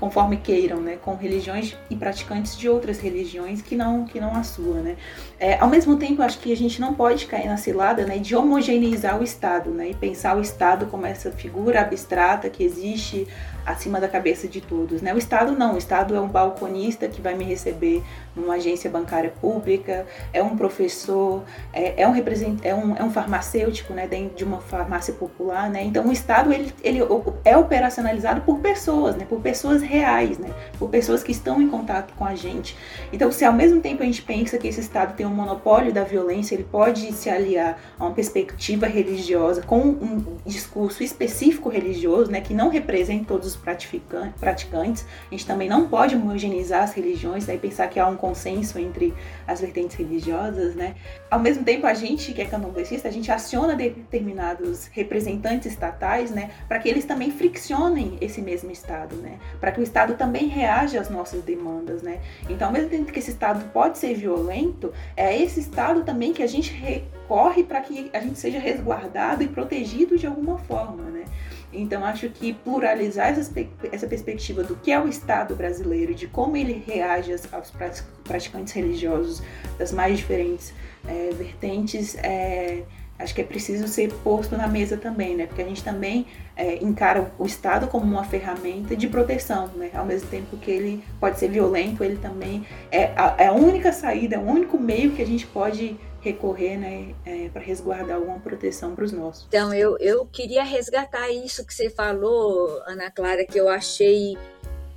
conforme 0.00 0.38
queiram, 0.38 0.80
né, 0.80 0.96
com 0.96 1.14
religiões 1.14 1.76
e 1.90 1.94
praticantes 1.94 2.56
de 2.56 2.68
outras 2.68 2.98
religiões 2.98 3.60
que 3.60 3.76
não 3.76 4.06
que 4.06 4.18
não 4.18 4.34
a 4.34 4.42
sua, 4.42 4.80
né. 4.80 4.96
É, 5.38 5.58
ao 5.58 5.68
mesmo 5.68 5.96
tempo, 5.96 6.22
acho 6.22 6.38
que 6.38 6.50
a 6.50 6.56
gente 6.56 6.80
não 6.80 6.94
pode 6.94 7.26
cair 7.26 7.46
na 7.46 7.58
cilada, 7.58 8.06
né, 8.06 8.18
de 8.18 8.34
homogeneizar 8.34 9.20
o 9.20 9.22
Estado, 9.22 9.70
né, 9.70 9.90
e 9.90 9.94
pensar 9.94 10.36
o 10.36 10.40
Estado 10.40 10.86
como 10.86 11.04
essa 11.04 11.30
figura 11.30 11.82
abstrata 11.82 12.48
que 12.48 12.64
existe 12.64 13.28
acima 13.64 14.00
da 14.00 14.08
cabeça 14.08 14.48
de 14.48 14.60
todos. 14.60 15.02
Né? 15.02 15.14
O 15.14 15.18
Estado 15.18 15.52
não, 15.52 15.74
o 15.74 15.78
Estado 15.78 16.14
é 16.14 16.20
um 16.20 16.28
balconista 16.28 17.08
que 17.08 17.20
vai 17.20 17.34
me 17.34 17.44
receber 17.44 18.02
numa 18.34 18.54
agência 18.54 18.88
bancária 18.90 19.32
pública, 19.40 20.06
é 20.32 20.42
um 20.42 20.56
professor, 20.56 21.42
é, 21.72 22.02
é 22.02 22.08
um, 22.08 22.12
represent, 22.12 22.58
é, 22.62 22.74
um, 22.74 22.96
é 22.96 23.02
um 23.02 23.10
farmacêutico 23.10 23.92
né, 23.92 24.06
dentro 24.06 24.36
de 24.36 24.44
uma 24.44 24.60
farmácia 24.60 25.12
popular. 25.14 25.68
Né? 25.70 25.84
Então 25.84 26.06
o 26.06 26.12
Estado 26.12 26.52
ele, 26.52 26.72
ele 26.82 27.00
é 27.44 27.56
operacionalizado 27.56 28.42
por 28.42 28.58
pessoas, 28.60 29.16
né? 29.16 29.26
por 29.28 29.40
pessoas 29.40 29.82
reais, 29.82 30.38
né? 30.38 30.50
por 30.78 30.88
pessoas 30.88 31.22
que 31.22 31.32
estão 31.32 31.60
em 31.60 31.68
contato 31.68 32.14
com 32.14 32.24
a 32.24 32.34
gente. 32.34 32.76
Então 33.12 33.30
se 33.32 33.44
ao 33.44 33.52
mesmo 33.52 33.80
tempo 33.80 34.02
a 34.02 34.06
gente 34.06 34.22
pensa 34.22 34.58
que 34.58 34.68
esse 34.68 34.80
Estado 34.80 35.14
tem 35.16 35.26
um 35.26 35.34
monopólio 35.34 35.92
da 35.92 36.04
violência, 36.04 36.54
ele 36.54 36.64
pode 36.64 37.12
se 37.12 37.28
aliar 37.28 37.78
a 37.98 38.04
uma 38.04 38.14
perspectiva 38.14 38.86
religiosa 38.86 39.62
com 39.62 39.80
um 39.80 40.36
discurso 40.46 41.02
específico 41.02 41.68
religioso, 41.68 42.30
né, 42.30 42.40
que 42.40 42.54
não 42.54 42.68
representa 42.68 43.24
todos 43.26 43.48
os 43.48 43.56
praticantes. 43.56 45.06
A 45.30 45.34
gente 45.34 45.46
também 45.46 45.68
não 45.68 45.88
pode 45.88 46.14
homogeneizar 46.14 46.82
as 46.82 46.92
religiões 46.92 47.46
né, 47.46 47.54
e 47.54 47.58
pensar 47.58 47.88
que 47.88 47.98
há 47.98 48.06
um 48.06 48.16
consenso 48.30 48.78
entre 48.78 49.12
as 49.46 49.60
vertentes 49.60 49.96
religiosas. 49.96 50.74
Né? 50.74 50.94
Ao 51.30 51.38
mesmo 51.38 51.64
tempo, 51.64 51.86
a 51.86 51.94
gente 51.94 52.32
que 52.32 52.40
é 52.40 52.44
candomblessista, 52.44 53.08
a 53.08 53.10
gente 53.10 53.30
aciona 53.30 53.74
determinados 53.74 54.86
representantes 54.86 55.72
estatais 55.72 56.30
né, 56.30 56.50
para 56.68 56.78
que 56.78 56.88
eles 56.88 57.04
também 57.04 57.30
friccionem 57.30 58.16
esse 58.20 58.40
mesmo 58.40 58.70
Estado, 58.70 59.16
né? 59.16 59.38
para 59.60 59.72
que 59.72 59.80
o 59.80 59.82
Estado 59.82 60.14
também 60.14 60.46
reaja 60.46 61.00
às 61.00 61.10
nossas 61.10 61.42
demandas. 61.42 62.02
Né? 62.02 62.20
Então, 62.48 62.68
ao 62.68 62.72
mesmo 62.72 62.88
tempo 62.88 63.12
que 63.12 63.18
esse 63.18 63.30
Estado 63.30 63.64
pode 63.72 63.98
ser 63.98 64.14
violento, 64.14 64.92
é 65.16 65.36
esse 65.36 65.58
Estado 65.60 66.04
também 66.04 66.32
que 66.32 66.42
a 66.42 66.46
gente 66.46 66.72
recorre 66.72 67.64
para 67.64 67.80
que 67.80 68.10
a 68.12 68.20
gente 68.20 68.38
seja 68.38 68.58
resguardado 68.58 69.42
e 69.42 69.48
protegido 69.48 70.16
de 70.16 70.26
alguma 70.26 70.58
forma. 70.58 71.02
Né? 71.04 71.24
Então, 71.72 72.04
acho 72.04 72.28
que 72.30 72.52
pluralizar 72.52 73.28
essa 73.28 74.06
perspectiva 74.06 74.62
do 74.62 74.74
que 74.76 74.90
é 74.90 75.00
o 75.00 75.08
Estado 75.08 75.54
brasileiro, 75.54 76.14
de 76.14 76.26
como 76.26 76.56
ele 76.56 76.82
reage 76.86 77.32
aos 77.52 77.72
praticantes 78.24 78.72
religiosos 78.72 79.42
das 79.78 79.92
mais 79.92 80.18
diferentes 80.18 80.72
é, 81.06 81.30
vertentes, 81.32 82.16
é, 82.16 82.82
acho 83.18 83.34
que 83.34 83.40
é 83.40 83.44
preciso 83.44 83.86
ser 83.86 84.12
posto 84.24 84.56
na 84.56 84.66
mesa 84.66 84.96
também, 84.96 85.36
né? 85.36 85.46
Porque 85.46 85.62
a 85.62 85.64
gente 85.64 85.84
também 85.84 86.26
é, 86.56 86.82
encara 86.82 87.30
o 87.38 87.46
Estado 87.46 87.86
como 87.86 88.04
uma 88.04 88.24
ferramenta 88.24 88.96
de 88.96 89.06
proteção, 89.08 89.68
né? 89.76 89.90
Ao 89.94 90.04
mesmo 90.04 90.28
tempo 90.28 90.56
que 90.56 90.70
ele 90.70 91.04
pode 91.18 91.38
ser 91.38 91.48
violento, 91.48 92.02
ele 92.02 92.16
também 92.16 92.66
é 92.90 93.12
a, 93.16 93.34
é 93.38 93.46
a 93.46 93.52
única 93.52 93.92
saída, 93.92 94.36
é 94.36 94.38
o 94.38 94.42
único 94.42 94.78
meio 94.78 95.12
que 95.12 95.22
a 95.22 95.26
gente 95.26 95.46
pode 95.46 95.96
recorrer 96.20 96.76
né, 96.76 97.14
é, 97.24 97.48
para 97.48 97.62
resguardar 97.62 98.16
alguma 98.16 98.38
proteção 98.38 98.94
para 98.94 99.04
os 99.04 99.12
nossos. 99.12 99.46
Então, 99.48 99.72
eu, 99.72 99.96
eu 99.98 100.26
queria 100.26 100.62
resgatar 100.62 101.30
isso 101.30 101.64
que 101.66 101.74
você 101.74 101.88
falou, 101.88 102.82
Ana 102.86 103.10
Clara, 103.10 103.44
que 103.44 103.58
eu 103.58 103.68
achei 103.68 104.36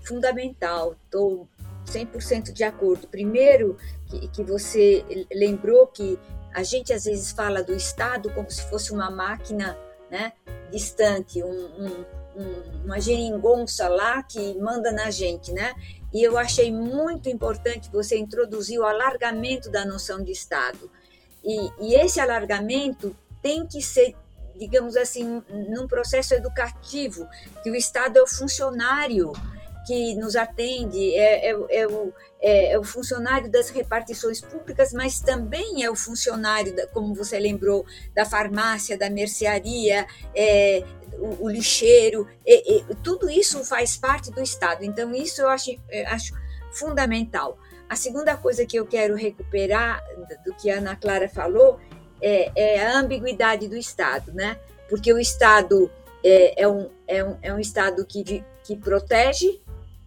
fundamental. 0.03 0.95
Estou 1.05 1.47
100% 1.85 2.51
de 2.51 2.63
acordo. 2.63 3.07
Primeiro, 3.07 3.77
que, 4.07 4.27
que 4.27 4.43
você 4.43 5.25
lembrou 5.33 5.87
que 5.87 6.19
a 6.53 6.63
gente 6.63 6.93
às 6.93 7.05
vezes 7.05 7.31
fala 7.31 7.63
do 7.63 7.73
Estado 7.73 8.29
como 8.31 8.49
se 8.51 8.63
fosse 8.69 8.91
uma 8.91 9.09
máquina 9.09 9.77
né, 10.11 10.33
distante, 10.71 11.41
um, 11.41 11.49
um, 11.49 12.05
um, 12.35 12.83
uma 12.85 12.99
geringonça 12.99 13.87
lá 13.87 14.21
que 14.21 14.55
manda 14.59 14.91
na 14.91 15.09
gente, 15.09 15.51
né? 15.51 15.73
E 16.13 16.21
eu 16.21 16.37
achei 16.37 16.71
muito 16.71 17.27
importante 17.27 17.89
você 17.91 18.17
introduzir 18.17 18.79
o 18.79 18.85
alargamento 18.85 19.71
da 19.71 19.83
noção 19.83 20.23
de 20.23 20.31
Estado. 20.31 20.91
E, 21.43 21.71
e 21.79 21.95
esse 21.95 22.19
alargamento 22.19 23.15
tem 23.41 23.65
que 23.67 23.81
ser, 23.81 24.15
digamos 24.57 24.95
assim, 24.95 25.43
num 25.69 25.87
processo 25.87 26.33
educativo, 26.33 27.27
que 27.61 27.69
o 27.69 27.75
Estado 27.75 28.17
é 28.17 28.21
o 28.21 28.27
funcionário 28.27 29.33
que 29.85 30.15
nos 30.15 30.35
atende, 30.35 31.13
é, 31.15 31.49
é, 31.49 31.55
é, 31.69 31.87
o, 31.87 32.13
é, 32.41 32.71
é, 32.71 32.79
o 32.79 32.83
funcionário 32.83 33.51
das 33.51 33.69
repartições 33.69 34.39
públicas, 34.39 34.93
mas 34.93 35.19
também 35.19 35.83
é 35.83 35.89
o 35.89 35.95
funcionário, 35.95 36.75
da, 36.75 36.87
como 36.87 37.13
você 37.13 37.37
lembrou, 37.37 37.85
da 38.15 38.25
farmácia, 38.25 38.97
da 38.97 39.09
mercearia, 39.09 40.07
é, 40.33 40.83
o, 41.19 41.45
o, 41.45 41.49
lixeiro, 41.49 42.27
tudo 43.03 43.29
isso 43.29 43.63
faz 43.63 43.97
parte 43.97 44.31
do 44.31 44.41
Estado. 44.41 44.83
Então, 44.83 45.13
isso 45.13 45.41
eu 45.41 45.49
acho, 45.49 45.71
acho 46.07 46.33
fundamental. 46.71 47.57
A 47.89 47.95
segunda 47.95 48.35
coisa 48.35 48.65
que 48.65 48.77
eu 48.77 48.85
quero 48.85 49.15
recuperar 49.15 50.03
do 50.45 50.53
que 50.55 50.69
a 50.69 50.77
Ana 50.77 50.95
Clara 50.95 51.29
falou 51.29 51.79
é, 52.21 52.51
é 52.55 52.85
a 52.85 52.97
ambiguidade 52.97 53.67
do 53.67 53.75
Estado, 53.75 54.31
né? 54.33 54.57
Porque 54.89 55.13
o 55.13 55.19
Estado 55.19 55.91
é, 56.23 56.63
é, 56.63 56.67
um, 56.67 56.89
é, 57.07 57.23
um, 57.23 57.37
é 57.41 57.53
um 57.53 57.59
Estado 57.59 58.05
que, 58.05 58.43
que 58.63 58.75
protege, 58.75 59.61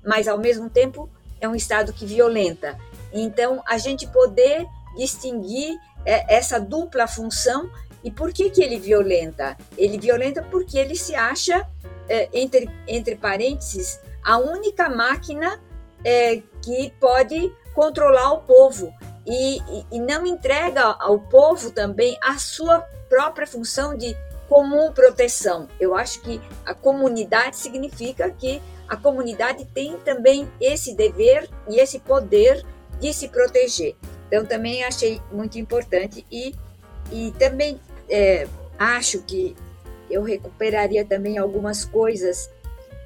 mas 0.05 0.27
ao 0.27 0.39
mesmo 0.39 0.71
tempo 0.71 1.11
é 1.41 1.49
um 1.49 1.55
Estado 1.55 1.93
que 1.93 2.07
violenta. 2.07 2.79
Então, 3.13 3.63
a 3.67 3.79
gente 3.79 4.07
poder 4.07 4.67
distinguir 4.97 5.79
é, 6.05 6.35
essa 6.35 6.59
dupla 6.59 7.07
função 7.07 7.71
e 8.03 8.11
por 8.11 8.33
que, 8.33 8.51
que 8.51 8.63
ele 8.63 8.79
violenta? 8.79 9.57
Ele 9.77 9.99
violenta 9.99 10.43
porque 10.43 10.79
ele 10.79 10.97
se 10.97 11.15
acha, 11.15 11.69
é, 12.09 12.29
entre, 12.33 12.71
entre 12.87 13.17
parênteses, 13.17 14.01
a 14.23 14.39
única 14.39 14.89
máquina 14.89 15.61
é, 16.05 16.43
que 16.63 16.93
pode 17.01 17.53
controlar 17.77 18.33
o 18.33 18.39
povo 18.39 18.93
e, 19.27 19.59
e, 19.59 19.87
e 19.93 20.01
não 20.01 20.27
entrega 20.27 20.97
ao 20.99 21.21
povo 21.21 21.71
também 21.71 22.17
a 22.23 22.39
sua 22.39 22.81
própria 23.07 23.47
função 23.47 23.95
de 23.95 24.17
comum 24.49 24.91
proteção. 24.93 25.69
Eu 25.79 25.95
acho 25.95 26.23
que 26.23 26.41
a 26.65 26.73
comunidade 26.73 27.57
significa 27.57 28.31
que 28.31 28.63
a 28.89 28.97
comunidade 28.97 29.67
tem 29.67 29.99
também 29.99 30.51
esse 30.59 30.95
dever 30.95 31.51
e 31.69 31.79
esse 31.79 31.99
poder 31.99 32.65
de 32.99 33.13
se 33.13 33.29
proteger. 33.29 33.95
Então, 34.27 34.47
também 34.47 34.83
achei 34.83 35.21
muito 35.31 35.59
importante 35.59 36.25
e, 36.33 36.55
e 37.13 37.31
também 37.39 37.79
é, 38.09 38.49
acho 38.79 39.21
que 39.23 39.55
eu 40.11 40.23
recuperaria 40.23 41.05
também 41.05 41.37
algumas 41.37 41.85
coisas. 41.85 42.49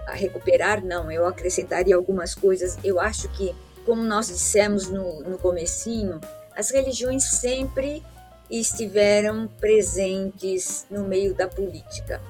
A 0.06 0.12
recuperar, 0.12 0.84
não, 0.84 1.10
eu 1.10 1.26
acrescentaria 1.26 1.96
algumas 1.96 2.34
coisas. 2.34 2.78
Eu 2.84 3.00
acho 3.00 3.28
que 3.30 3.54
como 3.90 4.04
nós 4.04 4.28
dissemos 4.28 4.88
no, 4.88 5.20
no 5.22 5.36
comecinho, 5.36 6.20
as 6.54 6.70
religiões 6.70 7.24
sempre 7.24 8.04
estiveram 8.48 9.48
presentes 9.58 10.86
no 10.88 11.02
meio 11.08 11.34
da 11.34 11.48
política 11.48 12.22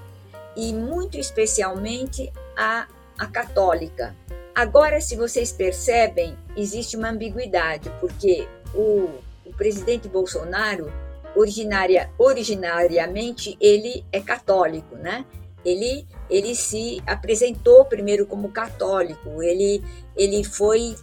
e 0.56 0.72
muito 0.72 1.18
especialmente 1.18 2.32
a, 2.56 2.88
a 3.18 3.26
católica. 3.26 4.16
Agora, 4.54 5.02
se 5.02 5.16
vocês 5.16 5.52
percebem, 5.52 6.34
existe 6.56 6.96
uma 6.96 7.10
ambiguidade, 7.10 7.92
porque 8.00 8.48
o, 8.74 9.10
o 9.44 9.52
presidente 9.54 10.08
Bolsonaro, 10.08 10.90
originária, 11.36 12.08
originariamente, 12.16 13.54
ele 13.60 14.02
é 14.10 14.22
católico, 14.22 14.96
né? 14.96 15.26
Ele, 15.62 16.06
ele 16.30 16.54
se 16.54 17.02
apresentou 17.06 17.84
primeiro 17.84 18.24
como 18.24 18.50
católico, 18.50 19.42
ele, 19.42 19.84
ele 20.16 20.42
foi 20.42 20.96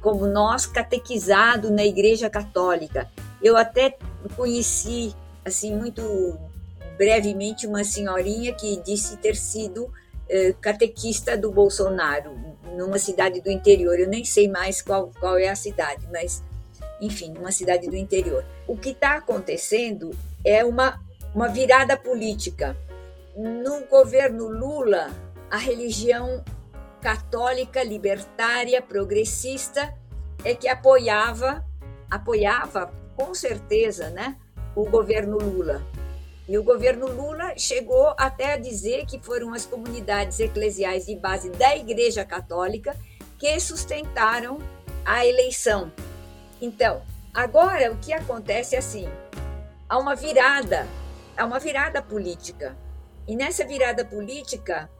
como 0.00 0.26
nós, 0.26 0.66
catequizado 0.66 1.70
na 1.70 1.84
Igreja 1.84 2.30
Católica. 2.30 3.10
Eu 3.42 3.56
até 3.56 3.96
conheci, 4.36 5.14
assim, 5.44 5.74
muito 5.74 6.38
brevemente, 6.96 7.66
uma 7.66 7.84
senhorinha 7.84 8.52
que 8.52 8.76
disse 8.82 9.16
ter 9.16 9.34
sido 9.34 9.90
eh, 10.28 10.54
catequista 10.60 11.36
do 11.36 11.50
Bolsonaro, 11.50 12.32
numa 12.76 12.98
cidade 12.98 13.40
do 13.40 13.50
interior. 13.50 13.98
Eu 13.98 14.08
nem 14.08 14.24
sei 14.24 14.48
mais 14.48 14.82
qual, 14.82 15.10
qual 15.18 15.38
é 15.38 15.48
a 15.48 15.56
cidade, 15.56 16.06
mas, 16.12 16.42
enfim, 17.00 17.34
uma 17.38 17.50
cidade 17.50 17.88
do 17.88 17.96
interior. 17.96 18.44
O 18.66 18.76
que 18.76 18.90
está 18.90 19.16
acontecendo 19.16 20.10
é 20.44 20.64
uma, 20.64 21.00
uma 21.34 21.48
virada 21.48 21.96
política. 21.96 22.76
No 23.36 23.86
governo 23.86 24.48
Lula, 24.48 25.10
a 25.50 25.56
religião 25.56 26.44
católica, 27.00 27.82
libertária, 27.82 28.80
progressista, 28.82 29.94
é 30.44 30.54
que 30.54 30.68
apoiava, 30.68 31.64
apoiava 32.10 32.92
com 33.16 33.34
certeza, 33.34 34.10
né, 34.10 34.36
o 34.74 34.84
governo 34.88 35.38
Lula. 35.38 35.82
E 36.48 36.58
o 36.58 36.64
governo 36.64 37.06
Lula 37.06 37.54
chegou 37.56 38.14
até 38.18 38.54
a 38.54 38.56
dizer 38.56 39.06
que 39.06 39.20
foram 39.20 39.54
as 39.54 39.66
comunidades 39.66 40.40
eclesiais 40.40 41.06
de 41.06 41.14
base 41.14 41.50
da 41.50 41.76
Igreja 41.76 42.24
Católica 42.24 42.96
que 43.38 43.58
sustentaram 43.60 44.58
a 45.04 45.24
eleição. 45.24 45.92
Então, 46.60 47.02
agora 47.32 47.92
o 47.92 47.98
que 47.98 48.12
acontece 48.12 48.74
é 48.74 48.78
assim: 48.78 49.08
há 49.88 49.96
uma 49.98 50.16
virada, 50.16 50.86
há 51.36 51.44
uma 51.44 51.58
virada 51.58 52.02
política. 52.02 52.76
E 53.28 53.36
nessa 53.36 53.64
virada 53.64 54.04
política, 54.04 54.90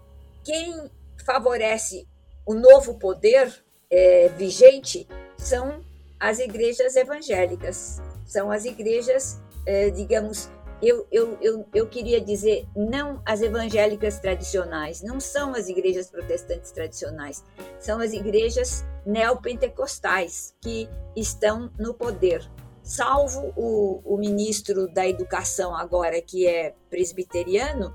quem 0.44 0.90
favorece 1.30 2.08
o 2.44 2.54
novo 2.54 2.98
poder 2.98 3.64
é, 3.88 4.28
vigente 4.36 5.06
são 5.38 5.84
as 6.18 6.40
igrejas 6.40 6.96
evangélicas, 6.96 8.02
são 8.26 8.50
as 8.50 8.64
igrejas, 8.64 9.40
é, 9.64 9.90
digamos, 9.90 10.50
eu, 10.82 11.06
eu, 11.12 11.38
eu, 11.40 11.66
eu 11.72 11.86
queria 11.86 12.20
dizer, 12.20 12.66
não 12.74 13.22
as 13.24 13.42
evangélicas 13.42 14.18
tradicionais, 14.18 15.02
não 15.02 15.20
são 15.20 15.54
as 15.54 15.68
igrejas 15.68 16.10
protestantes 16.10 16.72
tradicionais, 16.72 17.44
são 17.78 18.00
as 18.00 18.12
igrejas 18.12 18.84
neopentecostais 19.06 20.52
que 20.60 20.88
estão 21.14 21.70
no 21.78 21.94
poder. 21.94 22.50
Salvo 22.82 23.52
o, 23.56 24.00
o 24.04 24.18
ministro 24.18 24.92
da 24.92 25.06
Educação, 25.06 25.76
agora 25.76 26.20
que 26.20 26.46
é 26.46 26.74
presbiteriano, 26.90 27.94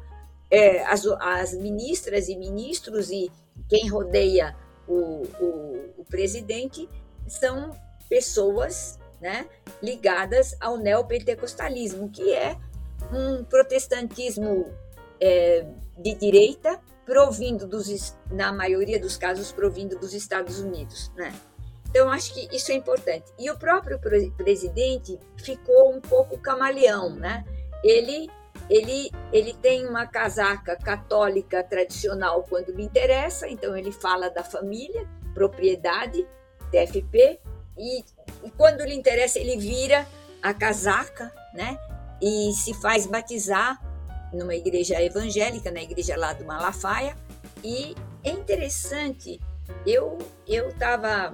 é, 0.56 0.86
as, 0.86 1.06
as 1.20 1.54
ministras 1.54 2.30
e 2.30 2.38
ministros 2.38 3.12
e 3.12 3.30
quem 3.68 3.90
rodeia 3.90 4.56
o, 4.88 5.24
o, 5.40 5.94
o 5.98 6.06
presidente 6.10 6.88
são 7.28 7.72
pessoas 8.08 8.98
né, 9.20 9.46
ligadas 9.84 10.56
ao 10.62 10.78
neopentecostalismo, 10.78 12.10
que 12.10 12.34
é 12.34 12.58
um 13.12 13.44
protestantismo 13.44 14.74
é, 15.20 15.66
de 15.98 16.16
direita, 16.16 16.80
provindo 17.06 17.68
dos, 17.68 18.16
na 18.32 18.54
maioria 18.54 19.00
dos 19.00 19.18
casos, 19.18 19.52
provindo 19.52 20.00
dos 20.00 20.14
Estados 20.14 20.60
Unidos, 20.60 21.12
né? 21.16 21.34
Então, 21.90 22.10
acho 22.10 22.34
que 22.34 22.54
isso 22.54 22.72
é 22.72 22.76
importante. 22.76 23.26
E 23.40 23.50
o 23.50 23.58
próprio 23.58 24.00
presidente 24.36 25.18
ficou 25.38 25.94
um 25.94 26.02
pouco 26.02 26.38
camaleão, 26.38 27.16
né? 27.16 27.46
Ele, 27.84 28.30
ele, 28.70 29.12
ele 29.32 29.54
tem 29.54 29.88
uma 29.88 30.06
casaca 30.06 30.76
católica 30.76 31.64
tradicional 31.64 32.44
quando 32.50 32.72
lhe 32.72 32.84
interessa, 32.84 33.48
então 33.48 33.76
ele 33.78 33.92
fala 33.92 34.30
da 34.30 34.44
família, 34.44 35.08
propriedade, 35.34 36.26
TFP, 36.72 37.40
e, 37.78 38.00
e 38.44 38.52
quando 38.58 38.82
lhe 38.82 38.96
interessa 38.96 39.40
ele 39.40 39.58
vira 39.58 40.08
a 40.42 40.54
casaca, 40.54 41.32
né? 41.54 41.78
e 42.22 42.54
se 42.54 42.74
faz 42.74 43.06
batizar 43.06 43.82
numa 44.34 44.56
igreja 44.56 45.02
evangélica, 45.02 45.72
na 45.72 45.82
igreja 45.82 46.18
lá 46.18 46.34
do 46.34 46.46
Malafaia. 46.46 47.16
E 47.64 47.96
é 48.24 48.32
interessante, 48.32 49.40
eu 49.86 50.18
eu 50.48 50.70
estava 50.70 51.34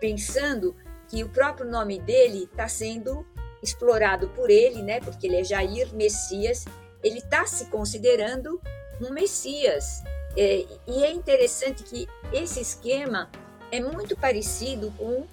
pensando 0.00 0.74
que 1.08 1.22
o 1.24 1.28
próprio 1.28 1.68
nome 1.68 1.98
dele 1.98 2.44
está 2.44 2.68
sendo 2.68 3.26
explorado 3.62 4.28
por 4.28 4.50
ele, 4.50 4.82
né? 4.82 5.00
Porque 5.00 5.26
ele 5.26 5.36
é 5.36 5.44
Jair 5.44 5.92
Messias. 5.94 6.64
Ele 7.02 7.18
está 7.18 7.46
se 7.46 7.66
considerando 7.66 8.60
um 9.00 9.12
Messias. 9.12 10.02
É, 10.36 10.64
e 10.86 11.04
é 11.04 11.12
interessante 11.12 11.82
que 11.82 12.08
esse 12.32 12.60
esquema 12.60 13.30
é 13.72 13.80
muito 13.80 14.16
parecido 14.16 14.92
com, 14.98 15.24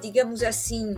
digamos 0.00 0.42
assim, 0.42 0.94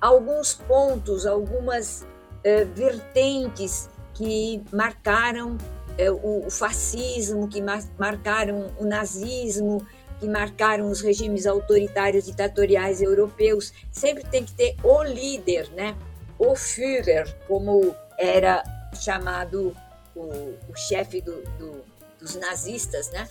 alguns 0.00 0.54
pontos, 0.54 1.26
algumas 1.26 2.06
eh, 2.42 2.64
vertentes 2.64 3.88
que 4.12 4.62
marcaram 4.70 5.56
eh, 5.96 6.10
o, 6.10 6.46
o, 6.46 6.50
fascismo, 6.50 7.48
que 7.48 7.62
mar, 7.62 7.82
marcaram 7.98 8.70
o 8.78 8.84
nazismo, 8.84 9.86
que 10.24 10.30
marcaram 10.30 10.90
os 10.90 11.02
regimes 11.02 11.46
autoritários 11.46 12.24
ditatoriais 12.24 13.02
europeus. 13.02 13.74
Sempre 13.92 14.24
tem 14.24 14.42
que 14.42 14.54
ter 14.54 14.74
o 14.82 15.02
líder, 15.02 15.68
né? 15.72 15.94
o 16.38 16.56
Führer, 16.56 17.36
como 17.46 17.94
era 18.18 18.64
chamado 18.94 19.76
o, 20.16 20.22
o 20.68 20.76
chefe 20.76 21.20
do, 21.20 21.42
do, 21.58 21.84
dos 22.18 22.36
nazistas, 22.36 23.10
né? 23.10 23.28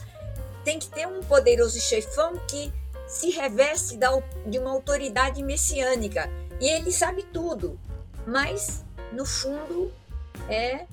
tem 0.63 0.77
que 0.77 0.87
ter 0.87 1.07
um 1.07 1.21
poderoso 1.21 1.79
chefão 1.79 2.39
que 2.47 2.71
se 3.07 3.31
reveste 3.31 3.97
de 4.45 4.59
uma 4.59 4.69
autoridade 4.69 5.43
messiânica. 5.43 6.29
E 6.61 6.69
ele 6.69 6.91
sabe 6.91 7.23
tudo, 7.23 7.77
mas 8.25 8.85
no 9.11 9.25
fundo, 9.25 9.91
é 10.47 10.85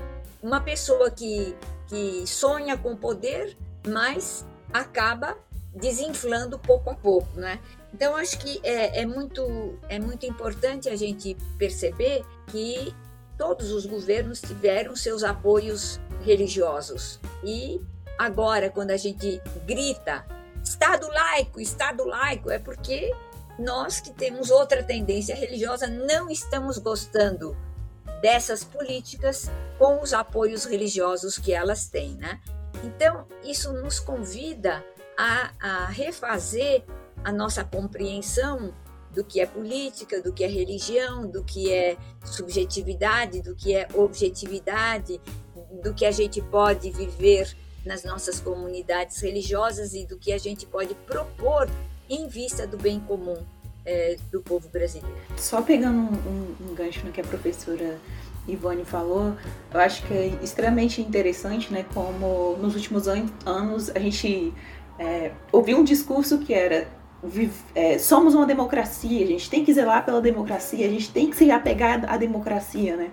uma 0.43 0.61
pessoa 0.61 1.11
que, 1.11 1.55
que 1.89 2.27
sonha 2.27 2.77
com 2.77 2.97
poder, 2.97 3.57
mas 3.87 4.47
acaba 4.73 5.37
desinflando 5.75 6.59
pouco 6.59 6.91
a 6.91 6.95
pouco, 6.95 7.39
né? 7.39 7.61
Então, 7.93 8.17
acho 8.17 8.39
que 8.39 8.61
é, 8.63 9.03
é, 9.03 9.07
muito, 9.07 9.79
é 9.89 9.99
muito 9.99 10.27
importante 10.27 10.89
a 10.89 10.97
gente 10.97 11.37
perceber 11.59 12.25
que 12.47 12.95
todos 13.37 13.73
os 13.73 13.87
governos 13.87 14.41
tiveram 14.41 14.95
seus 14.95 15.25
apoios 15.25 16.01
religiosos. 16.23 17.19
E 17.43 17.81
agora, 18.19 18.71
quando 18.71 18.91
a 18.91 18.97
gente 18.97 19.41
grita 19.67 20.25
Estado 20.63 21.09
laico, 21.09 21.61
Estado 21.61 22.05
laico, 22.05 22.51
é 22.51 22.59
porque 22.59 23.15
nós 23.59 24.01
que 24.01 24.11
temos 24.13 24.51
outra 24.51 24.83
tendência 24.83 25.35
religiosa 25.35 25.87
não 25.87 26.31
estamos 26.31 26.79
gostando 26.79 27.57
dessas 28.21 28.63
políticas 28.63 29.51
com 29.79 30.03
os 30.03 30.13
apoios 30.13 30.65
religiosos 30.65 31.39
que 31.39 31.53
elas 31.53 31.89
têm, 31.89 32.15
né? 32.17 32.41
Então, 32.85 33.27
isso 33.43 33.73
nos 33.73 33.99
convida 33.99 34.85
a, 35.21 35.51
a 35.61 35.87
refazer 35.87 36.83
a 37.23 37.31
nossa 37.31 37.63
compreensão 37.63 38.73
do 39.15 39.23
que 39.23 39.39
é 39.39 39.45
política, 39.45 40.23
do 40.23 40.33
que 40.33 40.43
é 40.43 40.47
religião, 40.47 41.27
do 41.27 41.45
que 41.45 41.71
é 41.71 41.99
subjetividade, 42.25 43.43
do 43.43 43.55
que 43.55 43.75
é 43.75 43.87
objetividade, 43.95 45.21
do 45.83 45.93
que 45.93 46.07
a 46.07 46.11
gente 46.11 46.41
pode 46.41 46.91
viver 46.91 47.55
nas 47.85 48.03
nossas 48.03 48.41
comunidades 48.41 49.21
religiosas 49.21 49.93
e 49.93 50.07
do 50.07 50.17
que 50.17 50.33
a 50.33 50.39
gente 50.39 50.65
pode 50.65 50.95
propor 51.07 51.69
em 52.09 52.27
vista 52.27 52.67
do 52.67 52.79
bem 52.79 52.99
comum 53.01 53.37
é, 53.85 54.17
do 54.33 54.41
povo 54.41 54.71
brasileiro. 54.71 55.17
Só 55.37 55.61
pegando 55.61 55.99
um, 55.99 56.13
um, 56.15 56.71
um 56.71 56.75
gancho 56.75 57.05
no 57.05 57.13
que 57.13 57.21
a 57.21 57.25
professora 57.25 57.99
Ivone 58.49 58.85
falou, 58.85 59.37
eu 59.73 59.81
acho 59.81 60.03
que 60.07 60.15
é 60.15 60.27
extremamente 60.43 61.01
interessante, 61.03 61.73
né? 61.73 61.85
Como 61.93 62.57
nos 62.57 62.75
últimos 62.75 63.07
anos 63.07 63.91
a 63.91 63.99
gente 63.99 64.53
é, 65.01 65.31
ouviu 65.51 65.79
um 65.79 65.85
discurso 65.85 66.39
que 66.39 66.53
era 66.53 66.87
é, 67.75 67.99
somos 67.99 68.35
uma 68.35 68.47
democracia, 68.47 69.25
a 69.25 69.27
gente 69.27 69.51
tem 69.51 69.65
que 69.65 69.73
zelar 69.73 70.05
pela 70.05 70.21
democracia, 70.21 70.87
a 70.87 70.91
gente 70.91 71.11
tem 71.11 71.29
que 71.29 71.37
se 71.37 71.51
apegar 71.51 72.05
à 72.07 72.17
democracia, 72.17 72.97
né? 72.97 73.11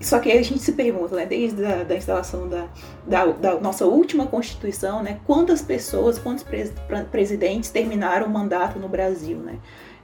Só 0.00 0.18
que 0.18 0.32
a 0.32 0.42
gente 0.42 0.60
se 0.60 0.72
pergunta, 0.72 1.14
né, 1.14 1.26
desde 1.26 1.62
a 1.62 1.84
da 1.84 1.94
instalação 1.94 2.48
da, 2.48 2.68
da, 3.06 3.26
da, 3.26 3.60
nossa 3.60 3.84
última 3.84 4.26
Constituição, 4.26 5.02
né, 5.02 5.20
quantas 5.26 5.60
pessoas, 5.60 6.18
quantos 6.18 6.42
pres, 6.42 6.72
presidentes 7.10 7.68
terminaram 7.68 8.26
o 8.26 8.30
mandato 8.30 8.78
no 8.78 8.88
Brasil, 8.88 9.36
né? 9.36 9.58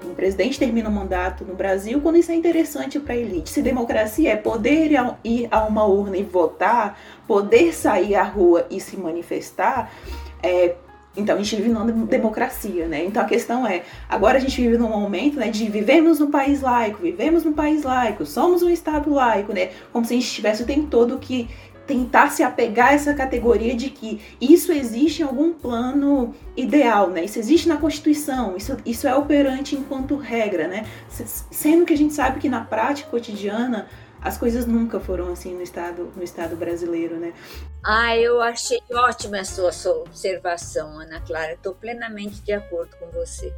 Um 0.05 0.15
presidente 0.15 0.59
termina 0.59 0.91
o 0.91 0.93
mandato 0.93 1.43
no 1.45 1.55
Brasil 1.55 1.99
quando 2.03 2.17
isso 2.17 2.31
é 2.31 2.35
interessante 2.35 3.01
para 3.01 3.15
a 3.15 3.17
elite. 3.17 3.49
Se 3.49 3.63
democracia 3.63 4.33
é 4.33 4.37
poder 4.37 4.91
ir 5.25 5.49
a 5.51 5.65
uma 5.65 5.87
urna 5.87 6.19
e 6.19 6.23
votar, 6.23 6.99
poder 7.27 7.75
sair 7.75 8.15
à 8.15 8.23
rua 8.23 8.67
e 8.71 8.79
se 8.79 8.99
manifestar, 8.99 9.91
é, 10.43 10.75
então 11.17 11.37
a 11.37 11.39
gente 11.39 11.57
vive 11.57 11.69
numa 11.69 11.85
democracia, 12.07 12.87
né? 12.87 13.05
Então 13.05 13.23
a 13.23 13.27
questão 13.27 13.67
é, 13.67 13.83
agora 14.09 14.39
a 14.39 14.41
gente 14.41 14.61
vive 14.61 14.77
num 14.77 14.89
momento 14.89 15.39
né, 15.39 15.49
de 15.51 15.69
vivemos 15.69 16.19
num 16.19 16.31
país 16.31 16.61
laico, 16.61 17.03
vivemos 17.03 17.45
num 17.45 17.53
país 17.53 17.83
laico, 17.83 18.27
somos 18.27 18.63
um 18.63 18.69
Estado 18.69 19.13
laico, 19.13 19.53
né? 19.53 19.71
Como 19.93 20.05
se 20.05 20.15
a 20.15 20.17
gente 20.17 20.31
tivesse 20.31 20.63
o 20.63 20.67
tempo 20.67 20.87
todo 20.89 21.19
que 21.19 21.49
tentar 21.87 22.31
se 22.31 22.43
apegar 22.43 22.89
a 22.89 22.93
essa 22.95 23.15
categoria 23.15 23.75
de 23.75 23.91
que 23.91 24.21
isso 24.41 24.73
existe 24.73 25.23
em 25.23 25.25
algum 25.25 25.53
plano 25.53 26.35
ideal, 26.57 27.11
né? 27.11 27.25
Isso 27.25 27.39
existe 27.39 27.69
na 27.69 27.77
Constituição, 27.77 28.57
isso, 28.57 28.77
isso 28.85 29.07
é 29.07 29.15
operante 29.15 29.77
enquanto 29.77 30.17
regra, 30.17 30.67
né? 30.67 30.85
Sendo 31.09 31.87
que 31.87 31.93
a 31.93 31.97
gente 31.97 32.13
sabe 32.13 32.41
que 32.41 32.49
na 32.49 32.61
prática 32.61 33.09
cotidiana 33.09 33.87
as 34.21 34.37
coisas 34.37 34.67
nunca 34.67 34.99
foram 34.99 35.33
assim 35.33 35.55
no 35.55 35.63
estado 35.63 36.13
no 36.17 36.23
estado 36.23 36.57
brasileiro, 36.57 37.17
né? 37.17 37.33
Ah, 37.85 38.17
eu 38.17 38.41
achei 38.41 38.81
ótima 38.93 39.41
a 39.41 39.45
sua, 39.45 39.73
sua 39.73 39.97
observação, 39.99 40.99
Ana 40.99 41.21
Clara. 41.21 41.53
Estou 41.53 41.75
plenamente 41.75 42.41
de 42.43 42.53
acordo 42.53 42.97
com 42.97 43.07
você. 43.11 43.53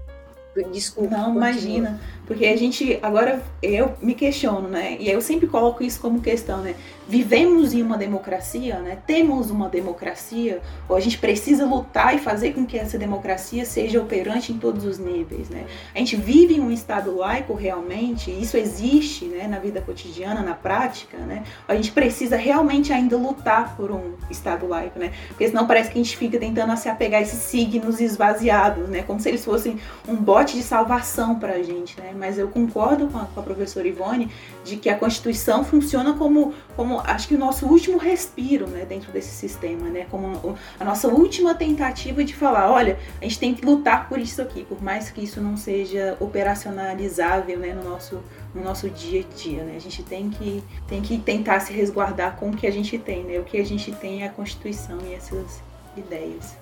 Desculpa. 0.72 1.16
Não, 1.16 1.26
continua. 1.26 1.50
imagina. 1.50 2.00
Porque 2.26 2.46
a 2.46 2.56
gente, 2.56 2.98
agora 3.00 3.42
eu 3.62 3.96
me 4.02 4.14
questiono, 4.14 4.68
né? 4.68 4.96
E 4.98 5.08
eu 5.08 5.20
sempre 5.20 5.46
coloco 5.46 5.82
isso 5.82 6.00
como 6.00 6.20
questão, 6.20 6.62
né? 6.62 6.74
Vivemos 7.08 7.72
em 7.72 7.80
uma 7.80 7.96
democracia, 7.96 8.78
né? 8.80 8.98
temos 9.06 9.50
uma 9.50 9.68
democracia, 9.68 10.60
ou 10.86 10.94
a 10.94 11.00
gente 11.00 11.16
precisa 11.16 11.64
lutar 11.64 12.14
e 12.14 12.18
fazer 12.18 12.52
com 12.52 12.66
que 12.66 12.78
essa 12.78 12.98
democracia 12.98 13.64
seja 13.64 14.00
operante 14.00 14.52
em 14.52 14.58
todos 14.58 14.84
os 14.84 14.98
níveis. 14.98 15.48
Né? 15.48 15.64
A 15.94 15.98
gente 15.98 16.16
vive 16.16 16.56
em 16.56 16.60
um 16.60 16.70
Estado 16.70 17.16
laico 17.16 17.54
realmente, 17.54 18.30
isso 18.30 18.58
existe 18.58 19.24
né, 19.24 19.48
na 19.48 19.58
vida 19.58 19.80
cotidiana, 19.80 20.42
na 20.42 20.54
prática, 20.54 21.16
né? 21.16 21.44
a 21.66 21.74
gente 21.74 21.92
precisa 21.92 22.36
realmente 22.36 22.92
ainda 22.92 23.16
lutar 23.16 23.74
por 23.74 23.90
um 23.90 24.12
Estado 24.30 24.66
laico, 24.66 24.98
né? 24.98 25.12
porque 25.28 25.48
senão 25.48 25.66
parece 25.66 25.90
que 25.90 25.98
a 25.98 26.02
gente 26.02 26.14
fica 26.14 26.38
tentando 26.38 26.76
se 26.76 26.90
apegar 26.90 27.20
a 27.20 27.22
esses 27.22 27.40
signos 27.40 28.00
esvaziados, 28.00 28.86
né? 28.90 29.02
como 29.02 29.18
se 29.18 29.30
eles 29.30 29.42
fossem 29.42 29.78
um 30.06 30.14
bote 30.14 30.56
de 30.56 30.62
salvação 30.62 31.38
para 31.38 31.54
a 31.54 31.62
gente. 31.62 31.98
Né? 31.98 32.12
Mas 32.14 32.38
eu 32.38 32.48
concordo 32.48 33.06
com 33.06 33.16
a, 33.16 33.24
com 33.24 33.40
a 33.40 33.42
professora 33.42 33.88
Ivone 33.88 34.30
de 34.62 34.76
que 34.76 34.90
a 34.90 34.98
Constituição 34.98 35.64
funciona 35.64 36.12
como, 36.12 36.52
como 36.76 36.97
acho 37.04 37.28
que 37.28 37.34
o 37.34 37.38
nosso 37.38 37.66
último 37.66 37.98
respiro 37.98 38.66
né, 38.66 38.84
dentro 38.84 39.12
desse 39.12 39.30
sistema, 39.30 39.88
né, 39.88 40.06
como 40.10 40.56
a 40.78 40.84
nossa 40.84 41.08
última 41.08 41.54
tentativa 41.54 42.24
de 42.24 42.34
falar, 42.34 42.70
olha, 42.70 42.98
a 43.20 43.24
gente 43.24 43.38
tem 43.38 43.54
que 43.54 43.64
lutar 43.64 44.08
por 44.08 44.18
isso 44.18 44.40
aqui, 44.40 44.64
por 44.64 44.82
mais 44.82 45.10
que 45.10 45.22
isso 45.22 45.40
não 45.40 45.56
seja 45.56 46.16
operacionalizável 46.20 47.58
né, 47.58 47.72
no, 47.72 47.82
nosso, 47.82 48.22
no 48.54 48.62
nosso 48.62 48.88
dia 48.90 49.20
a 49.20 49.34
dia. 49.34 49.62
Né, 49.64 49.74
a 49.76 49.80
gente 49.80 50.02
tem 50.02 50.30
que, 50.30 50.62
tem 50.86 51.02
que 51.02 51.18
tentar 51.18 51.60
se 51.60 51.72
resguardar 51.72 52.36
com 52.36 52.50
o 52.50 52.56
que 52.56 52.66
a 52.66 52.72
gente 52.72 52.98
tem, 52.98 53.24
né, 53.24 53.38
o 53.38 53.44
que 53.44 53.58
a 53.58 53.64
gente 53.64 53.92
tem 53.92 54.22
é 54.22 54.26
a 54.26 54.30
Constituição 54.30 54.98
e 55.06 55.14
essas 55.14 55.62
ideias. 55.96 56.56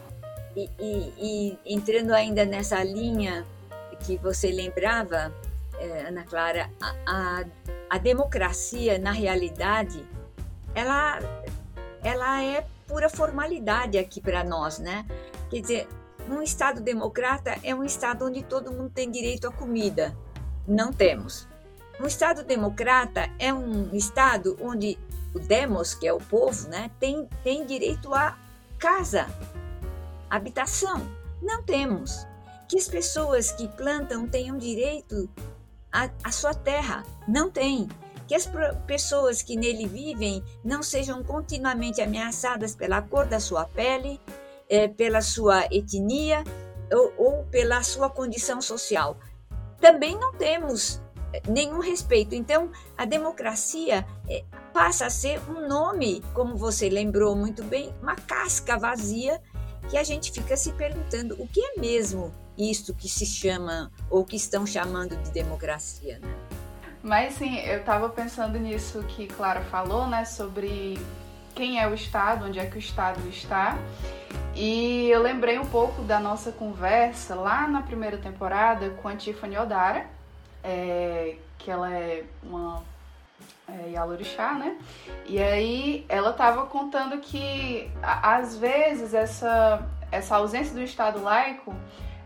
E, 0.57 0.71
e, 0.81 1.13
e 1.19 1.59
entrando 1.67 2.13
ainda 2.13 2.45
nessa 2.47 2.83
linha 2.83 3.45
que 4.01 4.17
você 4.17 4.51
lembrava, 4.51 5.33
é, 5.79 6.07
Ana 6.09 6.25
Clara, 6.25 6.71
a, 6.81 6.95
a, 7.07 7.45
a, 7.91 7.99
democracia, 7.99 8.99
na 8.99 9.11
realidade, 9.11 10.03
ela, 10.77 11.19
ela 12.05 12.43
é 12.43 12.67
pura 12.87 13.09
formalidade 13.09 13.97
aqui 13.97 14.21
para 14.21 14.45
nós, 14.45 14.79
né? 14.79 15.07
Quer 15.49 15.61
dizer, 15.61 15.89
um 16.29 16.43
Estado 16.43 16.83
democrata 16.83 17.59
é 17.63 17.75
um 17.75 17.83
Estado 17.83 18.27
onde 18.27 18.43
todo 18.43 18.71
mundo 18.71 18.91
tem 18.91 19.11
direito 19.11 19.49
à 19.49 19.53
comida. 19.53 20.15
Não 20.69 20.93
temos. 20.93 21.49
Um 21.99 22.07
Estado 22.07 22.45
democrata 22.45 23.31
é 23.39 23.53
um 23.55 23.95
Estado 23.95 24.55
onde 24.61 24.99
o 25.35 25.39
demos, 25.39 25.95
que 25.95 26.07
é 26.07 26.13
o 26.13 26.19
povo, 26.19 26.69
né, 26.69 26.91
tem, 27.01 27.27
tem 27.43 27.65
direito 27.65 28.13
à 28.13 28.37
casa, 28.79 29.27
habitação. 30.29 31.07
Não 31.41 31.63
temos. 31.63 32.27
Que 32.69 32.77
as 32.77 32.89
pessoas 32.89 33.51
que 33.53 33.67
plantam 33.69 34.27
tenham 34.27 34.59
direito 34.59 35.31
a, 35.91 36.11
a 36.23 36.31
sua 36.31 36.53
terra. 36.53 37.03
Não 37.27 37.51
tem. 37.51 37.89
Que 38.27 38.35
as 38.35 38.51
pessoas 38.87 39.43
que 39.43 39.57
nele 39.57 39.87
vivem 39.87 40.43
não 40.65 40.83
sejam 40.83 41.23
continuamente 41.23 42.01
ameaçadas 42.01 42.75
pela 42.75 43.01
cor 43.03 43.27
da 43.27 43.39
sua 43.39 43.65
pele, 43.65 44.21
é, 44.69 44.89
pela 44.89 45.21
sua 45.21 45.67
etnia 45.71 46.43
ou, 46.93 47.13
ou 47.17 47.45
pela 47.45 47.83
sua 47.83 48.11
condição 48.11 48.61
social. 48.61 49.17
Também 49.81 50.19
não 50.19 50.33
temos 50.33 51.01
é, 51.33 51.43
nenhum 51.49 51.81
respeito. 51.81 52.35
Então, 52.35 52.71
a 52.97 53.05
democracia 53.05 54.07
é, 54.29 54.45
passa 54.73 55.07
a 55.07 55.11
ser 55.11 55.41
um 55.49 55.69
nome, 55.69 56.23
como 56.35 56.57
você 56.57 56.89
lembrou 56.89 57.37
muito 57.37 57.63
bem, 57.63 57.95
uma 58.03 58.17
casca 58.17 58.79
vazia 58.79 59.41
que 59.89 59.97
a 59.97 60.03
gente 60.03 60.33
fica 60.33 60.57
se 60.57 60.73
perguntando 60.73 61.41
o 61.41 61.47
que 61.47 61.61
é 61.61 61.81
mesmo 61.81 62.33
isto 62.59 62.95
que 62.95 63.09
se 63.09 63.27
chama 63.27 63.91
ou 64.11 64.25
que 64.25 64.37
estão 64.37 64.67
chamando 64.67 65.17
de 65.17 65.31
democracia, 65.31 66.19
né? 66.19 66.46
Mas 67.07 67.35
sim, 67.35 67.57
eu 67.61 67.79
estava 67.79 68.09
pensando 68.09 68.59
nisso 68.59 69.01
que 69.05 69.29
Clara 69.29 69.61
falou, 69.61 70.09
né, 70.09 70.25
sobre 70.25 70.99
quem 71.55 71.81
é 71.81 71.87
o 71.87 71.95
Estado, 71.95 72.47
onde 72.47 72.59
é 72.59 72.67
que 72.67 72.75
o 72.75 72.81
Estado 72.81 73.21
está. 73.29 73.79
E 74.57 75.09
eu 75.09 75.23
lembrei 75.23 75.57
um 75.57 75.67
pouco 75.67 76.03
da 76.03 76.19
nossa 76.19 76.51
conversa 76.51 77.37
lá 77.37 77.69
na 77.69 77.81
primeira 77.81 78.19
temporada 78.19 78.91
com 78.91 79.07
a 79.07 79.15
Tiffany 79.15 79.57
Odara, 79.57 80.05
é, 80.65 81.37
que 81.57 81.71
ela 81.71 81.89
é 81.95 82.25
uma 82.43 82.83
é, 83.69 83.91
Yalorixá, 83.91 84.55
né? 84.55 84.77
E 85.27 85.41
aí 85.41 86.05
ela 86.09 86.31
estava 86.31 86.67
contando 86.67 87.19
que 87.19 87.89
às 88.03 88.59
vezes 88.59 89.15
essa, 89.15 89.89
essa 90.11 90.35
ausência 90.35 90.75
do 90.75 90.83
Estado 90.83 91.23
laico 91.23 91.73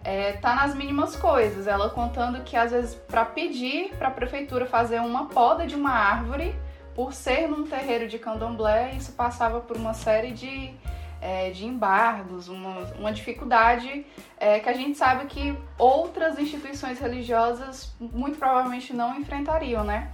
é, 0.03 0.33
tá 0.33 0.55
nas 0.55 0.75
mínimas 0.75 1.17
coisas. 1.17 1.67
Ela 1.67 1.91
contando 1.91 2.43
que 2.43 2.57
às 2.57 2.71
vezes 2.71 2.95
para 2.95 3.25
pedir 3.25 3.91
para 3.97 4.09
a 4.09 4.11
prefeitura 4.11 4.67
fazer 4.67 5.01
uma 5.01 5.27
poda 5.27 5.67
de 5.67 5.75
uma 5.75 5.91
árvore, 5.91 6.55
por 6.95 7.13
ser 7.13 7.49
num 7.49 7.65
terreiro 7.67 8.09
de 8.09 8.19
candomblé, 8.19 8.93
isso 8.97 9.13
passava 9.13 9.61
por 9.61 9.77
uma 9.77 9.95
série 9.95 10.33
de, 10.33 10.75
é, 11.21 11.51
de 11.51 11.65
embargos, 11.65 12.49
uma, 12.49 12.81
uma 12.99 13.13
dificuldade 13.13 14.05
é, 14.39 14.59
que 14.59 14.69
a 14.69 14.73
gente 14.73 14.99
sabe 14.99 15.27
que 15.27 15.57
outras 15.79 16.39
instituições 16.39 16.99
religiosas 16.99 17.95
muito 18.01 18.39
provavelmente 18.39 18.93
não 18.93 19.19
enfrentariam, 19.19 19.85
né? 19.85 20.11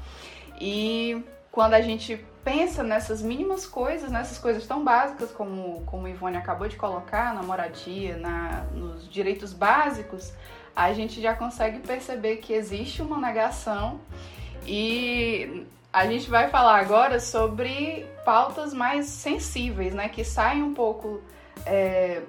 E 0.61 1.23
quando 1.51 1.75
a 1.75 1.81
gente 1.81 2.25
pensa 2.47 2.85
nessas 2.85 3.21
mínimas 3.21 3.67
coisas, 3.67 4.09
nessas 4.09 4.39
coisas 4.39 4.65
tão 4.69 4.85
básicas 4.85 5.33
como, 5.33 5.83
como 5.85 6.07
Ivone 6.07 6.37
acabou 6.37 6.69
de 6.69 6.77
colocar, 6.77 7.35
na 7.35 7.43
moradia, 7.43 8.17
na, 8.17 8.63
nos 8.73 9.09
direitos 9.11 9.53
básicos, 9.53 10.33
a 10.75 10.93
gente 10.93 11.21
já 11.21 11.35
consegue 11.35 11.81
perceber 11.81 12.37
que 12.37 12.53
existe 12.53 13.03
uma 13.03 13.19
negação. 13.19 13.99
E 14.65 15.67
a 15.93 16.07
gente 16.07 16.31
vai 16.31 16.49
falar 16.49 16.79
agora 16.79 17.19
sobre 17.19 18.07
pautas 18.25 18.73
mais 18.73 19.07
sensíveis, 19.07 19.93
né, 19.93 20.09
que 20.09 20.23
saem 20.23 20.63
um 20.63 20.73
pouco 20.73 21.21
é, 21.67 22.23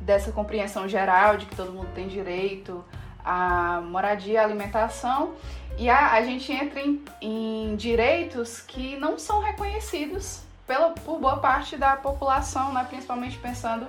dessa 0.00 0.32
compreensão 0.32 0.88
geral 0.88 1.36
de 1.36 1.46
que 1.46 1.54
todo 1.54 1.70
mundo 1.70 1.88
tem 1.94 2.08
direito 2.08 2.84
à 3.24 3.80
moradia, 3.80 4.40
à 4.40 4.44
alimentação 4.44 5.34
e 5.82 5.90
a, 5.90 6.12
a 6.12 6.22
gente 6.22 6.52
entra 6.52 6.80
em, 6.80 7.02
em, 7.20 7.74
direitos 7.74 8.60
que 8.60 8.96
não 8.98 9.18
são 9.18 9.40
reconhecidos 9.40 10.42
pela, 10.64 10.90
por 10.90 11.18
boa 11.18 11.38
parte 11.38 11.76
da 11.76 11.96
população, 11.96 12.72
né? 12.72 12.86
principalmente 12.88 13.36
pensando 13.38 13.88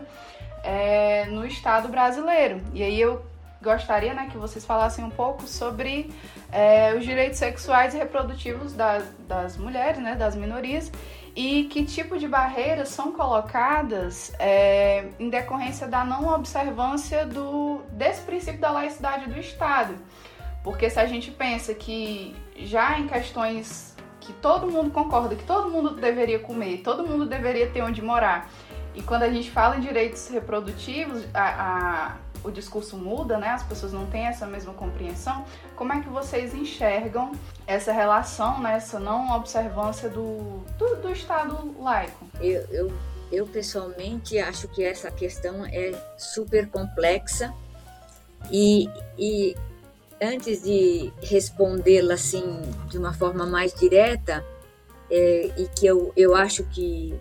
é, 0.64 1.28
no 1.28 1.46
Estado 1.46 1.88
brasileiro. 1.88 2.60
E 2.74 2.82
aí 2.82 3.00
eu 3.00 3.24
gostaria 3.62 4.12
né, 4.12 4.28
que 4.32 4.40
vocês 4.40 4.66
falassem 4.66 5.06
um 5.06 5.10
pouco 5.12 5.48
sobre 5.48 6.12
é, 6.52 6.96
os 6.96 7.06
direitos 7.06 7.38
sexuais 7.38 7.94
e 7.94 8.00
reprodutivos 8.00 8.74
das, 8.74 9.04
das 9.28 9.56
mulheres, 9.56 10.00
né, 10.00 10.16
das 10.16 10.36
minorias, 10.36 10.92
e 11.36 11.66
que 11.66 11.86
tipo 11.86 12.18
de 12.18 12.28
barreiras 12.28 12.90
são 12.90 13.12
colocadas 13.12 14.34
é, 14.40 15.10
em 15.20 15.30
decorrência 15.30 15.88
da 15.88 16.04
não 16.04 16.28
observância 16.34 17.24
do, 17.24 17.82
desse 17.92 18.22
princípio 18.24 18.60
da 18.60 18.72
laicidade 18.72 19.30
do 19.30 19.40
Estado. 19.40 19.94
Porque 20.64 20.90
se 20.90 21.00
a 21.00 21.06
gente 21.06 21.30
pensa 21.32 21.74
que 21.74 22.36
já 22.56 23.00
em 23.00 23.08
questões 23.08 23.94
que 24.20 24.32
todo 24.34 24.72
mundo 24.72 24.90
concorda 24.90 25.36
que 25.36 25.44
todo 25.44 25.70
mundo 25.70 25.96
deveria 25.96 26.40
comer, 26.40 26.78
todo 26.78 27.06
mundo 27.06 27.26
deveria 27.26 27.70
ter 27.70 27.82
onde 27.82 28.02
morar, 28.02 28.50
e 28.96 29.02
quando 29.02 29.24
a 29.24 29.30
gente 29.30 29.50
fala 29.50 29.78
em 29.78 29.82
direitos 29.82 30.28
reprodutivos, 30.28 31.24
a, 31.34 31.42
a, 31.44 32.18
o 32.44 32.52
discurso 32.52 32.96
muda, 32.96 33.38
né? 33.38 33.50
As 33.50 33.64
pessoas 33.64 33.92
não 33.92 34.06
têm 34.06 34.28
essa 34.28 34.46
mesma 34.46 34.74
compreensão. 34.74 35.46
Como 35.76 35.92
é 35.94 36.00
que 36.00 36.10
vocês 36.10 36.54
enxergam 36.54 37.32
essa 37.66 37.92
relação, 37.92 38.60
né? 38.62 38.76
essa 38.76 39.00
não 39.00 39.32
observância 39.36 40.10
do, 40.10 40.64
do, 40.78 40.96
do 40.98 41.12
Estado 41.12 41.76
laico? 41.82 42.28
Eu, 42.40 42.62
eu, 42.70 42.94
eu 43.32 43.48
pessoalmente 43.48 44.38
acho 44.38 44.68
que 44.68 44.84
essa 44.84 45.10
questão 45.10 45.66
é 45.66 45.92
super 46.16 46.70
complexa 46.70 47.52
e, 48.52 48.88
e 49.18 49.56
antes 50.24 50.64
de 50.64 51.12
respondê-la 51.22 52.14
assim 52.14 52.62
de 52.88 52.98
uma 52.98 53.14
forma 53.14 53.46
mais 53.46 53.74
direta, 53.74 54.44
é, 55.12 55.52
e 55.58 55.68
que 55.68 55.86
eu, 55.86 56.12
eu 56.16 56.36
acho 56.36 56.64
que 56.66 57.14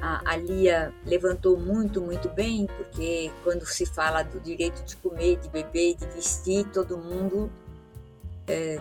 a, 0.00 0.32
a 0.32 0.36
Lia 0.36 0.92
levantou 1.06 1.56
muito, 1.56 2.00
muito 2.00 2.28
bem, 2.28 2.66
porque 2.76 3.30
quando 3.42 3.64
se 3.64 3.86
fala 3.86 4.22
do 4.22 4.40
direito 4.40 4.84
de 4.84 4.96
comer, 4.96 5.38
de 5.38 5.48
beber, 5.48 5.96
de 5.96 6.06
vestir, 6.08 6.66
todo 6.72 6.98
mundo. 6.98 7.50
É, 8.46 8.80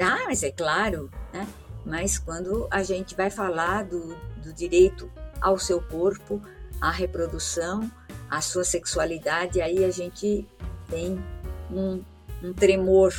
ah, 0.00 0.24
mas 0.26 0.42
é 0.42 0.50
claro, 0.50 1.10
né? 1.32 1.46
Mas 1.84 2.18
quando 2.18 2.66
a 2.70 2.82
gente 2.82 3.14
vai 3.14 3.28
falar 3.30 3.84
do, 3.84 4.16
do 4.42 4.52
direito 4.52 5.10
ao 5.40 5.58
seu 5.58 5.80
corpo, 5.80 6.40
à 6.80 6.90
reprodução, 6.90 7.90
à 8.30 8.40
sua 8.40 8.64
sexualidade, 8.64 9.60
aí 9.60 9.84
a 9.84 9.90
gente 9.90 10.46
tem 10.88 11.22
um, 11.70 12.02
um 12.42 12.52
tremor 12.52 13.12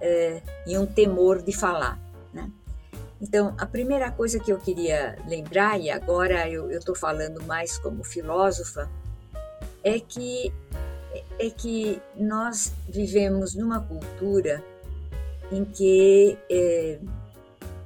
é, 0.00 0.42
e 0.66 0.76
um 0.76 0.86
temor 0.86 1.42
de 1.42 1.52
falar. 1.52 1.98
Né? 2.32 2.50
Então, 3.20 3.54
a 3.58 3.66
primeira 3.66 4.10
coisa 4.10 4.38
que 4.38 4.52
eu 4.52 4.58
queria 4.58 5.16
lembrar, 5.26 5.80
e 5.80 5.90
agora 5.90 6.48
eu 6.48 6.70
estou 6.70 6.94
falando 6.94 7.42
mais 7.44 7.78
como 7.78 8.04
filósofa, 8.04 8.90
é 9.82 9.98
que, 9.98 10.52
é 11.38 11.50
que 11.50 12.00
nós 12.16 12.72
vivemos 12.88 13.54
numa 13.54 13.80
cultura 13.80 14.62
em 15.50 15.64
que 15.64 16.36
é, 16.50 16.98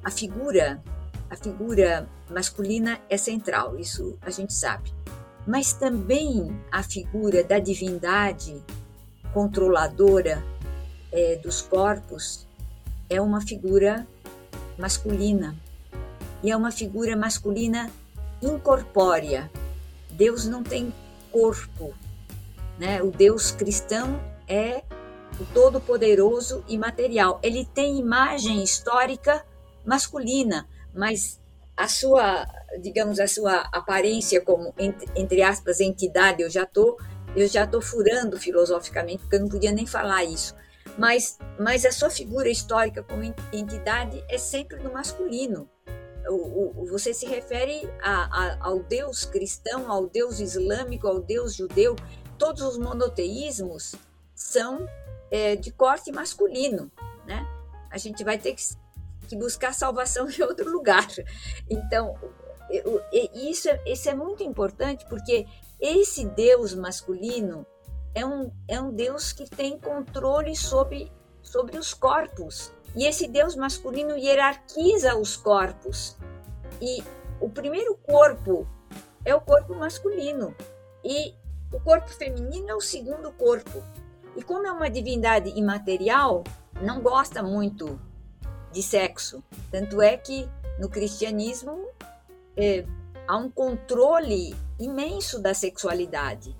a 0.03 0.11
figura, 0.11 0.83
a 1.29 1.37
figura 1.37 2.09
masculina 2.29 2.99
é 3.09 3.17
central, 3.17 3.79
isso 3.79 4.19
a 4.23 4.31
gente 4.31 4.53
sabe. 4.53 4.93
Mas 5.47 5.73
também 5.73 6.59
a 6.71 6.83
figura 6.83 7.45
da 7.45 7.59
divindade 7.59 8.63
controladora 9.33 10.45
é, 11.13 11.37
dos 11.37 11.63
corpos 11.63 12.47
é 13.09 13.21
uma 13.21 13.41
figura 13.41 14.07
masculina. 14.79 15.57
E 16.43 16.51
é 16.51 16.57
uma 16.57 16.71
figura 16.71 17.17
masculina 17.17 17.91
incorpórea. 18.41 19.51
Deus 20.11 20.47
não 20.47 20.63
tem 20.63 20.93
corpo. 21.31 21.93
Né? 22.79 23.03
O 23.03 23.11
Deus 23.11 23.51
cristão 23.51 24.21
é 24.49 24.83
o 25.39 25.45
todo-poderoso 25.53 26.65
e 26.69 26.79
material. 26.79 27.39
Ele 27.43 27.65
tem 27.65 27.99
imagem 27.99 28.63
histórica 28.63 29.45
masculina, 29.85 30.69
mas 30.95 31.41
a 31.77 31.89
sua, 31.89 32.47
digamos, 32.81 33.19
a 33.19 33.27
sua 33.27 33.61
aparência 33.73 34.41
como 34.41 34.75
entre, 35.17 35.43
aspas 35.43 35.81
entidade, 35.81 36.43
eu 36.43 36.51
já 36.51 36.67
tô, 36.67 36.99
eu 37.37 37.47
já 37.47 37.67
tô 37.67 37.81
furando 37.81 38.39
filosoficamente 38.39 39.19
porque 39.19 39.37
eu 39.37 39.41
não 39.41 39.49
podia 39.49 39.73
nem 39.73 39.87
falar 39.87 40.25
isso. 40.25 40.55
Mas, 40.99 41.39
mas 41.59 41.85
a 41.85 41.93
sua 41.93 42.11
figura 42.11 42.49
histórica 42.49 43.03
como 43.03 43.23
entidade 43.53 44.25
é 44.29 44.39
sempre 44.39 44.79
no 44.83 44.93
masculino. 44.93 45.69
O, 46.29 46.83
o, 46.83 46.87
você 46.87 47.15
se 47.15 47.27
refere 47.27 47.89
a, 48.03 48.25
a, 48.25 48.69
ao 48.69 48.81
Deus 48.83 49.25
cristão, 49.25 49.91
ao 49.91 50.07
Deus 50.07 50.41
islâmico, 50.41 51.07
ao 51.07 51.21
Deus 51.21 51.55
judeu. 51.55 51.97
Todos 52.37 52.63
os 52.63 52.79
monoteísmos 52.79 53.95
são 54.35 54.87
é, 55.31 55.57
de 55.57 55.71
corte 55.71 56.11
masculino, 56.11 56.91
né? 57.27 57.47
A 57.91 57.99
gente 57.99 58.25
vai 58.25 58.39
ter 58.39 58.55
que, 58.55 58.63
que 59.29 59.37
buscar 59.37 59.73
salvação 59.73 60.29
em 60.31 60.43
outro 60.43 60.71
lugar. 60.71 61.07
Então, 61.69 62.19
eu, 62.71 63.03
isso, 63.35 63.69
é, 63.69 63.81
isso 63.87 64.09
é 64.09 64.15
muito 64.15 64.43
importante 64.43 65.05
porque 65.09 65.47
esse 65.81 66.27
Deus 66.27 66.75
masculino 66.75 67.67
é 68.15 68.25
um, 68.27 68.53
é 68.69 68.81
um 68.81 68.93
Deus 68.93 69.33
que 69.33 69.49
tem 69.49 69.79
controle 69.79 70.55
sobre, 70.55 71.11
sobre 71.43 71.79
os 71.79 71.95
corpos. 71.95 72.73
E 72.95 73.07
esse 73.07 73.29
Deus 73.29 73.55
masculino 73.55 74.17
hierarquiza 74.17 75.17
os 75.17 75.37
corpos. 75.37 76.17
E 76.81 77.03
o 77.41 77.49
primeiro 77.49 77.97
corpo 77.97 78.67
é 79.25 79.35
o 79.35 79.41
corpo 79.41 79.75
masculino. 79.75 80.55
E 81.05 81.35
o 81.73 81.81
corpo 81.81 82.09
feminino 82.09 82.69
é 82.69 82.75
o 82.75 82.81
segundo 82.81 83.33
corpo. 83.33 83.83
E 84.37 84.43
como 84.43 84.67
é 84.67 84.73
uma 84.73 84.91
divindade 84.91 85.51
imaterial, 85.57 86.45
não 86.83 87.01
gosta 87.01 87.43
muito 87.43 88.01
de 88.73 88.83
sexo. 88.83 89.43
Tanto 89.71 90.03
é 90.03 90.17
que 90.17 90.49
no 90.79 90.89
cristianismo 90.89 91.89
é, 92.57 92.85
há 93.31 93.37
um 93.37 93.49
controle 93.49 94.57
imenso 94.77 95.41
da 95.41 95.55
sexualidade. 95.55 96.57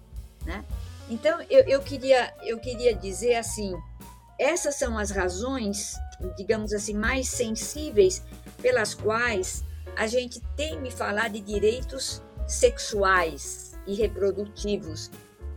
Né? 0.47 0.65
Então 1.09 1.43
eu, 1.51 1.65
eu, 1.65 1.83
queria, 1.83 2.33
eu 2.45 2.61
queria 2.61 2.95
dizer 2.95 3.35
assim: 3.35 3.75
essas 4.39 4.77
são 4.77 4.97
as 4.97 5.11
razões, 5.11 5.97
digamos 6.37 6.73
assim, 6.73 6.95
mais 6.95 7.29
sensíveis 7.29 8.23
pelas 8.63 8.95
quais 8.95 9.65
a 9.97 10.07
gente 10.07 10.41
tem 10.57 10.81
me 10.81 10.93
falar 10.93 11.29
de 11.29 11.41
direitos 11.41 12.23
sexuais 12.47 13.73
e 13.85 13.95
reprodutivos, 13.95 15.11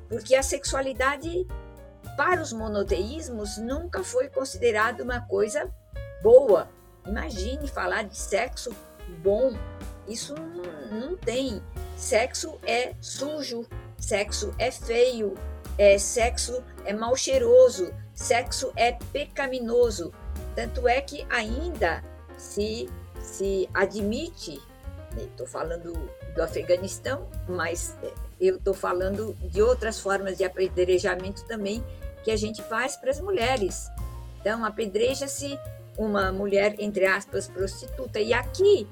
porque 0.09 0.33
a 0.33 0.41
sexualidade 0.41 1.45
para 2.17 2.41
os 2.41 2.51
monoteísmos 2.51 3.57
nunca 3.57 4.03
foi 4.03 4.29
considerada 4.29 5.03
uma 5.03 5.21
coisa 5.21 5.71
boa. 6.23 6.67
Imagine 7.05 7.67
falar 7.67 8.03
de 8.03 8.17
sexo 8.17 8.71
bom. 9.21 9.53
Isso 10.07 10.35
não, 10.35 10.99
não 10.99 11.17
tem. 11.17 11.61
Sexo 11.95 12.59
é 12.63 12.93
sujo, 12.99 13.65
sexo 13.97 14.53
é 14.57 14.71
feio, 14.71 15.35
é, 15.77 15.97
sexo 15.97 16.63
é 16.85 16.93
mal 16.93 17.15
cheiroso, 17.15 17.93
sexo 18.13 18.71
é 18.75 18.91
pecaminoso. 19.11 20.13
Tanto 20.55 20.87
é 20.87 21.01
que 21.01 21.25
ainda 21.29 22.03
se, 22.37 22.89
se 23.21 23.69
admite, 23.73 24.61
estou 25.17 25.45
né, 25.45 25.51
falando 25.51 25.93
do 26.35 26.41
Afeganistão, 26.41 27.27
mas 27.47 27.95
é, 28.03 28.11
eu 28.39 28.57
estou 28.57 28.73
falando 28.73 29.33
de 29.41 29.61
outras 29.61 29.99
formas 29.99 30.37
de 30.37 30.43
apedrejamento 30.43 31.45
também 31.45 31.83
que 32.23 32.31
a 32.31 32.35
gente 32.35 32.61
faz 32.63 32.95
para 32.97 33.11
as 33.11 33.19
mulheres. 33.19 33.89
Então, 34.39 34.65
apedreja-se 34.65 35.57
uma 35.97 36.31
mulher, 36.31 36.75
entre 36.79 37.05
aspas, 37.05 37.47
prostituta. 37.47 38.19
E 38.19 38.33
aqui 38.33 38.87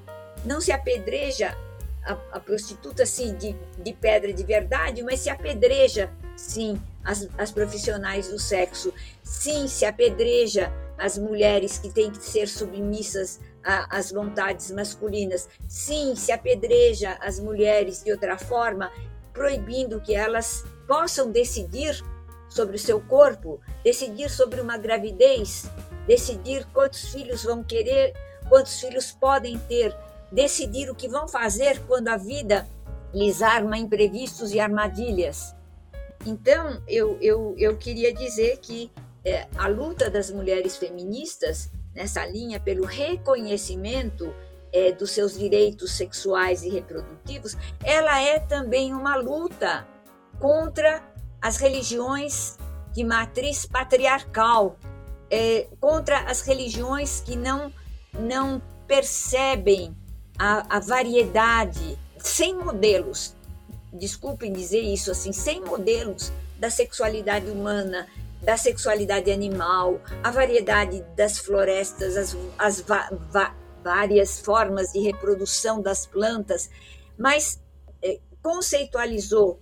não 0.45 0.59
se 0.59 0.71
apedreja 0.71 1.55
a, 2.03 2.17
a 2.31 2.39
prostituta, 2.39 3.05
sim, 3.05 3.35
de, 3.35 3.55
de 3.77 3.93
pedra 3.93 4.33
de 4.33 4.43
verdade, 4.43 5.03
mas 5.03 5.19
se 5.19 5.29
apedreja, 5.29 6.11
sim, 6.35 6.81
as, 7.03 7.27
as 7.37 7.51
profissionais 7.51 8.29
do 8.29 8.39
sexo. 8.39 8.93
Sim, 9.23 9.67
se 9.67 9.85
apedreja 9.85 10.71
as 10.97 11.17
mulheres 11.17 11.77
que 11.77 11.89
têm 11.89 12.11
que 12.11 12.23
ser 12.23 12.47
submissas 12.47 13.39
às 13.63 14.11
vontades 14.11 14.71
masculinas. 14.71 15.47
Sim, 15.67 16.15
se 16.15 16.31
apedreja 16.31 17.17
as 17.21 17.39
mulheres 17.39 18.03
de 18.03 18.11
outra 18.11 18.37
forma, 18.37 18.91
proibindo 19.33 20.01
que 20.01 20.15
elas 20.15 20.63
possam 20.87 21.31
decidir 21.31 22.03
sobre 22.49 22.75
o 22.75 22.79
seu 22.79 22.99
corpo, 22.99 23.61
decidir 23.83 24.29
sobre 24.29 24.59
uma 24.59 24.77
gravidez, 24.77 25.65
decidir 26.05 26.65
quantos 26.73 27.11
filhos 27.11 27.43
vão 27.43 27.63
querer, 27.63 28.13
quantos 28.49 28.79
filhos 28.79 29.11
podem 29.11 29.57
ter, 29.59 29.95
decidir 30.31 30.89
o 30.89 30.95
que 30.95 31.07
vão 31.07 31.27
fazer 31.27 31.79
quando 31.87 32.07
a 32.07 32.17
vida 32.17 32.67
lhes 33.13 33.41
arma 33.41 33.77
imprevistos 33.77 34.53
e 34.53 34.59
armadilhas. 34.59 35.55
Então, 36.25 36.81
eu, 36.87 37.17
eu, 37.19 37.55
eu 37.57 37.77
queria 37.77 38.13
dizer 38.13 38.57
que 38.59 38.91
é, 39.25 39.47
a 39.57 39.67
luta 39.67 40.09
das 40.09 40.31
mulheres 40.31 40.77
feministas 40.77 41.69
nessa 41.93 42.25
linha 42.25 42.59
pelo 42.59 42.85
reconhecimento 42.85 44.33
é, 44.71 44.91
dos 44.91 45.11
seus 45.11 45.37
direitos 45.37 45.91
sexuais 45.91 46.63
e 46.63 46.69
reprodutivos, 46.69 47.57
ela 47.83 48.21
é 48.21 48.39
também 48.39 48.93
uma 48.93 49.15
luta 49.15 49.85
contra 50.39 51.03
as 51.41 51.57
religiões 51.57 52.57
de 52.93 53.03
matriz 53.03 53.65
patriarcal, 53.65 54.77
é, 55.29 55.67
contra 55.79 56.19
as 56.21 56.41
religiões 56.41 57.21
que 57.21 57.35
não, 57.35 57.73
não 58.13 58.61
percebem 58.87 59.95
a, 60.41 60.77
a 60.77 60.79
variedade, 60.79 61.99
sem 62.17 62.55
modelos, 62.55 63.35
desculpem 63.93 64.51
dizer 64.51 64.81
isso 64.81 65.11
assim, 65.11 65.31
sem 65.31 65.61
modelos 65.61 66.33
da 66.57 66.67
sexualidade 66.67 67.47
humana, 67.51 68.07
da 68.41 68.57
sexualidade 68.57 69.29
animal, 69.29 70.01
a 70.23 70.31
variedade 70.31 71.05
das 71.15 71.37
florestas, 71.37 72.17
as, 72.17 72.35
as 72.57 72.81
va, 72.81 73.07
va, 73.31 73.55
várias 73.83 74.39
formas 74.39 74.91
de 74.91 74.99
reprodução 75.01 75.79
das 75.79 76.07
plantas, 76.07 76.71
mas 77.15 77.61
é, 78.01 78.19
conceitualizou 78.41 79.59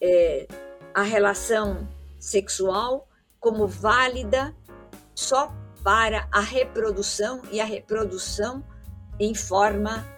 é, 0.00 0.48
a 0.94 1.02
relação 1.02 1.86
sexual 2.18 3.06
como 3.38 3.66
válida 3.66 4.56
só 5.14 5.52
para 5.84 6.26
a 6.32 6.40
reprodução 6.40 7.42
e 7.50 7.60
a 7.60 7.66
reprodução 7.66 8.64
em 9.20 9.34
forma 9.34 10.10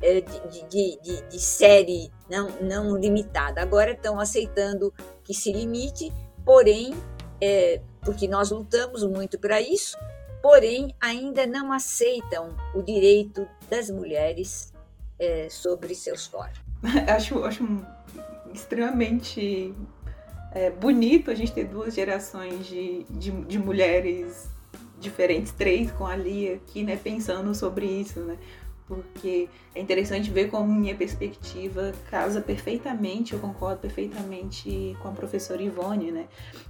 de, 0.00 0.68
de, 0.68 1.00
de, 1.00 1.22
de, 1.28 1.38
série 1.38 2.10
não, 2.28 2.50
não 2.60 2.96
limitada. 2.96 3.62
Agora 3.62 3.92
estão 3.92 4.20
aceitando 4.20 4.92
que 5.24 5.32
se 5.32 5.52
limite, 5.52 6.12
porém, 6.44 6.94
é, 7.40 7.80
porque 8.02 8.28
nós 8.28 8.50
lutamos 8.50 9.02
muito 9.04 9.38
para 9.38 9.60
isso, 9.60 9.96
porém 10.42 10.94
ainda 11.00 11.46
não 11.46 11.72
aceitam 11.72 12.54
o 12.74 12.82
direito 12.82 13.46
das 13.70 13.90
mulheres 13.90 14.72
é, 15.18 15.48
sobre 15.48 15.94
seus 15.94 16.28
corpos. 16.28 16.60
acho, 17.08 17.42
acho 17.44 17.64
extremamente 18.52 19.74
é, 20.52 20.70
bonito 20.70 21.30
a 21.30 21.34
gente 21.34 21.52
ter 21.52 21.64
duas 21.64 21.94
gerações 21.94 22.66
de, 22.66 23.04
de, 23.10 23.30
de, 23.30 23.58
mulheres 23.58 24.48
diferentes, 24.98 25.52
três 25.52 25.90
com 25.92 26.06
a 26.06 26.16
Lia 26.16 26.54
aqui, 26.54 26.82
né, 26.82 26.96
pensando 26.96 27.54
sobre 27.54 27.86
isso, 27.86 28.20
né? 28.20 28.38
Porque 28.86 29.48
é 29.74 29.80
interessante 29.80 30.30
ver 30.30 30.48
como 30.48 30.72
minha 30.72 30.94
perspectiva 30.94 31.92
casa 32.08 32.40
perfeitamente, 32.40 33.32
eu 33.32 33.40
concordo 33.40 33.80
perfeitamente 33.80 34.96
com 35.02 35.08
a 35.08 35.12
professora 35.12 35.60
Ivone, 35.60 36.12
né? 36.12 36.26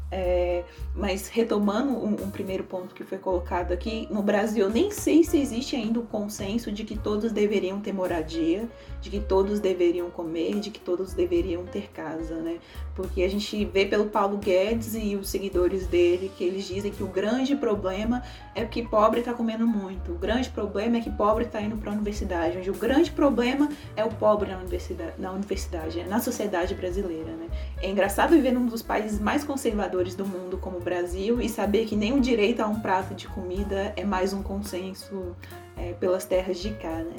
É, 0.09 0.63
mas 0.95 1.27
retomando 1.29 1.91
um, 1.91 2.13
um, 2.13 2.31
primeiro 2.31 2.63
ponto 2.63 2.95
que 2.95 3.03
foi 3.03 3.19
colocado 3.19 3.73
aqui, 3.73 4.07
no 4.09 4.23
Brasil 4.23 4.67
eu 4.67 4.71
nem 4.71 4.91
sei 4.93 5.25
se 5.25 5.37
existe 5.37 5.75
ainda 5.75 5.99
o 5.99 6.05
consenso 6.05 6.71
de 6.71 6.85
que 6.85 6.97
todos 6.97 7.33
deveriam 7.33 7.81
ter 7.81 7.93
moradia, 7.93 8.69
de 9.01 9.11
que 9.11 9.19
todos 9.19 9.59
deveriam 9.59 10.09
comer, 10.09 10.61
de 10.61 10.71
que 10.71 10.79
todos 10.79 11.13
deveriam 11.13 11.65
ter 11.65 11.91
casa, 11.93 12.37
né? 12.37 12.59
Porque 12.95 13.23
a 13.25 13.29
gente 13.29 13.65
vê 13.65 13.85
pelo 13.85 14.07
Paulo 14.07 14.39
Guedes 14.39 14.95
e 14.95 15.17
os 15.17 15.29
seguidores 15.29 15.89
dele 15.89 16.31
que 16.37 16.45
eles 16.45 16.67
dizem 16.67 16.93
que 16.93 17.03
o 17.03 17.09
grande 17.09 17.57
problema 17.57 18.23
é 18.55 18.65
que 18.65 18.87
pobre 18.87 19.21
está 19.21 19.35
comendo 19.35 19.67
muito, 19.67 20.13
o 20.13 20.17
grande 20.17 20.49
problema 20.51 20.99
é 20.99 21.01
que 21.01 21.11
pobre 21.11 21.45
está 21.45 21.61
indo 21.61 21.77
para 21.77 21.91
a 21.91 21.95
universidade, 21.95 22.59
onde 22.59 22.71
o 22.71 22.75
grande 22.75 23.11
problema 23.11 23.69
é 23.97 24.05
o 24.05 24.09
pobre 24.09 24.51
na 24.51 24.59
universidade, 24.59 25.13
na, 25.19 25.33
universidade, 25.33 26.05
na 26.05 26.21
sociedade 26.21 26.75
brasileira. 26.75 27.33
Né? 27.33 27.49
É 27.83 27.91
engraçado 27.91 28.31
viver 28.31 28.53
num 28.53 28.67
dos 28.67 28.83
países 28.83 29.21
mais 29.21 29.43
conservadores 29.45 29.96
do 30.05 30.27
mundo, 30.27 30.59
como 30.59 30.79
o 30.79 30.81
Brasil, 30.81 31.41
e 31.41 31.49
saber 31.49 31.87
que 31.87 31.97
nem 31.97 32.13
o 32.13 32.21
direito 32.21 32.61
a 32.61 32.67
um 32.67 32.81
prato 32.81 33.15
de 33.15 33.27
comida 33.27 33.93
é 33.97 34.05
mais 34.05 34.33
um 34.33 34.43
consenso 34.43 35.35
é, 35.77 35.93
pelas 35.95 36.25
terras 36.25 36.59
de 36.59 36.71
cá. 36.71 36.99
Né? 36.99 37.15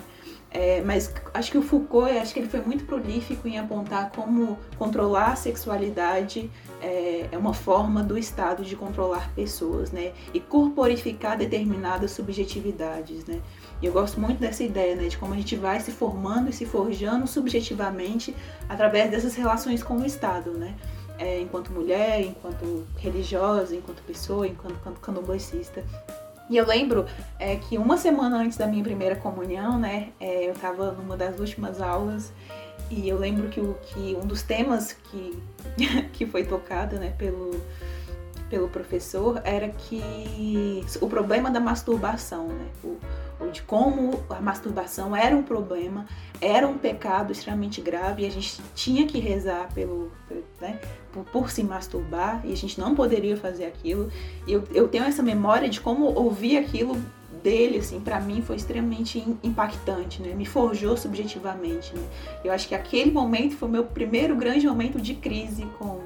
É, 0.50 0.82
mas 0.82 1.14
acho 1.34 1.52
que 1.52 1.58
o 1.58 1.62
Foucault, 1.62 2.10
acho 2.18 2.34
que 2.34 2.40
ele 2.40 2.48
foi 2.48 2.62
muito 2.62 2.86
prolífico 2.86 3.48
em 3.48 3.60
apontar 3.60 4.12
como 4.12 4.58
controlar 4.78 5.34
a 5.34 5.36
sexualidade 5.36 6.50
é, 6.82 7.28
é, 7.32 7.38
uma 7.38 7.54
forma 7.54 8.02
do 8.02 8.18
Estado 8.18 8.64
de 8.64 8.76
controlar 8.76 9.30
pessoas, 9.36 9.92
né? 9.92 10.14
E 10.34 10.40
corporificar 10.40 11.38
determinadas 11.38 12.12
subjetividades, 12.12 13.26
né? 13.26 13.42
E 13.82 13.86
eu 13.86 13.92
gosto 13.92 14.22
muito 14.22 14.40
dessa 14.40 14.64
ideia, 14.64 14.96
né? 14.96 15.08
De 15.08 15.18
como 15.18 15.34
a 15.34 15.38
gente 15.38 15.56
vai 15.58 15.82
se 15.82 15.92
formando 15.92 16.50
e 16.50 16.54
se 16.54 16.66
forjando 16.66 17.28
subjetivamente 17.28 18.34
através 18.70 19.12
dessas 19.12 19.36
relações 19.36 19.84
com 19.84 19.98
o 19.98 20.06
Estado, 20.06 20.52
né? 20.52 20.76
É, 21.18 21.42
enquanto 21.42 21.72
mulher, 21.72 22.22
enquanto 22.22 22.88
religiosa, 22.98 23.76
enquanto 23.76 24.04
pessoa, 24.04 24.48
enquanto 24.48 25.00
candomblessista. 25.00 25.84
E 26.50 26.56
eu 26.56 26.66
lembro 26.66 27.06
é, 27.40 27.56
que 27.58 27.78
uma 27.78 27.98
semana 27.98 28.38
antes 28.38 28.58
da 28.58 28.68
minha 28.68 28.84
primeira 28.84 29.16
comunhão, 29.16 29.78
né, 29.78 30.10
é, 30.20 30.48
eu 30.48 30.54
estava 30.54 30.92
numa 30.92 31.18
das 31.18 31.40
últimas 31.40 31.82
aulas 31.82 32.32
e 32.90 33.10
eu 33.10 33.18
lembro 33.18 33.50
que, 33.50 33.60
o, 33.60 33.74
que 33.82 34.18
um 34.22 34.26
dos 34.26 34.44
temas 34.44 34.94
que, 34.94 35.38
que 36.14 36.26
foi 36.26 36.46
tocado 36.46 36.96
né, 36.98 37.14
pelo, 37.18 37.60
pelo 38.50 38.70
professor 38.70 39.42
era 39.44 39.68
que 39.68 40.02
o 41.02 41.08
problema 41.10 41.52
da 41.52 41.60
masturbação, 41.60 42.48
né, 42.48 42.68
o, 42.82 42.98
de 43.52 43.62
como 43.62 44.24
a 44.30 44.40
masturbação 44.40 45.16
era 45.16 45.36
um 45.36 45.44
problema, 45.44 46.06
era 46.40 46.68
um 46.68 46.78
pecado 46.78 47.32
extremamente 47.32 47.82
grave 47.82 48.24
e 48.24 48.26
a 48.26 48.32
gente 48.32 48.62
tinha 48.76 49.06
que 49.06 49.20
rezar 49.20 49.70
pelo, 49.74 50.12
né, 50.62 50.80
por, 51.12 51.24
por, 51.26 51.52
se 51.52 51.64
masturbar 51.64 52.42
e 52.46 52.52
a 52.52 52.56
gente 52.56 52.80
não 52.80 52.96
poderia 52.96 53.38
fazer 53.38 53.66
aquilo. 53.66 54.12
E 54.46 54.54
eu, 54.54 54.64
eu 54.74 54.88
tenho 54.88 55.06
essa 55.06 55.24
memória 55.24 55.68
de 55.68 55.82
como 55.82 56.06
ouvir 56.06 56.58
aquilo 56.58 57.02
dele, 57.44 57.78
assim, 57.78 58.00
para 58.00 58.20
mim 58.20 58.42
foi 58.42 58.56
extremamente 58.56 59.24
impactante, 59.44 60.22
né? 60.22 60.34
Me 60.34 60.46
forjou 60.46 60.98
subjetivamente, 60.98 61.96
né? 61.96 62.04
Eu 62.44 62.52
acho 62.52 62.68
que 62.68 62.76
aquele 62.76 63.12
momento 63.12 63.56
foi 63.56 63.68
o 63.68 63.72
meu 63.72 63.84
primeiro 63.84 64.36
grande 64.36 64.68
momento 64.68 65.00
de 65.00 65.14
crise 65.14 65.66
com, 65.78 66.02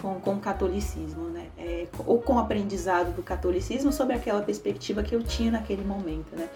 com, 0.00 0.20
com 0.20 0.34
o 0.34 0.40
catolicismo, 0.40 1.28
né? 1.28 1.46
É, 1.58 1.86
ou 2.06 2.20
com 2.20 2.34
o 2.34 2.38
aprendizado 2.38 3.14
do 3.14 3.22
catolicismo 3.22 3.92
sobre 3.92 4.14
aquela 4.14 4.42
perspectiva 4.42 5.02
que 5.02 5.14
eu 5.14 5.22
tinha 5.22 5.52
naquele 5.52 5.84
momento, 5.84 6.34
né? 6.36 6.48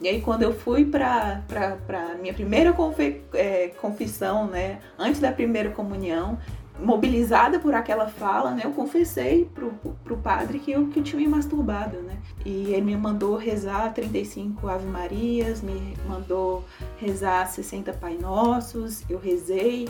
E 0.00 0.08
aí 0.08 0.20
quando 0.20 0.42
eu 0.42 0.52
fui 0.52 0.84
para 0.84 1.42
minha 2.20 2.34
primeira 2.34 2.74
é, 3.34 3.68
confissão, 3.80 4.46
né? 4.48 4.80
Antes 4.98 5.20
da 5.20 5.30
primeira 5.30 5.70
comunhão, 5.70 6.38
mobilizada 6.82 7.58
por 7.58 7.74
aquela 7.74 8.06
fala, 8.06 8.50
né, 8.50 8.62
eu 8.64 8.72
confessei 8.72 9.44
pro, 9.54 9.72
pro 10.04 10.16
padre 10.16 10.58
que 10.58 10.72
eu, 10.72 10.88
que 10.88 10.98
eu 10.98 11.02
tinha 11.02 11.20
me 11.20 11.28
masturbado, 11.28 11.98
né? 12.02 12.18
E 12.44 12.72
ele 12.72 12.82
me 12.82 12.96
mandou 12.96 13.36
rezar 13.36 13.92
35 13.94 14.68
Ave 14.68 14.86
Marias, 14.86 15.62
me 15.62 15.96
mandou 16.08 16.64
rezar 16.98 17.46
60 17.46 17.92
Pai 17.94 18.18
Nossos, 18.20 19.04
eu 19.08 19.18
rezei. 19.18 19.88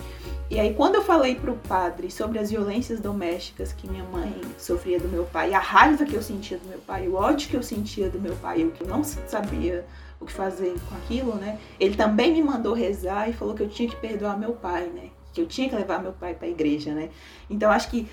E 0.51 0.61
aí 0.61 0.75
quando 0.75 0.97
eu 0.97 1.03
falei 1.03 1.35
pro 1.35 1.55
padre 1.55 2.11
sobre 2.11 2.39
as 2.39 2.51
violências 2.51 3.01
domésticas 3.01 3.73
que 3.73 3.89
minha 3.89 4.05
mãe 4.05 4.41
sofria 4.59 5.01
do 5.01 5.09
meu 5.09 5.25
pai, 5.25 5.55
a 5.55 5.61
raiva 5.61 6.05
que 6.05 6.15
eu 6.15 6.23
sentia 6.23 6.59
do 6.59 6.69
meu 6.69 6.79
pai, 6.79 7.09
o 7.09 7.15
ódio 7.15 7.49
que 7.49 7.57
eu 7.57 7.63
sentia 7.63 8.09
do 8.11 8.21
meu 8.21 8.37
pai, 8.37 8.65
o 8.65 8.71
que 8.71 8.83
eu 8.83 8.89
não 8.89 9.03
sabia 9.03 9.85
o 10.21 10.27
que 10.27 10.33
fazer 10.33 10.75
com 10.89 10.95
aquilo, 10.97 11.35
né? 11.35 11.59
Ele 11.81 11.97
também 11.97 12.33
me 12.33 12.43
mandou 12.43 12.75
rezar 12.75 13.29
e 13.29 13.33
falou 13.33 13.55
que 13.55 13.63
eu 13.63 13.69
tinha 13.69 13.89
que 13.89 13.97
perdoar 13.97 14.39
meu 14.39 14.53
pai, 14.53 14.87
né? 14.87 15.11
Que 15.33 15.41
eu 15.41 15.47
tinha 15.47 15.69
que 15.69 15.75
levar 15.75 16.03
meu 16.03 16.13
pai 16.13 16.35
para 16.35 16.47
a 16.47 16.51
igreja, 16.51 16.93
né? 16.93 17.09
Então 17.49 17.71
acho 17.71 17.91
que 17.91 18.09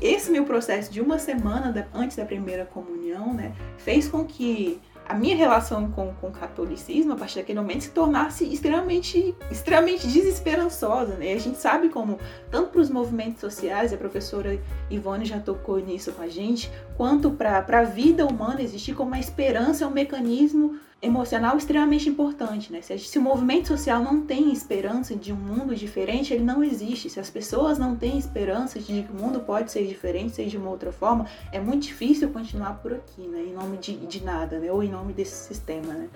esse 0.00 0.30
meu 0.30 0.44
processo 0.44 0.92
de 0.92 1.00
uma 1.00 1.18
semana 1.18 1.88
antes 1.94 2.16
da 2.16 2.24
primeira 2.24 2.64
comunhão, 2.64 3.32
né, 3.32 3.52
fez 3.78 4.08
com 4.08 4.24
que 4.24 4.80
a 5.10 5.14
minha 5.14 5.34
relação 5.34 5.90
com, 5.90 6.14
com 6.14 6.28
o 6.28 6.30
catolicismo, 6.30 7.14
a 7.14 7.16
partir 7.16 7.40
daquele 7.40 7.58
momento, 7.58 7.82
se 7.82 7.90
tornasse 7.90 8.44
extremamente, 8.44 9.34
extremamente 9.50 10.06
desesperançosa. 10.06 11.16
Né? 11.16 11.32
E 11.32 11.34
a 11.34 11.40
gente 11.40 11.58
sabe 11.58 11.88
como, 11.88 12.16
tanto 12.48 12.70
para 12.70 12.80
os 12.80 12.88
movimentos 12.88 13.40
sociais, 13.40 13.92
a 13.92 13.96
professora 13.96 14.56
Ivone 14.88 15.24
já 15.24 15.40
tocou 15.40 15.80
nisso 15.80 16.12
com 16.12 16.22
a 16.22 16.28
gente, 16.28 16.70
quanto 16.96 17.32
para 17.32 17.58
a 17.58 17.82
vida 17.82 18.24
humana 18.24 18.62
existir 18.62 18.94
como 18.94 19.10
uma 19.10 19.18
esperança, 19.18 19.84
um 19.84 19.90
mecanismo 19.90 20.78
emocional 21.02 21.56
extremamente 21.56 22.08
importante, 22.08 22.70
né? 22.70 22.82
Se, 22.82 22.98
se, 22.98 23.18
o 23.18 23.22
movimento 23.22 23.68
social 23.68 24.02
não 24.02 24.20
tem 24.20 24.52
esperança 24.52 25.16
de 25.16 25.32
um 25.32 25.36
mundo 25.36 25.74
diferente, 25.74 26.34
ele 26.34 26.44
não 26.44 26.62
existe. 26.62 27.08
Se 27.08 27.18
as 27.18 27.30
pessoas 27.30 27.78
não 27.78 27.96
têm 27.96 28.18
esperança 28.18 28.78
de 28.78 29.02
que 29.02 29.12
o 29.12 29.14
mundo 29.14 29.40
pode 29.40 29.72
ser 29.72 29.86
diferente, 29.86 30.36
ser 30.36 30.46
de 30.46 30.58
uma 30.58 30.68
outra 30.68 30.92
forma, 30.92 31.26
é 31.52 31.58
muito 31.58 31.84
difícil 31.84 32.28
continuar 32.28 32.74
por 32.82 32.92
aqui, 32.92 33.22
né? 33.22 33.40
Em 33.48 33.54
nome 33.54 33.78
de, 33.78 33.96
de 33.96 34.22
nada, 34.22 34.58
né? 34.58 34.70
Ou 34.70 34.82
em 34.82 34.90
nome 34.90 35.14
desse 35.14 35.48
sistema, 35.48 35.94
né? 35.94 36.08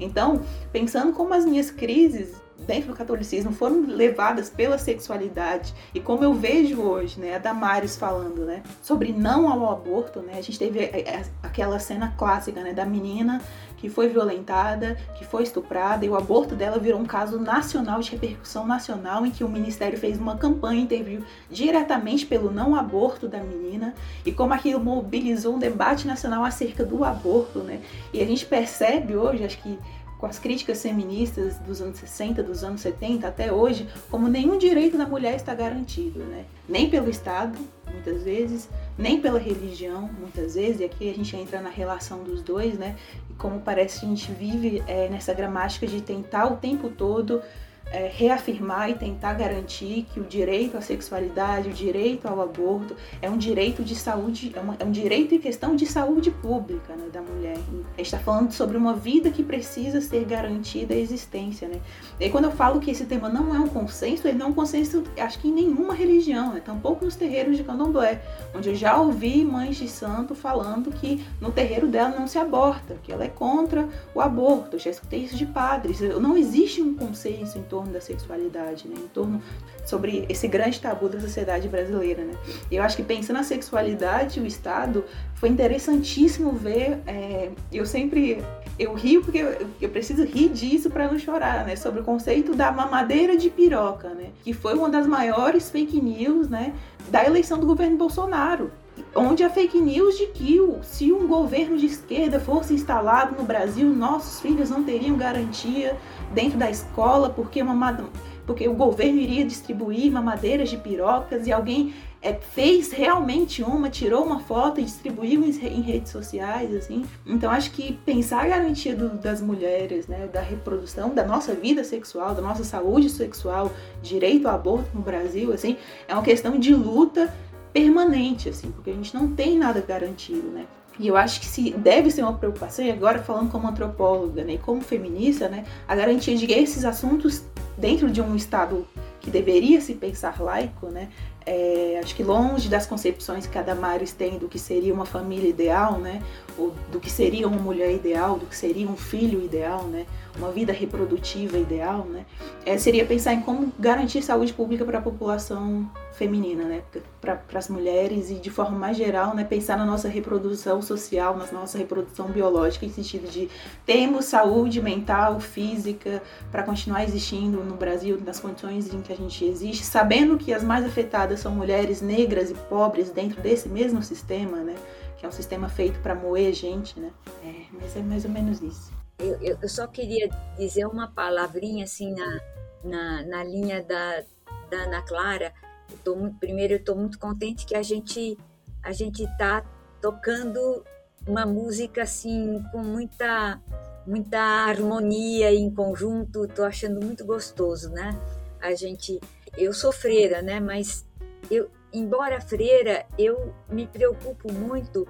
Então, 0.00 0.42
pensando 0.72 1.12
como 1.12 1.32
as 1.34 1.44
minhas 1.44 1.70
crises 1.70 2.34
dentro 2.66 2.92
do 2.92 2.96
catolicismo 2.96 3.52
foram 3.52 3.86
levadas 3.86 4.48
pela 4.48 4.78
sexualidade 4.78 5.74
e 5.94 6.00
como 6.00 6.22
eu 6.22 6.32
vejo 6.32 6.80
hoje, 6.80 7.18
né, 7.18 7.34
a 7.34 7.38
Damares 7.38 7.96
falando, 7.96 8.44
né, 8.44 8.62
sobre 8.80 9.12
não 9.12 9.50
ao 9.50 9.72
aborto, 9.72 10.20
né, 10.20 10.34
a 10.36 10.40
gente 10.42 10.58
teve 10.58 10.80
é, 10.80 11.00
é, 11.00 11.24
aquela 11.42 11.78
cena 11.78 12.14
clássica, 12.16 12.62
né, 12.62 12.72
da 12.72 12.84
menina 12.84 13.40
que 13.82 13.88
foi 13.88 14.08
violentada, 14.08 14.96
que 15.18 15.24
foi 15.24 15.42
estuprada, 15.42 16.06
e 16.06 16.08
o 16.08 16.14
aborto 16.14 16.54
dela 16.54 16.78
virou 16.78 17.00
um 17.00 17.04
caso 17.04 17.40
nacional, 17.40 17.98
de 17.98 18.12
repercussão 18.12 18.64
nacional, 18.64 19.26
em 19.26 19.30
que 19.32 19.42
o 19.42 19.48
Ministério 19.48 19.98
fez 19.98 20.20
uma 20.20 20.36
campanha, 20.36 20.80
interviu 20.80 21.24
diretamente 21.50 22.24
pelo 22.24 22.48
não 22.48 22.76
aborto 22.76 23.26
da 23.26 23.38
menina, 23.38 23.92
e 24.24 24.30
como 24.30 24.54
aquilo 24.54 24.78
mobilizou 24.78 25.56
um 25.56 25.58
debate 25.58 26.06
nacional 26.06 26.44
acerca 26.44 26.84
do 26.84 27.02
aborto, 27.02 27.58
né? 27.58 27.80
E 28.12 28.22
a 28.22 28.24
gente 28.24 28.46
percebe 28.46 29.16
hoje, 29.16 29.44
acho 29.44 29.60
que 29.60 29.76
com 30.16 30.26
as 30.26 30.38
críticas 30.38 30.80
feministas 30.80 31.58
dos 31.58 31.82
anos 31.82 31.98
60, 31.98 32.40
dos 32.44 32.62
anos 32.62 32.80
70 32.82 33.26
até 33.26 33.52
hoje, 33.52 33.88
como 34.08 34.28
nenhum 34.28 34.56
direito 34.56 34.96
da 34.96 35.04
mulher 35.04 35.34
está 35.34 35.52
garantido, 35.52 36.20
né? 36.20 36.44
Nem 36.72 36.88
pelo 36.88 37.10
Estado, 37.10 37.58
muitas 37.92 38.22
vezes, 38.22 38.66
nem 38.96 39.20
pela 39.20 39.38
religião, 39.38 40.08
muitas 40.18 40.54
vezes, 40.54 40.80
e 40.80 40.84
aqui 40.84 41.10
a 41.10 41.14
gente 41.14 41.36
entra 41.36 41.60
na 41.60 41.68
relação 41.68 42.24
dos 42.24 42.40
dois, 42.40 42.78
né? 42.78 42.96
E 43.28 43.34
como 43.34 43.60
parece 43.60 44.00
que 44.00 44.06
a 44.06 44.08
gente 44.08 44.32
vive 44.32 44.82
é, 44.86 45.06
nessa 45.10 45.34
gramática 45.34 45.86
de 45.86 46.00
tentar 46.00 46.46
o 46.46 46.56
tempo 46.56 46.88
todo 46.88 47.42
é, 47.90 48.10
reafirmar 48.12 48.90
e 48.90 48.94
tentar 48.94 49.34
garantir 49.34 50.06
que 50.12 50.18
o 50.18 50.24
direito 50.24 50.76
à 50.76 50.80
sexualidade, 50.80 51.68
o 51.68 51.72
direito 51.72 52.26
ao 52.26 52.40
aborto 52.40 52.96
é 53.20 53.28
um 53.28 53.36
direito 53.36 53.82
de 53.82 53.94
saúde, 53.94 54.52
é, 54.54 54.60
uma, 54.60 54.76
é 54.78 54.84
um 54.84 54.90
direito 54.90 55.34
em 55.34 55.38
questão 55.38 55.76
de 55.76 55.86
saúde 55.86 56.30
pública 56.30 56.94
né, 56.96 57.08
da 57.12 57.20
mulher. 57.20 57.56
A 57.56 57.96
gente 57.98 58.06
está 58.06 58.18
falando 58.18 58.52
sobre 58.52 58.76
uma 58.76 58.94
vida 58.94 59.30
que 59.30 59.42
precisa 59.42 60.00
ser 60.00 60.24
garantida 60.24 60.94
a 60.94 60.96
existência. 60.96 61.68
Né? 61.68 61.80
E 62.18 62.30
quando 62.30 62.44
eu 62.44 62.52
falo 62.52 62.80
que 62.80 62.90
esse 62.90 63.04
tema 63.04 63.28
não 63.28 63.54
é 63.54 63.58
um 63.58 63.68
consenso, 63.68 64.26
ele 64.26 64.38
não 64.38 64.46
é 64.46 64.48
um 64.50 64.54
consenso, 64.54 65.04
acho 65.18 65.38
que 65.38 65.48
em 65.48 65.52
nenhuma 65.52 65.94
religião, 65.94 66.54
né? 66.54 66.60
tampouco 66.60 67.04
nos 67.04 67.16
terreiros 67.16 67.56
de 67.56 67.64
candomblé, 67.64 68.22
onde 68.54 68.70
eu 68.70 68.74
já 68.74 68.96
ouvi 68.96 69.44
mães 69.44 69.76
de 69.76 69.88
santo 69.88 70.34
falando 70.34 70.90
que 70.90 71.24
no 71.40 71.52
terreiro 71.52 71.88
dela 71.88 72.18
não 72.18 72.26
se 72.26 72.38
aborta, 72.38 72.96
que 73.02 73.12
ela 73.12 73.24
é 73.24 73.28
contra 73.28 73.88
o 74.14 74.20
aborto. 74.20 74.76
Eu 74.76 74.80
já 74.80 74.90
escutei 74.90 75.20
isso 75.20 75.36
de 75.36 75.46
padres. 75.46 76.00
Não 76.00 76.36
existe 76.36 76.80
um 76.80 76.94
consenso 76.94 77.58
em 77.58 77.62
torno 77.72 77.90
da 77.90 78.02
sexualidade, 78.02 78.86
né? 78.86 78.96
em 78.98 79.08
torno 79.08 79.40
sobre 79.86 80.26
esse 80.28 80.46
grande 80.46 80.78
tabu 80.78 81.08
da 81.08 81.18
sociedade 81.18 81.68
brasileira. 81.68 82.22
Né? 82.22 82.34
Eu 82.70 82.82
acho 82.82 82.94
que 82.98 83.02
pensando 83.02 83.38
na 83.38 83.42
sexualidade, 83.42 84.38
o 84.40 84.46
Estado 84.46 85.02
foi 85.36 85.48
interessantíssimo 85.48 86.52
ver. 86.52 86.98
É, 87.06 87.50
eu 87.72 87.86
sempre 87.86 88.44
eu 88.78 88.92
rio 88.92 89.22
porque 89.22 89.38
eu, 89.38 89.66
eu 89.80 89.88
preciso 89.88 90.22
rir 90.22 90.50
disso 90.50 90.90
para 90.90 91.10
não 91.10 91.18
chorar, 91.18 91.64
né? 91.64 91.76
Sobre 91.76 92.00
o 92.00 92.04
conceito 92.04 92.54
da 92.54 92.70
mamadeira 92.70 93.36
de 93.36 93.48
piroca, 93.48 94.10
né? 94.10 94.30
Que 94.44 94.52
foi 94.52 94.74
uma 94.74 94.90
das 94.90 95.06
maiores 95.06 95.70
fake 95.70 96.00
news, 96.00 96.48
né? 96.48 96.74
Da 97.08 97.24
eleição 97.24 97.58
do 97.58 97.66
governo 97.66 97.96
Bolsonaro 97.96 98.70
onde 99.14 99.42
a 99.42 99.50
fake 99.50 99.78
news 99.78 100.16
de 100.16 100.26
que 100.28 100.58
se 100.82 101.12
um 101.12 101.26
governo 101.26 101.76
de 101.76 101.86
esquerda 101.86 102.40
fosse 102.40 102.74
instalado 102.74 103.36
no 103.36 103.44
Brasil, 103.44 103.88
nossos 103.88 104.40
filhos 104.40 104.70
não 104.70 104.82
teriam 104.82 105.16
garantia 105.16 105.96
dentro 106.32 106.58
da 106.58 106.70
escola 106.70 107.28
porque, 107.28 107.62
uma, 107.62 108.10
porque 108.46 108.68
o 108.68 108.74
governo 108.74 109.20
iria 109.20 109.44
distribuir 109.44 110.10
mamadeiras 110.10 110.70
de 110.70 110.76
pirocas 110.76 111.46
e 111.46 111.52
alguém 111.52 111.94
é, 112.22 112.32
fez 112.32 112.92
realmente 112.92 113.62
uma, 113.62 113.90
tirou 113.90 114.24
uma 114.24 114.38
foto 114.40 114.80
e 114.80 114.84
distribuiu 114.84 115.44
em, 115.44 115.80
redes 115.82 116.12
sociais, 116.12 116.72
assim. 116.74 117.04
Então 117.26 117.50
acho 117.50 117.72
que 117.72 117.92
pensar 118.06 118.44
a 118.44 118.48
garantia 118.48 118.94
do, 118.94 119.10
das 119.10 119.42
mulheres, 119.42 120.06
né, 120.06 120.28
da 120.32 120.40
reprodução, 120.40 121.12
da 121.12 121.24
nossa 121.24 121.52
vida 121.52 121.82
sexual, 121.82 122.32
da 122.34 122.40
nossa 122.40 122.62
saúde 122.62 123.10
sexual, 123.10 123.72
direito 124.00 124.46
ao 124.46 124.54
aborto 124.54 124.88
no 124.94 125.02
Brasil, 125.02 125.52
assim, 125.52 125.76
é 126.06 126.14
uma 126.14 126.22
questão 126.22 126.58
de 126.58 126.72
luta 126.72 127.32
permanente, 127.72 128.48
assim, 128.48 128.70
porque 128.70 128.90
a 128.90 128.94
gente 128.94 129.14
não 129.14 129.28
tem 129.34 129.58
nada 129.58 129.80
garantido, 129.80 130.48
né? 130.48 130.66
E 130.98 131.08
eu 131.08 131.16
acho 131.16 131.40
que 131.40 131.46
se 131.46 131.70
deve 131.70 132.10
ser 132.10 132.22
uma 132.22 132.34
preocupação, 132.34 132.84
e 132.84 132.90
agora 132.90 133.18
falando 133.18 133.50
como 133.50 133.66
antropóloga 133.66 134.44
né, 134.44 134.54
e 134.54 134.58
como 134.58 134.82
feminista, 134.82 135.48
né, 135.48 135.64
a 135.88 135.96
garantia 135.96 136.36
de 136.36 136.46
que 136.46 136.52
esses 136.52 136.84
assuntos, 136.84 137.42
dentro 137.78 138.10
de 138.10 138.20
um 138.20 138.36
Estado 138.36 138.86
que 139.18 139.30
deveria 139.30 139.80
se 139.80 139.94
pensar 139.94 140.40
laico, 140.40 140.88
né, 140.88 141.08
é, 141.44 142.00
acho 142.02 142.14
que 142.14 142.22
longe 142.22 142.68
das 142.68 142.86
concepções 142.86 143.46
que 143.46 143.58
a 143.58 143.62
Damares 143.62 144.12
tem 144.12 144.38
do 144.38 144.48
que 144.48 144.58
seria 144.58 144.94
uma 144.94 145.04
família 145.04 145.48
ideal, 145.48 145.98
né? 145.98 146.22
Ou 146.56 146.72
do 146.90 147.00
que 147.00 147.10
seria 147.10 147.48
uma 147.48 147.58
mulher 147.58 147.92
ideal, 147.92 148.38
do 148.38 148.46
que 148.46 148.56
seria 148.56 148.88
um 148.88 148.96
filho 148.96 149.42
ideal, 149.42 149.84
né? 149.84 150.06
Uma 150.36 150.50
vida 150.50 150.72
reprodutiva 150.72 151.58
ideal, 151.58 152.04
né? 152.06 152.24
É, 152.64 152.78
seria 152.78 153.04
pensar 153.04 153.34
em 153.34 153.42
como 153.42 153.70
garantir 153.78 154.22
saúde 154.22 154.52
pública 154.52 154.84
para 154.84 154.98
a 154.98 155.02
população 155.02 155.90
feminina, 156.12 156.64
né? 156.64 156.82
Para 157.20 157.40
as 157.54 157.68
mulheres 157.68 158.30
e 158.30 158.34
de 158.34 158.50
forma 158.50 158.78
mais 158.78 158.96
geral, 158.96 159.34
né? 159.34 159.44
Pensar 159.44 159.76
na 159.76 159.84
nossa 159.84 160.08
reprodução 160.08 160.80
social, 160.80 161.36
na 161.36 161.46
nossa 161.52 161.76
reprodução 161.76 162.28
biológica, 162.28 162.86
em 162.86 162.90
sentido 162.90 163.30
de 163.30 163.50
temos 163.84 164.24
saúde 164.26 164.80
mental, 164.80 165.38
física, 165.38 166.22
para 166.50 166.62
continuar 166.62 167.04
existindo 167.04 167.62
no 167.62 167.76
Brasil 167.76 168.18
nas 168.24 168.40
condições 168.40 168.92
em 168.92 169.02
que 169.02 169.12
a 169.12 169.16
gente 169.16 169.44
existe, 169.44 169.84
sabendo 169.84 170.38
que 170.38 170.52
as 170.52 170.62
mais 170.62 170.84
afetadas 170.84 171.40
são 171.40 171.52
mulheres 171.52 172.00
negras 172.00 172.50
e 172.50 172.54
pobres 172.54 173.10
dentro 173.10 173.40
desse 173.42 173.68
mesmo 173.68 174.02
sistema, 174.02 174.58
né? 174.58 174.76
Que 175.18 175.26
é 175.26 175.28
um 175.28 175.32
sistema 175.32 175.68
feito 175.68 176.00
para 176.00 176.14
moer 176.14 176.52
gente, 176.52 176.98
né? 176.98 177.10
É, 177.44 177.54
mas 177.72 177.96
é 177.96 178.00
mais 178.00 178.24
ou 178.24 178.30
menos 178.30 178.62
isso. 178.62 179.01
Eu, 179.22 179.56
eu, 179.62 179.68
só 179.68 179.86
queria 179.86 180.28
dizer 180.58 180.84
uma 180.86 181.06
palavrinha 181.06 181.84
assim 181.84 182.12
na, 182.12 182.40
na, 182.82 183.22
na 183.22 183.44
linha 183.44 183.80
da, 183.82 184.24
da 184.68 184.78
Ana 184.78 185.02
Clara. 185.02 185.52
Eu 185.90 185.98
tô 185.98 186.16
muito, 186.16 186.38
primeiro, 186.38 186.74
eu 186.74 186.78
estou 186.78 186.96
muito 186.96 187.18
contente 187.18 187.64
que 187.64 187.76
a 187.76 187.82
gente 187.82 188.36
a 188.82 188.90
gente 188.90 189.22
está 189.22 189.64
tocando 190.00 190.84
uma 191.24 191.46
música 191.46 192.02
assim 192.02 192.60
com 192.72 192.82
muita 192.82 193.62
muita 194.06 194.40
harmonia 194.40 195.52
em 195.52 195.70
conjunto. 195.70 196.44
Estou 196.44 196.64
achando 196.64 197.04
muito 197.04 197.24
gostoso, 197.24 197.90
né? 197.90 198.18
A 198.60 198.74
gente, 198.74 199.20
eu 199.56 199.72
sou 199.72 199.92
freira, 199.92 200.42
né? 200.42 200.58
Mas 200.58 201.06
eu, 201.50 201.70
embora 201.92 202.40
freira, 202.40 203.06
eu 203.18 203.54
me 203.68 203.86
preocupo 203.86 204.52
muito 204.52 205.06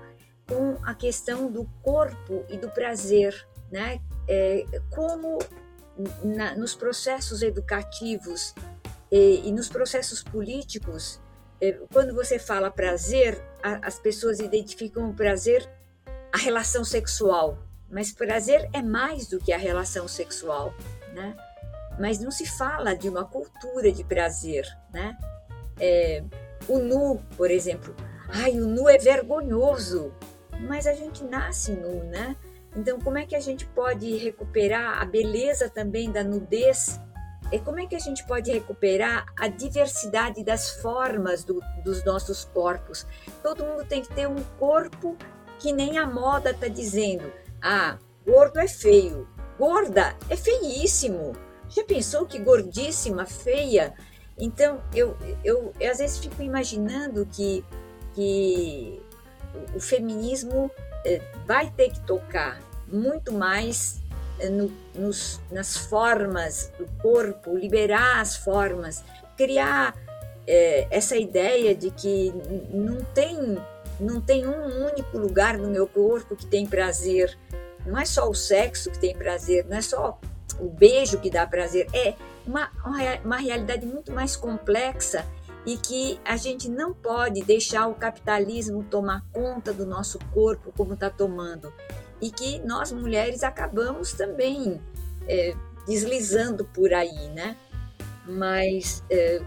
com 0.46 0.76
a 0.84 0.94
questão 0.94 1.50
do 1.50 1.64
corpo 1.82 2.44
e 2.48 2.58
do 2.58 2.68
prazer, 2.68 3.46
né? 3.72 4.00
É, 4.28 4.64
como 4.90 5.38
na, 6.22 6.54
nos 6.54 6.74
processos 6.74 7.42
educativos 7.42 8.54
e, 9.10 9.48
e, 9.48 9.52
nos 9.52 9.68
processos 9.68 10.22
políticos, 10.22 11.20
é, 11.60 11.72
quando 11.92 12.14
você 12.14 12.38
fala 12.38 12.70
prazer, 12.70 13.42
a, 13.62 13.86
as 13.86 13.98
pessoas 13.98 14.38
identificam 14.38 15.10
o 15.10 15.14
prazer 15.14 15.68
a 16.32 16.38
relação 16.38 16.84
sexual, 16.84 17.58
mas 17.90 18.12
prazer 18.12 18.68
é 18.72 18.80
mais 18.80 19.26
do 19.26 19.38
que 19.38 19.52
a 19.52 19.58
relação 19.58 20.08
sexual, 20.08 20.74
né? 21.12 21.36
Mas 22.00 22.18
não 22.18 22.30
se 22.30 22.46
fala 22.46 22.94
de 22.94 23.06
uma 23.08 23.24
cultura 23.24 23.92
de 23.92 24.02
prazer, 24.02 24.66
né? 24.90 25.16
É, 25.78 26.24
o 26.68 26.78
nu, 26.78 27.22
por 27.36 27.50
exemplo. 27.50 27.94
Ai, 28.28 28.58
o 28.58 28.66
nu 28.66 28.88
é 28.88 28.96
vergonhoso, 28.96 30.10
mas 30.60 30.86
a 30.86 30.94
gente 30.94 31.22
nasce 31.24 31.72
nu, 31.72 32.02
né? 32.04 32.34
Então, 32.74 32.98
como 32.98 33.18
é 33.18 33.26
que 33.26 33.36
a 33.36 33.40
gente 33.40 33.66
pode 33.66 34.16
recuperar 34.16 35.00
a 35.00 35.04
beleza 35.04 35.68
também 35.68 36.10
da 36.10 36.24
nudez? 36.24 37.00
E 37.50 37.58
como 37.58 37.78
é 37.78 37.86
que 37.86 37.94
a 37.94 37.98
gente 37.98 38.26
pode 38.26 38.50
recuperar 38.50 39.26
a 39.38 39.46
diversidade 39.46 40.42
das 40.42 40.70
formas 40.80 41.44
do, 41.44 41.60
dos 41.84 42.02
nossos 42.02 42.46
corpos? 42.46 43.06
Todo 43.42 43.64
mundo 43.64 43.84
tem 43.84 44.00
que 44.00 44.14
ter 44.14 44.26
um 44.26 44.42
corpo 44.58 45.16
que 45.58 45.70
nem 45.70 45.98
a 45.98 46.06
moda 46.06 46.50
está 46.50 46.66
dizendo. 46.66 47.30
Ah, 47.60 47.98
gordo 48.26 48.58
é 48.58 48.66
feio, 48.66 49.28
gorda 49.58 50.16
é 50.30 50.36
feíssimo. 50.36 51.32
Já 51.68 51.84
pensou 51.84 52.26
que 52.26 52.38
gordíssima, 52.38 53.26
feia? 53.26 53.94
Então, 54.38 54.82
eu, 54.94 55.14
eu, 55.44 55.72
eu 55.78 55.90
às 55.90 55.98
vezes 55.98 56.18
fico 56.18 56.42
imaginando 56.42 57.26
que, 57.26 57.62
que 58.14 59.02
o 59.74 59.80
feminismo 59.80 60.70
vai 61.46 61.70
ter 61.70 61.90
que 61.90 62.00
tocar 62.00 62.60
muito 62.86 63.32
mais 63.32 64.00
eh, 64.38 64.48
no, 64.48 64.70
nos, 64.94 65.40
nas 65.50 65.76
formas 65.76 66.72
do 66.78 66.86
corpo, 67.00 67.56
liberar 67.56 68.20
as 68.20 68.36
formas, 68.36 69.02
criar 69.36 69.94
eh, 70.46 70.86
essa 70.90 71.16
ideia 71.16 71.74
de 71.74 71.90
que 71.90 72.32
não 72.70 73.02
tem, 73.14 73.58
não 73.98 74.20
tem 74.20 74.46
um 74.46 74.86
único 74.86 75.18
lugar 75.18 75.56
no 75.56 75.68
meu 75.68 75.86
corpo 75.86 76.36
que 76.36 76.46
tem 76.46 76.66
prazer. 76.66 77.36
Não 77.86 77.98
é 77.98 78.04
só 78.04 78.28
o 78.28 78.34
sexo 78.34 78.90
que 78.90 78.98
tem 78.98 79.16
prazer, 79.16 79.64
não 79.68 79.76
é 79.76 79.82
só 79.82 80.18
o 80.60 80.68
beijo 80.68 81.18
que 81.18 81.30
dá 81.30 81.46
prazer, 81.46 81.88
é 81.92 82.14
uma, 82.46 82.70
uma 83.24 83.36
realidade 83.36 83.86
muito 83.86 84.12
mais 84.12 84.36
complexa 84.36 85.24
e 85.64 85.76
que 85.76 86.20
a 86.24 86.36
gente 86.36 86.68
não 86.68 86.92
pode 86.92 87.42
deixar 87.42 87.86
o 87.86 87.94
capitalismo 87.94 88.82
tomar 88.84 89.24
conta 89.32 89.72
do 89.72 89.86
nosso 89.86 90.18
corpo 90.32 90.72
como 90.76 90.94
está 90.94 91.08
tomando. 91.08 91.72
E 92.20 92.30
que 92.30 92.58
nós 92.60 92.92
mulheres 92.92 93.42
acabamos 93.42 94.12
também 94.12 94.80
é, 95.28 95.54
deslizando 95.86 96.64
por 96.64 96.92
aí, 96.92 97.28
né? 97.28 97.56
Mas, 98.26 99.02
é, 99.10 99.40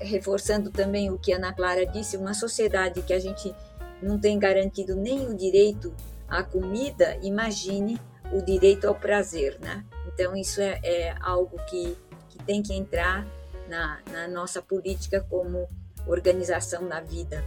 reforçando 0.00 0.70
também 0.70 1.10
o 1.10 1.18
que 1.18 1.32
a 1.32 1.36
Ana 1.36 1.52
Clara 1.52 1.86
disse, 1.86 2.16
uma 2.16 2.34
sociedade 2.34 3.02
que 3.02 3.12
a 3.12 3.18
gente 3.18 3.54
não 4.02 4.18
tem 4.18 4.38
garantido 4.38 4.94
nem 4.94 5.26
o 5.26 5.34
direito 5.34 5.94
à 6.28 6.42
comida, 6.42 7.18
imagine 7.22 8.00
o 8.32 8.42
direito 8.42 8.86
ao 8.86 8.94
prazer, 8.94 9.58
né? 9.60 9.84
Então, 10.12 10.34
isso 10.34 10.60
é, 10.60 10.80
é 10.82 11.14
algo 11.20 11.56
que 11.68 11.96
que 12.36 12.44
tem 12.44 12.62
que 12.62 12.74
entrar 12.74 13.26
na, 13.68 13.98
na 14.10 14.28
nossa 14.28 14.62
política 14.62 15.24
como 15.28 15.68
organização 16.06 16.88
da 16.88 17.00
vida. 17.00 17.44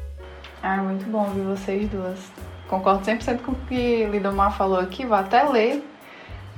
Ah, 0.62 0.78
muito 0.78 1.06
bom 1.10 1.26
ver 1.32 1.44
vocês 1.44 1.90
duas. 1.90 2.20
Concordo 2.68 3.06
100% 3.06 3.42
com 3.42 3.54
o 3.54 3.56
que 3.68 4.06
Lidomar 4.06 4.56
falou 4.56 4.80
aqui, 4.80 5.06
vou 5.06 5.18
até 5.18 5.44
ler, 5.44 5.84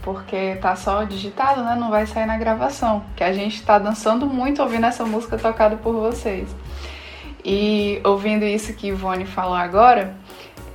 porque 0.02 0.56
tá 0.56 0.76
só 0.76 1.04
digitado, 1.04 1.64
né? 1.64 1.76
Não 1.76 1.90
vai 1.90 2.06
sair 2.06 2.26
na 2.26 2.38
gravação, 2.38 3.04
que 3.16 3.24
a 3.24 3.32
gente 3.32 3.64
tá 3.64 3.80
dançando 3.80 4.26
muito 4.26 4.62
ouvindo 4.62 4.86
essa 4.86 5.06
música 5.06 5.38
tocada 5.38 5.78
por 5.78 5.94
vocês. 5.94 6.50
E 7.46 8.02
ouvindo 8.04 8.44
isso 8.44 8.74
que 8.74 8.88
Ivone 8.88 9.26
falou 9.26 9.56
agora, 9.56 10.14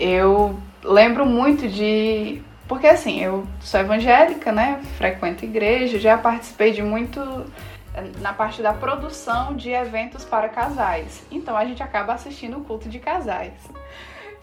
eu 0.00 0.58
lembro 0.82 1.26
muito 1.26 1.68
de 1.68 2.42
porque 2.68 2.86
assim, 2.86 3.22
eu 3.22 3.46
sou 3.60 3.80
evangélica, 3.80 4.50
né? 4.50 4.80
Frequento 4.96 5.44
igreja, 5.44 5.98
já 5.98 6.18
participei 6.18 6.72
de 6.72 6.82
muito 6.82 7.20
na 8.20 8.32
parte 8.32 8.62
da 8.62 8.72
produção 8.72 9.54
de 9.54 9.70
eventos 9.70 10.24
para 10.24 10.48
casais. 10.48 11.24
Então 11.30 11.56
a 11.56 11.64
gente 11.64 11.82
acaba 11.82 12.14
assistindo 12.14 12.58
o 12.58 12.64
culto 12.64 12.88
de 12.88 12.98
casais. 12.98 13.54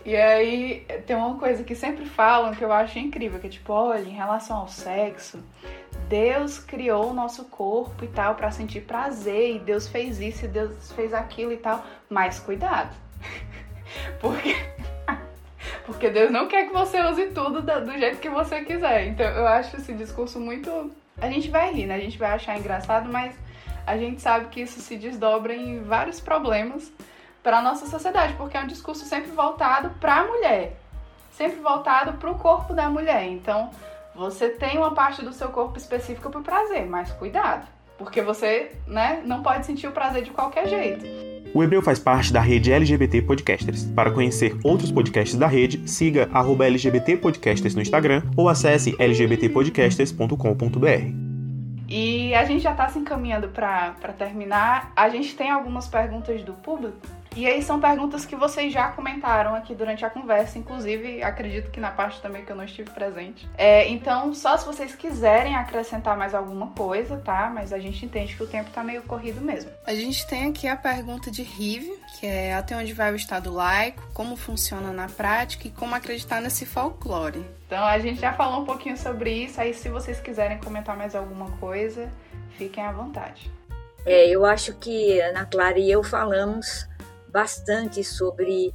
E 0.06 0.16
aí 0.16 0.86
tem 1.06 1.16
uma 1.16 1.36
coisa 1.38 1.64
que 1.64 1.76
sempre 1.76 2.06
falam 2.06 2.54
que 2.54 2.64
eu 2.64 2.74
acho 2.74 3.00
incrível, 3.00 3.40
que 3.40 3.48
é 3.48 3.50
tipo, 3.50 3.72
olha, 3.72 4.02
em 4.02 4.14
relação 4.14 4.58
ao 4.58 4.68
sexo, 4.68 5.42
Deus 6.10 6.60
criou 6.60 7.12
o 7.12 7.14
nosso 7.14 7.46
corpo 7.46 8.04
e 8.04 8.08
tal 8.08 8.36
para 8.36 8.52
sentir 8.52 8.82
prazer, 8.82 9.56
e 9.56 9.60
Deus 9.60 9.88
fez 9.88 10.20
isso 10.20 10.44
e 10.44 10.48
Deus 10.50 10.92
fez 10.92 11.14
aquilo 11.14 11.54
e 11.54 11.58
tal, 11.58 11.86
mas 12.10 12.40
cuidado. 12.40 12.94
Porque 14.20 14.56
porque 15.86 16.10
Deus 16.10 16.32
não 16.32 16.48
quer 16.48 16.68
que 16.68 16.74
você 16.74 17.02
use 17.02 17.28
tudo 17.28 17.62
do 17.62 17.98
jeito 17.98 18.20
que 18.20 18.30
você 18.30 18.62
quiser. 18.64 19.08
Então 19.08 19.26
eu 19.26 19.46
acho 19.46 19.76
esse 19.76 19.94
discurso 19.94 20.40
muito. 20.40 20.92
A 21.20 21.30
gente 21.30 21.50
vai 21.50 21.72
rir, 21.72 21.86
né? 21.86 21.96
A 21.96 22.00
gente 22.00 22.18
vai 22.18 22.32
achar 22.32 22.58
engraçado, 22.58 23.12
mas 23.12 23.36
a 23.86 23.98
gente 23.98 24.22
sabe 24.22 24.48
que 24.48 24.62
isso 24.62 24.80
se 24.80 24.98
desdobra 24.98 25.54
em 25.54 25.84
vários 25.84 26.20
problemas 26.20 26.92
para 27.42 27.60
a 27.60 27.62
nossa 27.62 27.86
sociedade, 27.86 28.34
porque 28.34 28.58
é 28.58 28.62
um 28.62 28.68
discurso 28.68 29.06
sempre 29.06 29.32
voltado 29.32 29.90
para 30.00 30.22
a 30.22 30.26
mulher, 30.26 30.78
sempre 31.32 31.60
voltado 31.60 32.14
para 32.14 32.32
o 32.32 32.40
corpo 32.40 32.74
da 32.74 32.90
mulher. 32.90 33.26
Então, 33.26 33.70
você 34.16 34.50
tem 34.50 34.78
uma 34.78 34.94
parte 34.94 35.24
do 35.24 35.34
seu 35.34 35.50
corpo 35.50 35.78
específica 35.78 36.30
para 36.30 36.40
o 36.40 36.44
prazer, 36.44 36.86
mas 36.86 37.12
cuidado, 37.12 37.68
porque 37.98 38.22
você, 38.22 38.72
né, 38.88 39.22
não 39.26 39.42
pode 39.42 39.66
sentir 39.66 39.88
o 39.88 39.92
prazer 39.92 40.24
de 40.24 40.32
qualquer 40.32 40.68
jeito. 40.68 41.06
O 41.54 41.64
Hebreu 41.64 41.82
faz 41.84 42.00
parte 42.00 42.34
da 42.34 42.42
rede 42.42 42.74
LGBT 42.74 43.22
Podcasters. 43.22 43.86
Para 43.86 44.10
conhecer 44.10 44.58
outros 44.64 44.92
podcasts 44.92 45.38
da 45.38 45.46
rede, 45.46 45.88
siga 45.88 46.28
LGBT 46.64 47.18
Podcasters 47.18 47.76
no 47.76 47.82
Instagram 47.82 48.24
ou 48.36 48.50
acesse 48.50 48.96
lgbtpodcasters.com.br. 49.00 51.34
E 51.88 52.34
a 52.34 52.44
gente 52.46 52.64
já 52.64 52.72
está 52.72 52.90
se 52.90 52.98
encaminhando 52.98 53.50
para 53.50 53.94
terminar. 54.18 54.92
A 54.96 55.08
gente 55.10 55.36
tem 55.36 55.52
algumas 55.52 55.88
perguntas 55.88 56.42
do 56.42 56.54
público 56.54 56.98
E 57.36 57.48
aí 57.48 57.64
são 57.64 57.80
perguntas 57.80 58.26
que 58.26 58.36
vocês 58.36 58.72
já 58.72 58.90
comentaram 58.90 59.56
aqui 59.56 59.74
durante 59.74 60.06
a 60.06 60.10
conversa, 60.10 60.60
inclusive 60.60 61.24
acredito 61.24 61.72
que 61.72 61.80
na 61.80 61.90
parte 61.90 62.22
também 62.22 62.46
que 62.46 62.52
eu 62.52 62.56
não 62.56 62.64
estive 62.64 62.92
presente. 62.92 63.50
É, 63.58 63.88
então, 63.88 64.34
só 64.34 64.56
se 64.56 64.66
vocês 64.66 64.96
quiserem 64.96 65.56
acrescentar 65.56 66.16
mais 66.16 66.36
alguma 66.36 66.68
coisa, 66.68 67.18
tá? 67.18 67.50
Mas 67.54 67.74
a 67.74 67.80
gente 67.80 68.06
entende 68.06 68.36
que 68.36 68.44
o 68.44 68.48
tempo 68.48 68.70
tá 68.70 68.84
meio 68.84 69.02
corrido 69.04 69.42
mesmo. 69.42 69.72
A 69.86 69.94
gente 69.94 70.28
tem 70.28 70.50
aqui 70.50 70.68
a 70.68 70.76
pergunta 70.76 71.32
de 71.32 71.42
Rive, 71.42 71.92
que 72.20 72.28
é 72.28 72.54
até 72.54 72.76
onde 72.76 72.94
vai 72.94 73.12
o 73.12 73.16
Estado 73.16 73.52
laico, 73.52 74.04
como 74.14 74.36
funciona 74.36 74.92
na 74.92 75.08
prática 75.08 75.68
e 75.68 75.72
como 75.72 75.96
acreditar 75.96 76.40
nesse 76.40 76.66
folclore. 76.66 77.44
Então 77.66 77.84
a 77.84 77.98
gente 77.98 78.22
já 78.22 78.34
falou 78.34 78.62
um 78.62 78.66
pouquinho 78.66 78.96
sobre 78.96 79.32
isso, 79.32 79.60
aí 79.60 79.74
se 79.74 79.90
vocês 79.90 80.20
quiserem 80.20 80.60
comentar 80.60 80.96
mais 80.96 81.16
alguma 81.16 81.50
coisa, 81.58 82.10
fiquem 82.58 82.84
à 82.84 82.92
vontade. 82.92 83.52
É, 84.06 84.28
eu 84.28 84.46
acho 84.46 84.74
que 84.76 85.20
Ana 85.22 85.46
Clara 85.46 85.80
e 85.80 85.90
eu 85.90 86.04
falamos 86.04 86.88
bastante 87.34 88.04
sobre 88.04 88.74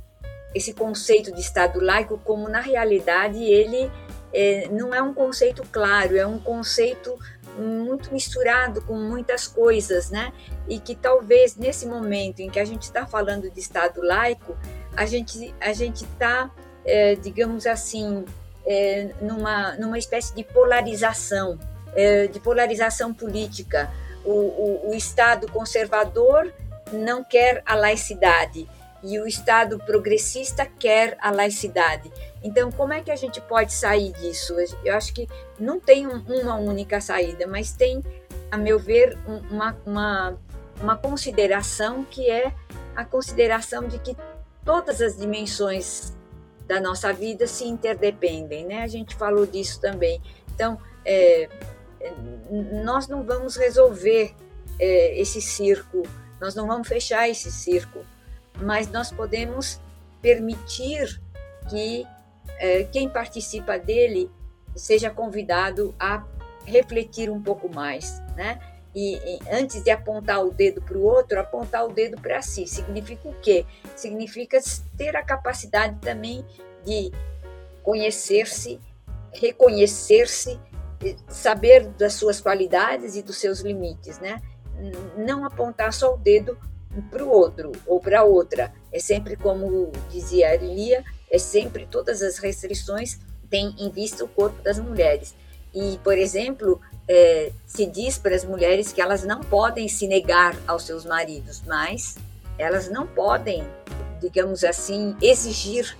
esse 0.52 0.74
conceito 0.74 1.32
de 1.32 1.40
Estado 1.40 1.80
laico, 1.80 2.18
como 2.24 2.48
na 2.48 2.60
realidade 2.60 3.42
ele 3.42 3.90
é, 4.32 4.68
não 4.68 4.92
é 4.92 5.00
um 5.00 5.14
conceito 5.14 5.62
claro, 5.70 6.16
é 6.16 6.26
um 6.26 6.38
conceito 6.38 7.16
muito 7.56 8.12
misturado 8.12 8.82
com 8.82 8.94
muitas 8.94 9.46
coisas, 9.46 10.10
né? 10.10 10.32
E 10.68 10.78
que 10.78 10.94
talvez 10.94 11.56
nesse 11.56 11.86
momento 11.86 12.40
em 12.40 12.50
que 12.50 12.58
a 12.58 12.64
gente 12.64 12.82
está 12.82 13.06
falando 13.06 13.50
de 13.50 13.60
Estado 13.60 14.02
laico, 14.02 14.56
a 14.96 15.06
gente 15.06 15.54
a 15.60 15.72
gente 15.72 16.04
está, 16.04 16.50
é, 16.84 17.14
digamos 17.14 17.66
assim, 17.66 18.24
é, 18.66 19.10
numa 19.20 19.76
numa 19.76 19.98
espécie 19.98 20.34
de 20.34 20.44
polarização, 20.44 21.58
é, 21.94 22.26
de 22.26 22.40
polarização 22.40 23.14
política. 23.14 23.90
O, 24.24 24.30
o, 24.30 24.90
o 24.90 24.94
Estado 24.94 25.50
conservador 25.50 26.52
não 26.92 27.24
quer 27.24 27.62
a 27.66 27.74
laicidade 27.74 28.68
e 29.02 29.18
o 29.18 29.26
Estado 29.26 29.78
progressista 29.78 30.66
quer 30.66 31.16
a 31.20 31.30
laicidade. 31.30 32.10
Então, 32.42 32.70
como 32.70 32.92
é 32.92 33.00
que 33.00 33.10
a 33.10 33.16
gente 33.16 33.40
pode 33.40 33.72
sair 33.72 34.12
disso? 34.12 34.54
Eu 34.84 34.94
acho 34.94 35.12
que 35.14 35.28
não 35.58 35.78
tem 35.78 36.06
uma 36.06 36.56
única 36.56 37.00
saída, 37.00 37.46
mas 37.46 37.72
tem, 37.72 38.02
a 38.50 38.56
meu 38.56 38.78
ver, 38.78 39.16
uma, 39.50 39.76
uma, 39.86 40.38
uma 40.80 40.96
consideração 40.96 42.04
que 42.04 42.28
é 42.28 42.52
a 42.96 43.04
consideração 43.04 43.86
de 43.86 43.98
que 44.00 44.16
todas 44.64 45.00
as 45.00 45.16
dimensões 45.16 46.12
da 46.66 46.80
nossa 46.80 47.12
vida 47.12 47.46
se 47.46 47.64
interdependem, 47.64 48.66
né? 48.66 48.82
A 48.82 48.88
gente 48.88 49.14
falou 49.14 49.46
disso 49.46 49.80
também. 49.80 50.20
Então, 50.54 50.78
é, 51.04 51.48
nós 52.84 53.08
não 53.08 53.22
vamos 53.22 53.56
resolver 53.56 54.34
é, 54.78 55.18
esse 55.18 55.40
circo 55.40 56.02
nós 56.40 56.54
não 56.54 56.66
vamos 56.66 56.88
fechar 56.88 57.28
esse 57.28 57.50
circo, 57.50 58.04
mas 58.60 58.88
nós 58.88 59.10
podemos 59.10 59.80
permitir 60.20 61.20
que 61.68 62.06
é, 62.58 62.84
quem 62.84 63.08
participa 63.08 63.78
dele 63.78 64.30
seja 64.74 65.10
convidado 65.10 65.94
a 65.98 66.24
refletir 66.64 67.30
um 67.30 67.42
pouco 67.42 67.72
mais, 67.72 68.20
né? 68.36 68.58
E, 68.94 69.16
e 69.16 69.38
antes 69.50 69.82
de 69.82 69.90
apontar 69.90 70.44
o 70.44 70.50
dedo 70.50 70.80
para 70.82 70.96
o 70.96 71.02
outro, 71.02 71.38
apontar 71.38 71.84
o 71.84 71.92
dedo 71.92 72.20
para 72.20 72.42
si. 72.42 72.66
Significa 72.66 73.28
o 73.28 73.34
quê? 73.34 73.64
Significa 73.94 74.58
ter 74.96 75.14
a 75.16 75.22
capacidade 75.22 75.98
também 76.00 76.44
de 76.84 77.12
conhecer-se, 77.82 78.80
reconhecer-se, 79.32 80.58
saber 81.28 81.86
das 81.90 82.14
suas 82.14 82.40
qualidades 82.40 83.14
e 83.14 83.22
dos 83.22 83.36
seus 83.36 83.60
limites, 83.60 84.18
né? 84.18 84.42
Não 85.16 85.44
apontar 85.44 85.92
só 85.92 86.14
o 86.14 86.18
dedo 86.18 86.58
para 87.10 87.24
o 87.24 87.30
outro 87.30 87.72
ou 87.86 88.00
para 88.00 88.24
outra. 88.24 88.72
É 88.92 88.98
sempre 88.98 89.36
como 89.36 89.92
dizia 90.10 90.50
a 90.50 90.56
Lia, 90.56 91.04
é 91.30 91.38
sempre 91.38 91.86
todas 91.86 92.22
as 92.22 92.38
restrições 92.38 93.18
têm 93.50 93.74
em 93.78 93.90
vista 93.90 94.24
o 94.24 94.28
corpo 94.28 94.60
das 94.62 94.78
mulheres. 94.78 95.34
E, 95.74 95.98
por 96.02 96.16
exemplo, 96.16 96.80
é, 97.06 97.52
se 97.66 97.86
diz 97.86 98.18
para 98.18 98.34
as 98.34 98.44
mulheres 98.44 98.92
que 98.92 99.00
elas 99.00 99.24
não 99.24 99.40
podem 99.40 99.88
se 99.88 100.06
negar 100.06 100.56
aos 100.66 100.84
seus 100.84 101.04
maridos, 101.04 101.62
mas 101.66 102.16
elas 102.58 102.88
não 102.88 103.06
podem, 103.06 103.64
digamos 104.20 104.64
assim, 104.64 105.16
exigir 105.20 105.96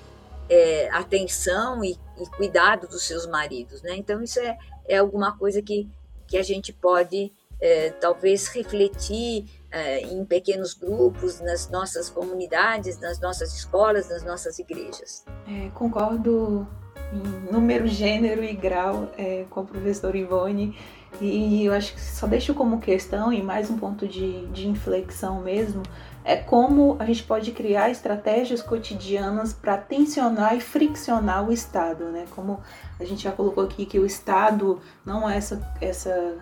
é, 0.49 0.89
atenção 0.91 1.85
e, 1.85 1.99
e, 2.19 2.27
cuidado 2.37 2.89
dos 2.89 3.05
seus 3.05 3.27
maridos. 3.27 3.83
Né? 3.83 3.97
Então, 3.97 4.23
isso 4.23 4.41
é, 4.41 4.59
é 4.87 4.99
alguma 4.99 5.37
coisa 5.37 5.63
que, 5.63 5.89
que 6.27 6.37
a 6.37 6.43
gente 6.43 6.73
pode 6.73 7.33
é, 7.61 7.91
talvez 7.91 8.49
refletir 8.49 9.47
é, 9.71 10.01
em 10.01 10.25
pequenos 10.25 10.75
grupos, 10.75 11.41
nas 11.41 11.69
nossas 11.71 12.09
comunidades, 12.09 13.01
nas 13.01 13.21
nossas 13.21 13.55
escolas, 13.55 14.09
nas 14.09 14.23
nossas 14.25 14.59
igrejas. 14.59 15.25
É, 15.47 15.69
concordo 15.71 16.67
em 17.13 17.53
número, 17.53 17.87
gênero 17.87 18.45
e 18.45 18.55
grau 18.55 19.11
é, 19.17 19.45
com 19.51 19.61
a 19.61 19.65
professora 19.65 20.17
Ivone. 20.17 20.77
E 21.21 21.65
eu 21.65 21.73
acho 21.73 21.95
que 21.95 22.01
só 22.01 22.27
deixo 22.27 22.55
como 22.55 22.81
questão 22.81 23.33
e 23.33 23.43
mais 23.43 23.71
um 23.71 23.79
ponto 23.79 24.07
de, 24.07 24.47
de 24.49 24.69
inflexão 24.69 25.41
mesmo, 25.41 25.83
é 26.23 26.37
como 26.37 26.97
a 26.99 27.07
gente 27.07 27.23
pode 27.23 27.53
criar 27.53 27.89
estratégias 27.89 28.63
cotidianas 28.63 29.55
para 29.55 29.79
tensionar 29.79 30.55
e 30.55 30.61
friccionar 30.61 31.49
o 31.49 31.51
Estado, 31.51 32.05
né? 32.11 32.27
Como 32.37 32.61
a 33.01 33.05
gente 33.05 33.23
já 33.23 33.33
colocou 33.33 33.65
aqui 33.65 33.87
que 33.87 33.99
o 33.99 34.05
Estado 34.05 34.79
não 35.07 35.29
é 35.29 35.39
essa, 35.39 35.75
essa, 35.81 36.37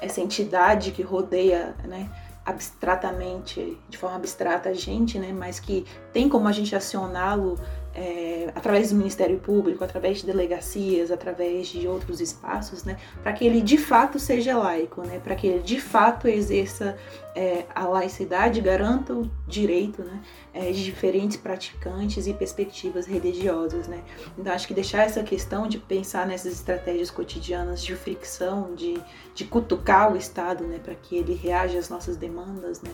essa 0.00 0.20
entidade 0.20 0.90
que 0.92 1.02
rodeia, 1.02 1.74
né? 1.84 2.08
abstratamente, 2.46 3.76
de 3.88 3.98
forma 3.98 4.14
abstrata 4.14 4.68
a 4.68 4.72
gente, 4.72 5.18
né, 5.18 5.32
mas 5.32 5.58
que 5.58 5.84
tem 6.12 6.28
como 6.28 6.46
a 6.46 6.52
gente 6.52 6.76
acioná-lo 6.76 7.58
é, 7.96 8.52
através 8.54 8.90
do 8.90 8.96
Ministério 8.96 9.38
Público, 9.38 9.82
através 9.82 10.18
de 10.18 10.26
delegacias, 10.26 11.10
através 11.10 11.68
de 11.68 11.88
outros 11.88 12.20
espaços, 12.20 12.84
né, 12.84 12.98
para 13.22 13.32
que 13.32 13.44
ele 13.44 13.62
de 13.62 13.78
fato 13.78 14.18
seja 14.20 14.58
laico, 14.58 15.00
né, 15.00 15.18
para 15.18 15.34
que 15.34 15.46
ele 15.46 15.62
de 15.62 15.80
fato 15.80 16.28
exerça 16.28 16.94
é, 17.34 17.64
a 17.74 17.86
laicidade, 17.86 18.60
garanta 18.60 19.14
o 19.14 19.30
direito 19.48 20.02
né, 20.02 20.22
é, 20.52 20.70
de 20.70 20.84
diferentes 20.84 21.38
praticantes 21.38 22.26
e 22.26 22.34
perspectivas 22.34 23.06
religiosas. 23.06 23.88
Né. 23.88 24.02
Então, 24.38 24.52
acho 24.52 24.68
que 24.68 24.74
deixar 24.74 25.04
essa 25.04 25.22
questão 25.22 25.66
de 25.66 25.78
pensar 25.78 26.26
nessas 26.26 26.52
estratégias 26.52 27.10
cotidianas 27.10 27.82
de 27.82 27.96
fricção, 27.96 28.74
de, 28.74 29.00
de 29.34 29.44
cutucar 29.46 30.12
o 30.12 30.18
Estado 30.18 30.64
né, 30.64 30.78
para 30.82 30.94
que 30.94 31.16
ele 31.16 31.32
reaja 31.32 31.78
às 31.78 31.88
nossas 31.88 32.18
demandas, 32.18 32.82
né, 32.82 32.90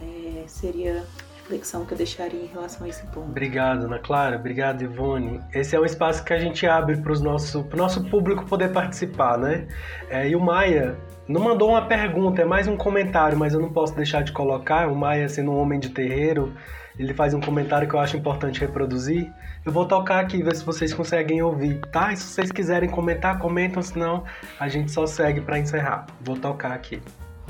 é, 0.00 0.44
seria 0.46 1.04
reflexão 1.46 1.86
que 1.86 1.92
eu 1.92 1.98
deixaria 1.98 2.42
em 2.42 2.46
relação 2.46 2.84
a 2.84 2.88
esse 2.88 3.06
ponto. 3.06 3.30
Obrigado, 3.30 3.84
Ana 3.84 4.00
Clara. 4.00 4.36
Obrigado, 4.36 4.82
Ivone. 4.82 5.40
Esse 5.54 5.76
é 5.76 5.80
um 5.80 5.84
espaço 5.84 6.24
que 6.24 6.32
a 6.32 6.38
gente 6.38 6.66
abre 6.66 6.96
para 6.96 7.12
o 7.12 7.20
nosso, 7.20 7.64
nosso 7.74 8.04
público 8.04 8.44
poder 8.44 8.72
participar, 8.72 9.38
né? 9.38 9.68
É, 10.10 10.28
e 10.28 10.34
o 10.34 10.40
Maia 10.40 10.98
não 11.28 11.40
mandou 11.40 11.70
uma 11.70 11.86
pergunta, 11.86 12.42
é 12.42 12.44
mais 12.44 12.66
um 12.66 12.76
comentário, 12.76 13.38
mas 13.38 13.54
eu 13.54 13.60
não 13.60 13.72
posso 13.72 13.94
deixar 13.94 14.22
de 14.22 14.32
colocar. 14.32 14.88
O 14.88 14.96
Maia, 14.96 15.28
sendo 15.28 15.52
um 15.52 15.58
homem 15.58 15.78
de 15.78 15.90
terreiro, 15.90 16.52
ele 16.98 17.14
faz 17.14 17.32
um 17.32 17.40
comentário 17.40 17.88
que 17.88 17.94
eu 17.94 18.00
acho 18.00 18.16
importante 18.16 18.60
reproduzir. 18.60 19.32
Eu 19.64 19.70
vou 19.70 19.86
tocar 19.86 20.20
aqui, 20.20 20.42
ver 20.42 20.56
se 20.56 20.64
vocês 20.64 20.92
conseguem 20.92 21.42
ouvir, 21.42 21.80
tá? 21.92 22.12
E 22.12 22.16
se 22.16 22.24
vocês 22.24 22.50
quiserem 22.50 22.90
comentar, 22.90 23.38
comentam, 23.38 23.82
senão 23.82 24.24
a 24.58 24.68
gente 24.68 24.90
só 24.90 25.06
segue 25.06 25.40
para 25.40 25.58
encerrar. 25.58 26.06
Vou 26.20 26.36
tocar 26.36 26.72
aqui. 26.72 27.00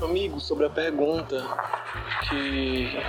Amigo, 0.01 0.39
sobre 0.39 0.67
a 0.67 0.69
pergunta 0.69 1.43
que 2.29 2.99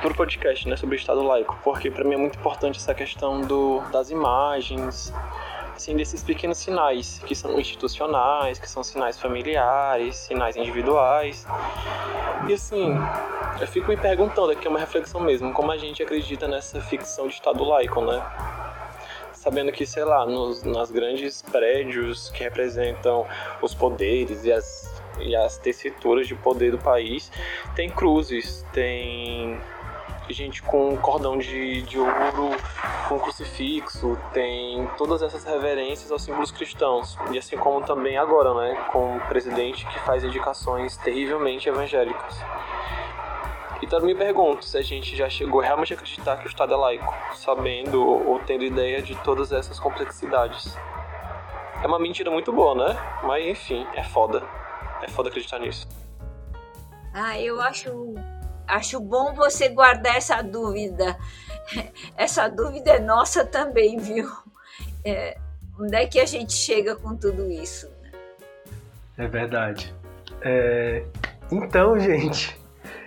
pro 0.00 0.14
podcast, 0.14 0.68
né, 0.68 0.76
sobre 0.76 0.96
o 0.96 0.98
Estado 0.98 1.22
laico, 1.22 1.58
porque 1.62 1.90
para 1.90 2.04
mim 2.04 2.14
é 2.14 2.18
muito 2.18 2.38
importante 2.38 2.78
essa 2.78 2.94
questão 2.94 3.40
do, 3.40 3.80
das 3.92 4.10
imagens, 4.10 5.12
assim, 5.74 5.96
desses 5.96 6.22
pequenos 6.22 6.58
sinais 6.58 7.20
que 7.26 7.34
são 7.34 7.58
institucionais, 7.58 8.58
que 8.58 8.68
são 8.68 8.82
sinais 8.82 9.18
familiares, 9.18 10.16
sinais 10.16 10.56
individuais. 10.56 11.46
E 12.48 12.54
assim, 12.54 12.94
eu 13.60 13.66
fico 13.66 13.88
me 13.88 13.96
perguntando, 13.96 14.52
aqui 14.52 14.66
é 14.66 14.70
uma 14.70 14.80
reflexão 14.80 15.20
mesmo, 15.20 15.52
como 15.52 15.70
a 15.70 15.76
gente 15.76 16.02
acredita 16.02 16.48
nessa 16.48 16.80
ficção 16.80 17.26
de 17.28 17.34
Estado 17.34 17.62
laico, 17.64 18.00
né? 18.00 18.22
Sabendo 19.32 19.70
que, 19.70 19.86
sei 19.86 20.04
lá, 20.04 20.26
nos, 20.26 20.62
nas 20.64 20.90
grandes 20.90 21.40
prédios 21.40 22.30
que 22.30 22.42
representam 22.42 23.26
os 23.62 23.74
poderes 23.74 24.44
e 24.44 24.52
as 24.52 24.96
e 25.20 25.34
as 25.34 25.58
tessituras 25.58 26.26
de 26.26 26.34
poder 26.34 26.72
do 26.72 26.78
país, 26.78 27.30
tem 27.74 27.88
cruzes, 27.88 28.64
tem 28.72 29.58
gente 30.32 30.62
com 30.62 30.96
cordão 30.96 31.38
de, 31.38 31.82
de 31.82 31.98
ouro, 31.98 32.50
com 33.08 33.18
crucifixo, 33.18 34.18
tem 34.32 34.88
todas 34.96 35.22
essas 35.22 35.44
reverências 35.44 36.10
aos 36.10 36.22
símbolos 36.22 36.50
cristãos. 36.50 37.16
E 37.30 37.38
assim 37.38 37.56
como 37.56 37.84
também 37.84 38.16
agora, 38.16 38.54
né, 38.54 38.74
com 38.92 39.16
um 39.16 39.20
presidente 39.20 39.86
que 39.86 39.98
faz 40.00 40.24
indicações 40.24 40.96
terrivelmente 40.96 41.68
evangélicas. 41.68 42.38
Então 43.82 44.00
me 44.00 44.14
pergunto 44.14 44.64
se 44.64 44.78
a 44.78 44.82
gente 44.82 45.14
já 45.14 45.28
chegou 45.28 45.60
realmente 45.60 45.92
a 45.92 45.96
acreditar 45.96 46.38
que 46.38 46.46
o 46.46 46.48
Estado 46.48 46.72
é 46.72 46.76
laico, 46.76 47.14
sabendo 47.34 48.02
ou 48.04 48.38
tendo 48.40 48.64
ideia 48.64 49.02
de 49.02 49.14
todas 49.16 49.52
essas 49.52 49.78
complexidades. 49.78 50.76
É 51.82 51.86
uma 51.86 51.98
mentira 51.98 52.30
muito 52.30 52.52
boa, 52.52 52.74
né? 52.74 52.98
Mas 53.22 53.46
enfim, 53.46 53.86
é 53.94 54.02
foda. 54.02 54.42
É 55.02 55.08
foda 55.08 55.28
acreditar 55.28 55.58
nisso. 55.58 55.86
Ah, 57.12 57.38
eu 57.38 57.60
acho 57.60 58.14
acho 58.66 59.00
bom 59.00 59.32
você 59.34 59.68
guardar 59.68 60.16
essa 60.16 60.42
dúvida. 60.42 61.16
Essa 62.16 62.48
dúvida 62.48 62.92
é 62.92 63.00
nossa 63.00 63.44
também, 63.44 63.98
viu? 63.98 64.30
É, 65.04 65.36
onde 65.78 65.96
é 65.96 66.06
que 66.06 66.20
a 66.20 66.24
gente 66.24 66.52
chega 66.52 66.94
com 66.94 67.16
tudo 67.16 67.50
isso? 67.50 67.90
É 69.18 69.26
verdade. 69.26 69.92
É... 70.42 71.04
Então, 71.50 71.98
gente, 72.00 72.56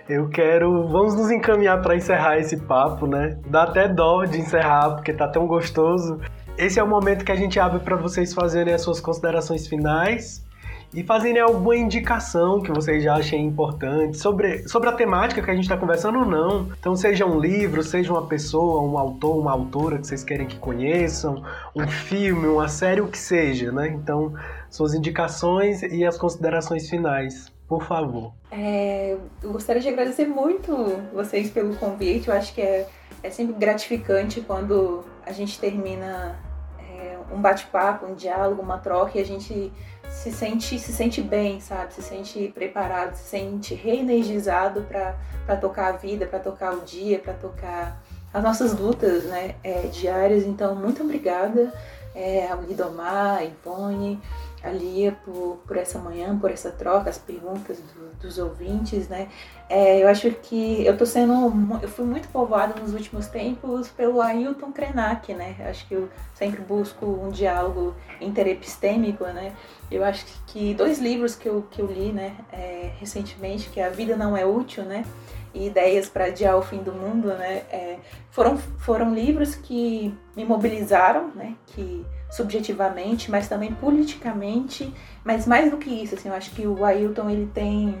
eu 0.08 0.28
quero. 0.28 0.88
Vamos 0.88 1.14
nos 1.14 1.30
encaminhar 1.30 1.80
para 1.80 1.96
encerrar 1.96 2.38
esse 2.38 2.56
papo, 2.58 3.06
né? 3.06 3.38
Dá 3.46 3.62
até 3.62 3.88
dó 3.88 4.24
de 4.24 4.38
encerrar, 4.38 4.90
porque 4.96 5.12
tá 5.12 5.26
tão 5.28 5.46
gostoso. 5.46 6.20
Esse 6.58 6.78
é 6.78 6.82
o 6.82 6.86
momento 6.86 7.24
que 7.24 7.32
a 7.32 7.36
gente 7.36 7.58
abre 7.58 7.80
para 7.80 7.96
vocês 7.96 8.34
fazerem 8.34 8.74
as 8.74 8.82
suas 8.82 9.00
considerações 9.00 9.66
finais 9.66 10.44
e 10.92 11.04
fazerem 11.04 11.40
alguma 11.40 11.76
indicação 11.76 12.60
que 12.60 12.72
vocês 12.72 13.02
já 13.02 13.14
achem 13.14 13.46
importante 13.46 14.18
sobre, 14.18 14.66
sobre 14.68 14.88
a 14.88 14.92
temática 14.92 15.40
que 15.40 15.50
a 15.50 15.54
gente 15.54 15.64
está 15.64 15.76
conversando 15.76 16.18
ou 16.18 16.26
não. 16.26 16.68
Então, 16.78 16.96
seja 16.96 17.24
um 17.24 17.38
livro, 17.38 17.82
seja 17.82 18.12
uma 18.12 18.26
pessoa, 18.26 18.82
um 18.82 18.98
autor, 18.98 19.38
uma 19.38 19.52
autora 19.52 19.98
que 19.98 20.06
vocês 20.06 20.24
querem 20.24 20.46
que 20.46 20.58
conheçam, 20.58 21.44
um 21.74 21.86
filme, 21.86 22.48
uma 22.48 22.68
série, 22.68 23.00
o 23.00 23.06
que 23.06 23.18
seja, 23.18 23.70
né? 23.70 23.88
Então, 23.88 24.34
suas 24.68 24.92
indicações 24.92 25.82
e 25.82 26.04
as 26.04 26.18
considerações 26.18 26.88
finais, 26.88 27.52
por 27.68 27.84
favor. 27.84 28.32
É, 28.50 29.16
eu 29.42 29.52
gostaria 29.52 29.80
de 29.80 29.88
agradecer 29.88 30.26
muito 30.26 30.74
vocês 31.14 31.50
pelo 31.50 31.76
convite. 31.76 32.28
Eu 32.28 32.34
acho 32.34 32.52
que 32.52 32.60
é, 32.60 32.88
é 33.22 33.30
sempre 33.30 33.54
gratificante 33.54 34.40
quando 34.40 35.04
a 35.24 35.30
gente 35.30 35.58
termina 35.60 36.36
é, 36.80 37.16
um 37.32 37.40
bate-papo, 37.40 38.06
um 38.06 38.14
diálogo, 38.14 38.60
uma 38.60 38.78
troca 38.78 39.18
e 39.18 39.20
a 39.20 39.24
gente 39.24 39.72
se 40.10 40.32
sente, 40.32 40.78
se 40.78 40.92
sente 40.92 41.22
bem, 41.22 41.60
sabe? 41.60 41.94
Se 41.94 42.02
sente 42.02 42.52
preparado, 42.54 43.14
se 43.14 43.24
sente 43.24 43.74
reenergizado 43.74 44.82
para 44.82 45.56
tocar 45.56 45.94
a 45.94 45.96
vida, 45.96 46.26
para 46.26 46.38
tocar 46.38 46.74
o 46.74 46.80
dia, 46.80 47.18
para 47.18 47.32
tocar 47.34 48.02
as 48.32 48.42
nossas 48.42 48.78
lutas 48.78 49.24
né, 49.24 49.54
é, 49.62 49.82
diárias. 49.86 50.44
Então, 50.44 50.74
muito 50.74 51.02
obrigada 51.02 51.72
é, 52.14 52.48
ao 52.48 52.60
Lidomar, 52.62 53.42
Ivone, 53.44 54.20
a 54.62 54.70
Lia 54.70 55.12
por, 55.24 55.58
por 55.66 55.76
essa 55.76 55.98
manhã, 55.98 56.38
por 56.38 56.50
essa 56.50 56.70
troca, 56.70 57.08
as 57.08 57.18
perguntas 57.18 57.78
do, 57.78 58.20
dos 58.20 58.38
ouvintes, 58.38 59.08
né? 59.08 59.28
É, 59.68 60.02
eu 60.02 60.08
acho 60.08 60.30
que 60.30 60.84
eu 60.84 60.96
tô 60.96 61.06
sendo, 61.06 61.32
eu 61.80 61.88
fui 61.88 62.04
muito 62.04 62.28
povoada 62.28 62.78
nos 62.80 62.92
últimos 62.92 63.26
tempos 63.26 63.88
pelo 63.88 64.20
Ailton 64.20 64.72
Krenak, 64.72 65.32
né? 65.32 65.56
Acho 65.68 65.86
que 65.86 65.94
eu 65.94 66.08
sempre 66.34 66.60
busco 66.60 67.06
um 67.06 67.30
diálogo 67.30 67.94
interepistêmico, 68.20 69.24
né? 69.24 69.54
Eu 69.90 70.04
acho 70.04 70.26
que 70.46 70.74
dois 70.74 70.98
livros 70.98 71.34
que 71.34 71.48
eu, 71.48 71.66
que 71.70 71.80
eu 71.80 71.86
li, 71.86 72.12
né, 72.12 72.36
é, 72.52 72.92
recentemente, 72.98 73.70
que 73.70 73.80
é 73.80 73.86
A 73.86 73.90
Vida 73.90 74.16
Não 74.16 74.36
É 74.36 74.44
Útil, 74.44 74.84
né? 74.84 75.04
E 75.52 75.66
Ideias 75.66 76.08
para 76.08 76.26
Adiar 76.26 76.56
o 76.56 76.62
Fim 76.62 76.78
do 76.78 76.92
Mundo, 76.92 77.28
né? 77.28 77.62
É, 77.70 77.98
foram, 78.30 78.56
foram 78.56 79.12
livros 79.14 79.54
que 79.54 80.14
me 80.36 80.44
mobilizaram, 80.44 81.28
né? 81.34 81.56
Que 81.66 82.06
subjetivamente, 82.30 83.30
mas 83.30 83.48
também 83.48 83.72
politicamente, 83.72 84.94
mas 85.24 85.46
mais 85.46 85.70
do 85.70 85.76
que 85.76 85.90
isso, 85.90 86.14
assim, 86.14 86.28
eu 86.28 86.34
acho 86.34 86.50
que 86.52 86.66
o 86.66 86.84
Ailton 86.84 87.28
ele 87.28 87.50
tem 87.52 87.98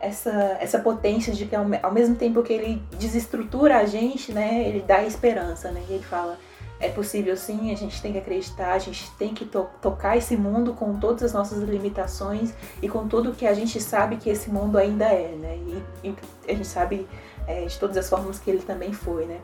essa, 0.00 0.56
essa 0.60 0.78
potência 0.78 1.32
de 1.32 1.46
que 1.46 1.54
ao, 1.54 1.66
ao 1.82 1.92
mesmo 1.92 2.16
tempo 2.16 2.42
que 2.42 2.52
ele 2.52 2.82
desestrutura 2.98 3.78
a 3.78 3.84
gente, 3.84 4.32
né, 4.32 4.66
ele 4.66 4.80
dá 4.80 5.02
esperança, 5.04 5.70
né, 5.70 5.82
ele 5.88 6.02
fala 6.02 6.38
é 6.78 6.90
possível 6.90 7.36
sim, 7.36 7.72
a 7.72 7.74
gente 7.74 8.00
tem 8.02 8.12
que 8.12 8.18
acreditar, 8.18 8.72
a 8.72 8.78
gente 8.78 9.10
tem 9.12 9.32
que 9.32 9.44
to 9.44 9.66
tocar 9.80 10.16
esse 10.16 10.36
mundo 10.36 10.74
com 10.74 10.98
todas 10.98 11.22
as 11.22 11.32
nossas 11.32 11.62
limitações 11.62 12.52
e 12.82 12.88
com 12.88 13.08
tudo 13.08 13.32
que 13.32 13.46
a 13.46 13.54
gente 13.54 13.80
sabe 13.80 14.16
que 14.16 14.28
esse 14.28 14.50
mundo 14.50 14.76
ainda 14.76 15.06
é, 15.06 15.28
né? 15.28 15.56
E, 15.56 16.08
e 16.08 16.14
a 16.46 16.54
gente 16.54 16.66
sabe 16.66 17.08
é, 17.46 17.64
de 17.64 17.78
todas 17.78 17.96
as 17.96 18.08
formas 18.08 18.38
que 18.38 18.50
ele 18.50 18.60
também 18.60 18.92
foi, 18.92 19.24
né? 19.24 19.40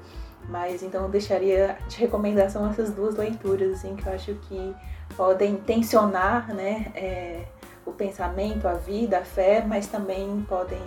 Mas 0.48 0.82
então 0.82 1.04
eu 1.04 1.08
deixaria 1.08 1.76
de 1.88 1.96
recomendação 1.98 2.68
essas 2.68 2.90
duas 2.90 3.16
leituras, 3.16 3.78
assim, 3.78 3.96
que 3.96 4.06
eu 4.06 4.12
acho 4.12 4.34
que 4.34 4.74
podem 5.16 5.56
tensionar, 5.56 6.52
né, 6.54 6.92
é, 6.94 7.44
o 7.84 7.92
pensamento, 7.92 8.66
a 8.66 8.74
vida, 8.74 9.18
a 9.18 9.24
fé, 9.24 9.64
mas 9.66 9.86
também 9.86 10.44
podem 10.48 10.80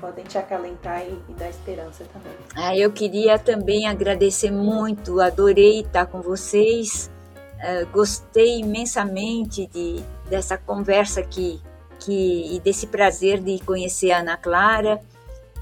podem 0.00 0.24
te 0.24 0.38
acalentar 0.38 1.02
e, 1.02 1.12
e, 1.28 1.34
dar 1.34 1.50
esperança 1.50 2.04
também. 2.10 2.32
Ah, 2.56 2.74
eu 2.74 2.90
queria 2.90 3.38
também 3.38 3.86
agradecer 3.86 4.50
muito, 4.50 5.20
adorei 5.20 5.80
estar 5.80 6.06
com 6.06 6.22
vocês, 6.22 7.10
uh, 7.56 7.86
gostei 7.92 8.60
imensamente 8.60 9.66
de, 9.66 10.02
dessa 10.30 10.56
conversa 10.56 11.20
aqui 11.20 11.60
que, 11.98 12.56
e 12.56 12.60
desse 12.60 12.86
prazer 12.86 13.40
de 13.40 13.58
conhecer 13.60 14.10
a 14.10 14.20
Ana 14.20 14.36
Clara. 14.36 15.00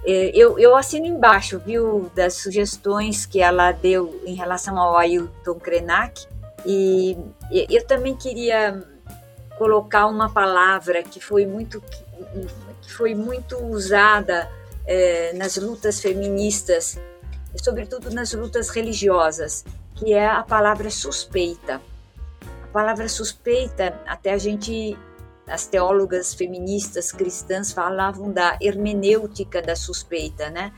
É, 0.05 0.31
eu, 0.35 0.59
eu 0.59 0.77
assino 0.77 1.07
embaixo, 1.07 1.59
viu, 1.59 2.11
das 2.15 2.35
sugestões 2.35 3.27
que 3.27 3.41
ela 3.41 3.73
deu 3.73 4.21
em 4.25 4.35
relação 4.35 4.79
ao 4.79 4.97
Ailton 4.97 5.55
Krenak. 5.55 6.27
E 6.65 7.17
eu 7.51 7.87
também 7.87 8.15
queria 8.17 8.83
colocar 9.57 10.07
uma 10.07 10.31
palavra 10.31 11.03
que 11.03 11.21
foi 11.21 11.47
muito, 11.47 11.83
que 12.83 12.93
foi 12.93 13.15
muito 13.15 13.57
usada 13.65 14.49
é, 14.87 15.33
nas 15.35 15.57
lutas 15.57 16.01
feministas, 16.01 16.99
sobretudo 17.63 18.11
nas 18.11 18.33
lutas 18.33 18.71
religiosas, 18.71 19.65
que 19.95 20.13
é 20.13 20.27
a 20.27 20.43
palavra 20.43 20.91
suspeita. 20.91 21.81
A 22.63 22.67
palavra 22.73 23.09
suspeita, 23.09 24.01
até 24.07 24.33
a 24.33 24.39
gente 24.39 24.97
as 25.49 25.67
teólogas 25.67 26.35
feministas 26.35 27.13
cristãs 27.13 27.73
falavam 27.73 28.33
da 28.33 28.59
hermenêutica 28.61 29.63
da 29.63 29.75
suspeita, 29.75 30.51
né? 30.51 30.73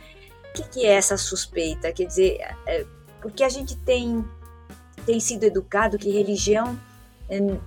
O 0.51 0.53
que, 0.53 0.63
que 0.69 0.87
é 0.87 0.93
essa 0.93 1.17
suspeita? 1.17 1.93
Quer 1.93 2.07
dizer, 2.07 2.39
é, 2.67 2.87
porque 3.21 3.45
a 3.45 3.49
gente 3.49 3.77
tem, 3.77 4.25
tem 5.07 5.21
sido 5.21 5.45
educado 5.45 5.99
que 5.99 6.11
religião 6.11 6.79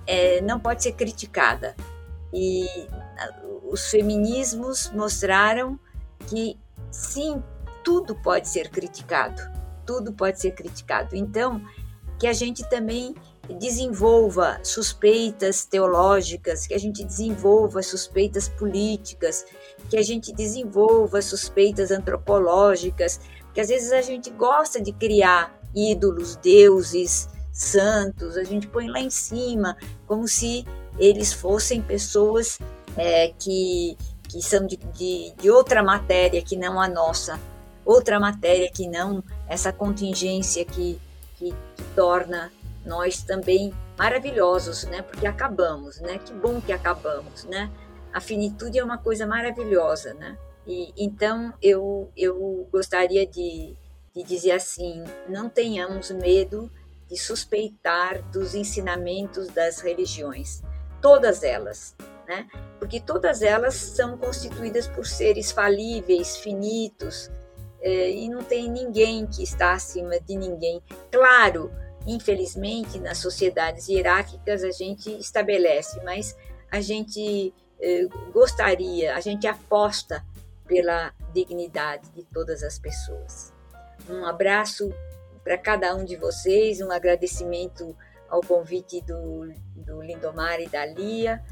é, 0.05 0.41
não 0.41 0.59
pode 0.59 0.83
ser 0.83 0.93
criticada. 0.93 1.75
E 2.33 2.67
os 3.69 3.89
feminismos 3.89 4.91
mostraram 4.91 5.79
que 6.27 6.59
sim, 6.91 7.41
tudo 7.83 8.15
pode 8.15 8.47
ser 8.47 8.69
criticado, 8.69 9.41
tudo 9.85 10.13
pode 10.13 10.39
ser 10.39 10.51
criticado. 10.51 11.15
Então, 11.15 11.61
que 12.19 12.27
a 12.27 12.33
gente 12.33 12.67
também 12.69 13.15
desenvolva 13.49 14.59
suspeitas 14.63 15.65
teológicas, 15.65 16.65
que 16.65 16.73
a 16.73 16.77
gente 16.77 17.03
desenvolva 17.03 17.81
suspeitas 17.81 18.47
políticas, 18.47 19.45
que 19.89 19.97
a 19.97 20.01
gente 20.01 20.31
desenvolva 20.33 21.21
suspeitas 21.21 21.91
antropológicas, 21.91 23.19
que 23.53 23.59
às 23.59 23.67
vezes 23.67 23.91
a 23.91 24.01
gente 24.01 24.29
gosta 24.29 24.81
de 24.81 24.93
criar 24.93 25.53
ídolos, 25.75 26.37
deuses, 26.37 27.27
santos, 27.51 28.37
a 28.37 28.43
gente 28.43 28.67
põe 28.67 28.87
lá 28.87 28.99
em 28.99 29.09
cima, 29.09 29.77
como 30.07 30.27
se 30.27 30.65
eles 30.97 31.33
fossem 31.33 31.81
pessoas 31.81 32.57
é, 32.95 33.33
que, 33.37 33.97
que 34.29 34.41
são 34.41 34.65
de, 34.65 34.77
de, 34.77 35.33
de 35.37 35.51
outra 35.51 35.83
matéria 35.83 36.41
que 36.41 36.55
não 36.55 36.79
a 36.79 36.87
nossa, 36.87 37.39
outra 37.85 38.19
matéria 38.19 38.71
que 38.71 38.87
não 38.87 39.23
essa 39.47 39.73
contingência 39.73 40.63
que, 40.63 40.99
que, 41.37 41.51
que 41.51 41.83
torna 41.95 42.51
nós 42.85 43.23
também 43.23 43.73
maravilhosos, 43.97 44.83
né? 44.85 45.01
Porque 45.01 45.25
acabamos, 45.25 45.99
né? 45.99 46.19
Que 46.19 46.33
bom 46.33 46.61
que 46.61 46.71
acabamos, 46.71 47.43
né? 47.45 47.71
A 48.13 48.19
finitude 48.19 48.77
é 48.77 48.83
uma 48.83 48.97
coisa 48.97 49.25
maravilhosa, 49.25 50.13
né? 50.13 50.37
E 50.65 50.93
então 50.97 51.53
eu 51.61 52.11
eu 52.15 52.67
gostaria 52.71 53.25
de, 53.25 53.75
de 54.15 54.23
dizer 54.23 54.51
assim, 54.51 55.03
não 55.27 55.49
tenhamos 55.49 56.11
medo 56.11 56.71
de 57.09 57.17
suspeitar 57.17 58.21
dos 58.31 58.55
ensinamentos 58.55 59.47
das 59.49 59.79
religiões, 59.79 60.61
todas 61.01 61.43
elas, 61.43 61.95
né? 62.27 62.47
Porque 62.79 62.99
todas 62.99 63.41
elas 63.41 63.75
são 63.75 64.17
constituídas 64.17 64.87
por 64.87 65.05
seres 65.05 65.51
falíveis, 65.51 66.37
finitos, 66.37 67.29
é, 67.81 68.09
e 68.11 68.29
não 68.29 68.41
tem 68.41 68.69
ninguém 68.69 69.27
que 69.27 69.43
está 69.43 69.73
acima 69.73 70.17
de 70.19 70.37
ninguém. 70.37 70.81
Claro, 71.11 71.69
infelizmente, 72.05 72.99
nas 72.99 73.17
sociedades 73.17 73.87
hierárquicas 73.87 74.63
a 74.63 74.71
gente 74.71 75.11
estabelece, 75.19 76.01
mas 76.03 76.35
a 76.71 76.81
gente 76.81 77.53
eh, 77.81 78.07
gostaria, 78.31 79.15
a 79.15 79.19
gente 79.19 79.47
aposta 79.47 80.23
pela 80.65 81.13
dignidade 81.33 82.09
de 82.11 82.23
todas 82.23 82.63
as 82.63 82.79
pessoas. 82.79 83.53
Um 84.09 84.25
abraço 84.25 84.93
para 85.43 85.57
cada 85.57 85.95
um 85.95 86.03
de 86.03 86.15
vocês, 86.15 86.81
um 86.81 86.91
agradecimento 86.91 87.95
ao 88.29 88.41
convite 88.41 89.01
do, 89.01 89.53
do 89.75 90.01
Lindomar 90.01 90.59
e 90.59 90.67
da 90.67 90.85
Lia. 90.85 91.43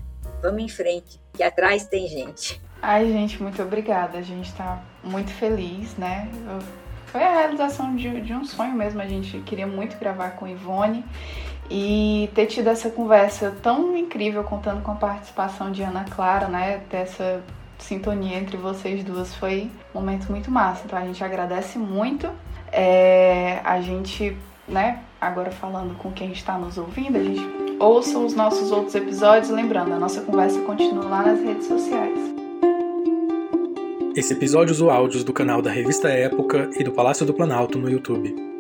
Vamos 0.42 0.64
em 0.64 0.70
frente, 0.70 1.22
que 1.34 1.44
atrás 1.44 1.86
tem 1.86 2.08
gente. 2.08 2.62
Ai, 2.82 3.06
gente, 3.06 3.42
muito 3.42 3.62
obrigada. 3.62 4.18
A 4.18 4.22
gente 4.22 4.50
está 4.50 4.84
muito 5.04 5.32
feliz, 5.32 5.96
né? 5.98 6.30
Eu 6.34 6.91
foi 7.12 7.24
a 7.24 7.32
realização 7.32 7.96
de, 7.96 8.22
de 8.22 8.34
um 8.34 8.46
sonho 8.46 8.74
mesmo. 8.74 9.02
A 9.02 9.08
gente 9.08 9.40
queria 9.40 9.68
muito 9.68 9.98
gravar 9.98 10.32
com 10.32 10.48
Ivone 10.48 11.04
e 11.70 12.30
ter 12.34 12.46
tido 12.48 12.68
essa 12.68 12.90
conversa 12.90 13.56
tão 13.62 13.96
incrível, 13.96 14.44
contando 14.44 14.82
com 14.82 14.92
a 14.92 14.96
participação 14.96 15.72
de 15.72 15.84
Ana 15.84 16.06
Clara, 16.10 16.48
né? 16.48 16.82
Dessa 16.90 17.44
sintonia 17.78 18.38
entre 18.38 18.58
vocês 18.58 19.04
duas 19.04 19.34
foi 19.36 19.70
um 19.94 20.00
momento 20.00 20.30
muito 20.30 20.50
massa. 20.50 20.84
Então 20.86 20.98
a 20.98 21.06
gente 21.06 21.24
agradece 21.24 21.78
muito. 21.78 22.30
É, 22.72 23.60
a 23.64 23.82
gente, 23.82 24.38
né, 24.68 25.00
agora 25.20 25.52
falando 25.52 25.98
com 25.98 26.12
quem 26.12 26.32
está 26.32 26.58
nos 26.58 26.78
ouvindo, 26.78 27.18
a 27.18 27.24
gente 27.24 27.42
ouça 27.80 28.18
os 28.18 28.34
nossos 28.34 28.72
outros 28.72 28.96
episódios. 28.96 29.50
Lembrando, 29.50 29.94
a 29.94 30.00
nossa 30.00 30.22
conversa 30.22 30.62
continua 30.62 31.06
lá 31.06 31.24
nas 31.24 31.42
redes 31.42 31.68
sociais. 31.68 32.41
Esse 34.14 34.34
episódio 34.34 34.74
usou 34.74 34.90
áudios 34.90 35.24
do 35.24 35.32
canal 35.32 35.62
da 35.62 35.72
Revista 35.72 36.10
Época 36.10 36.70
e 36.78 36.84
do 36.84 36.92
Palácio 36.92 37.26
do 37.26 37.34
Planalto 37.34 37.80
no 37.80 37.90
YouTube. 37.90 38.51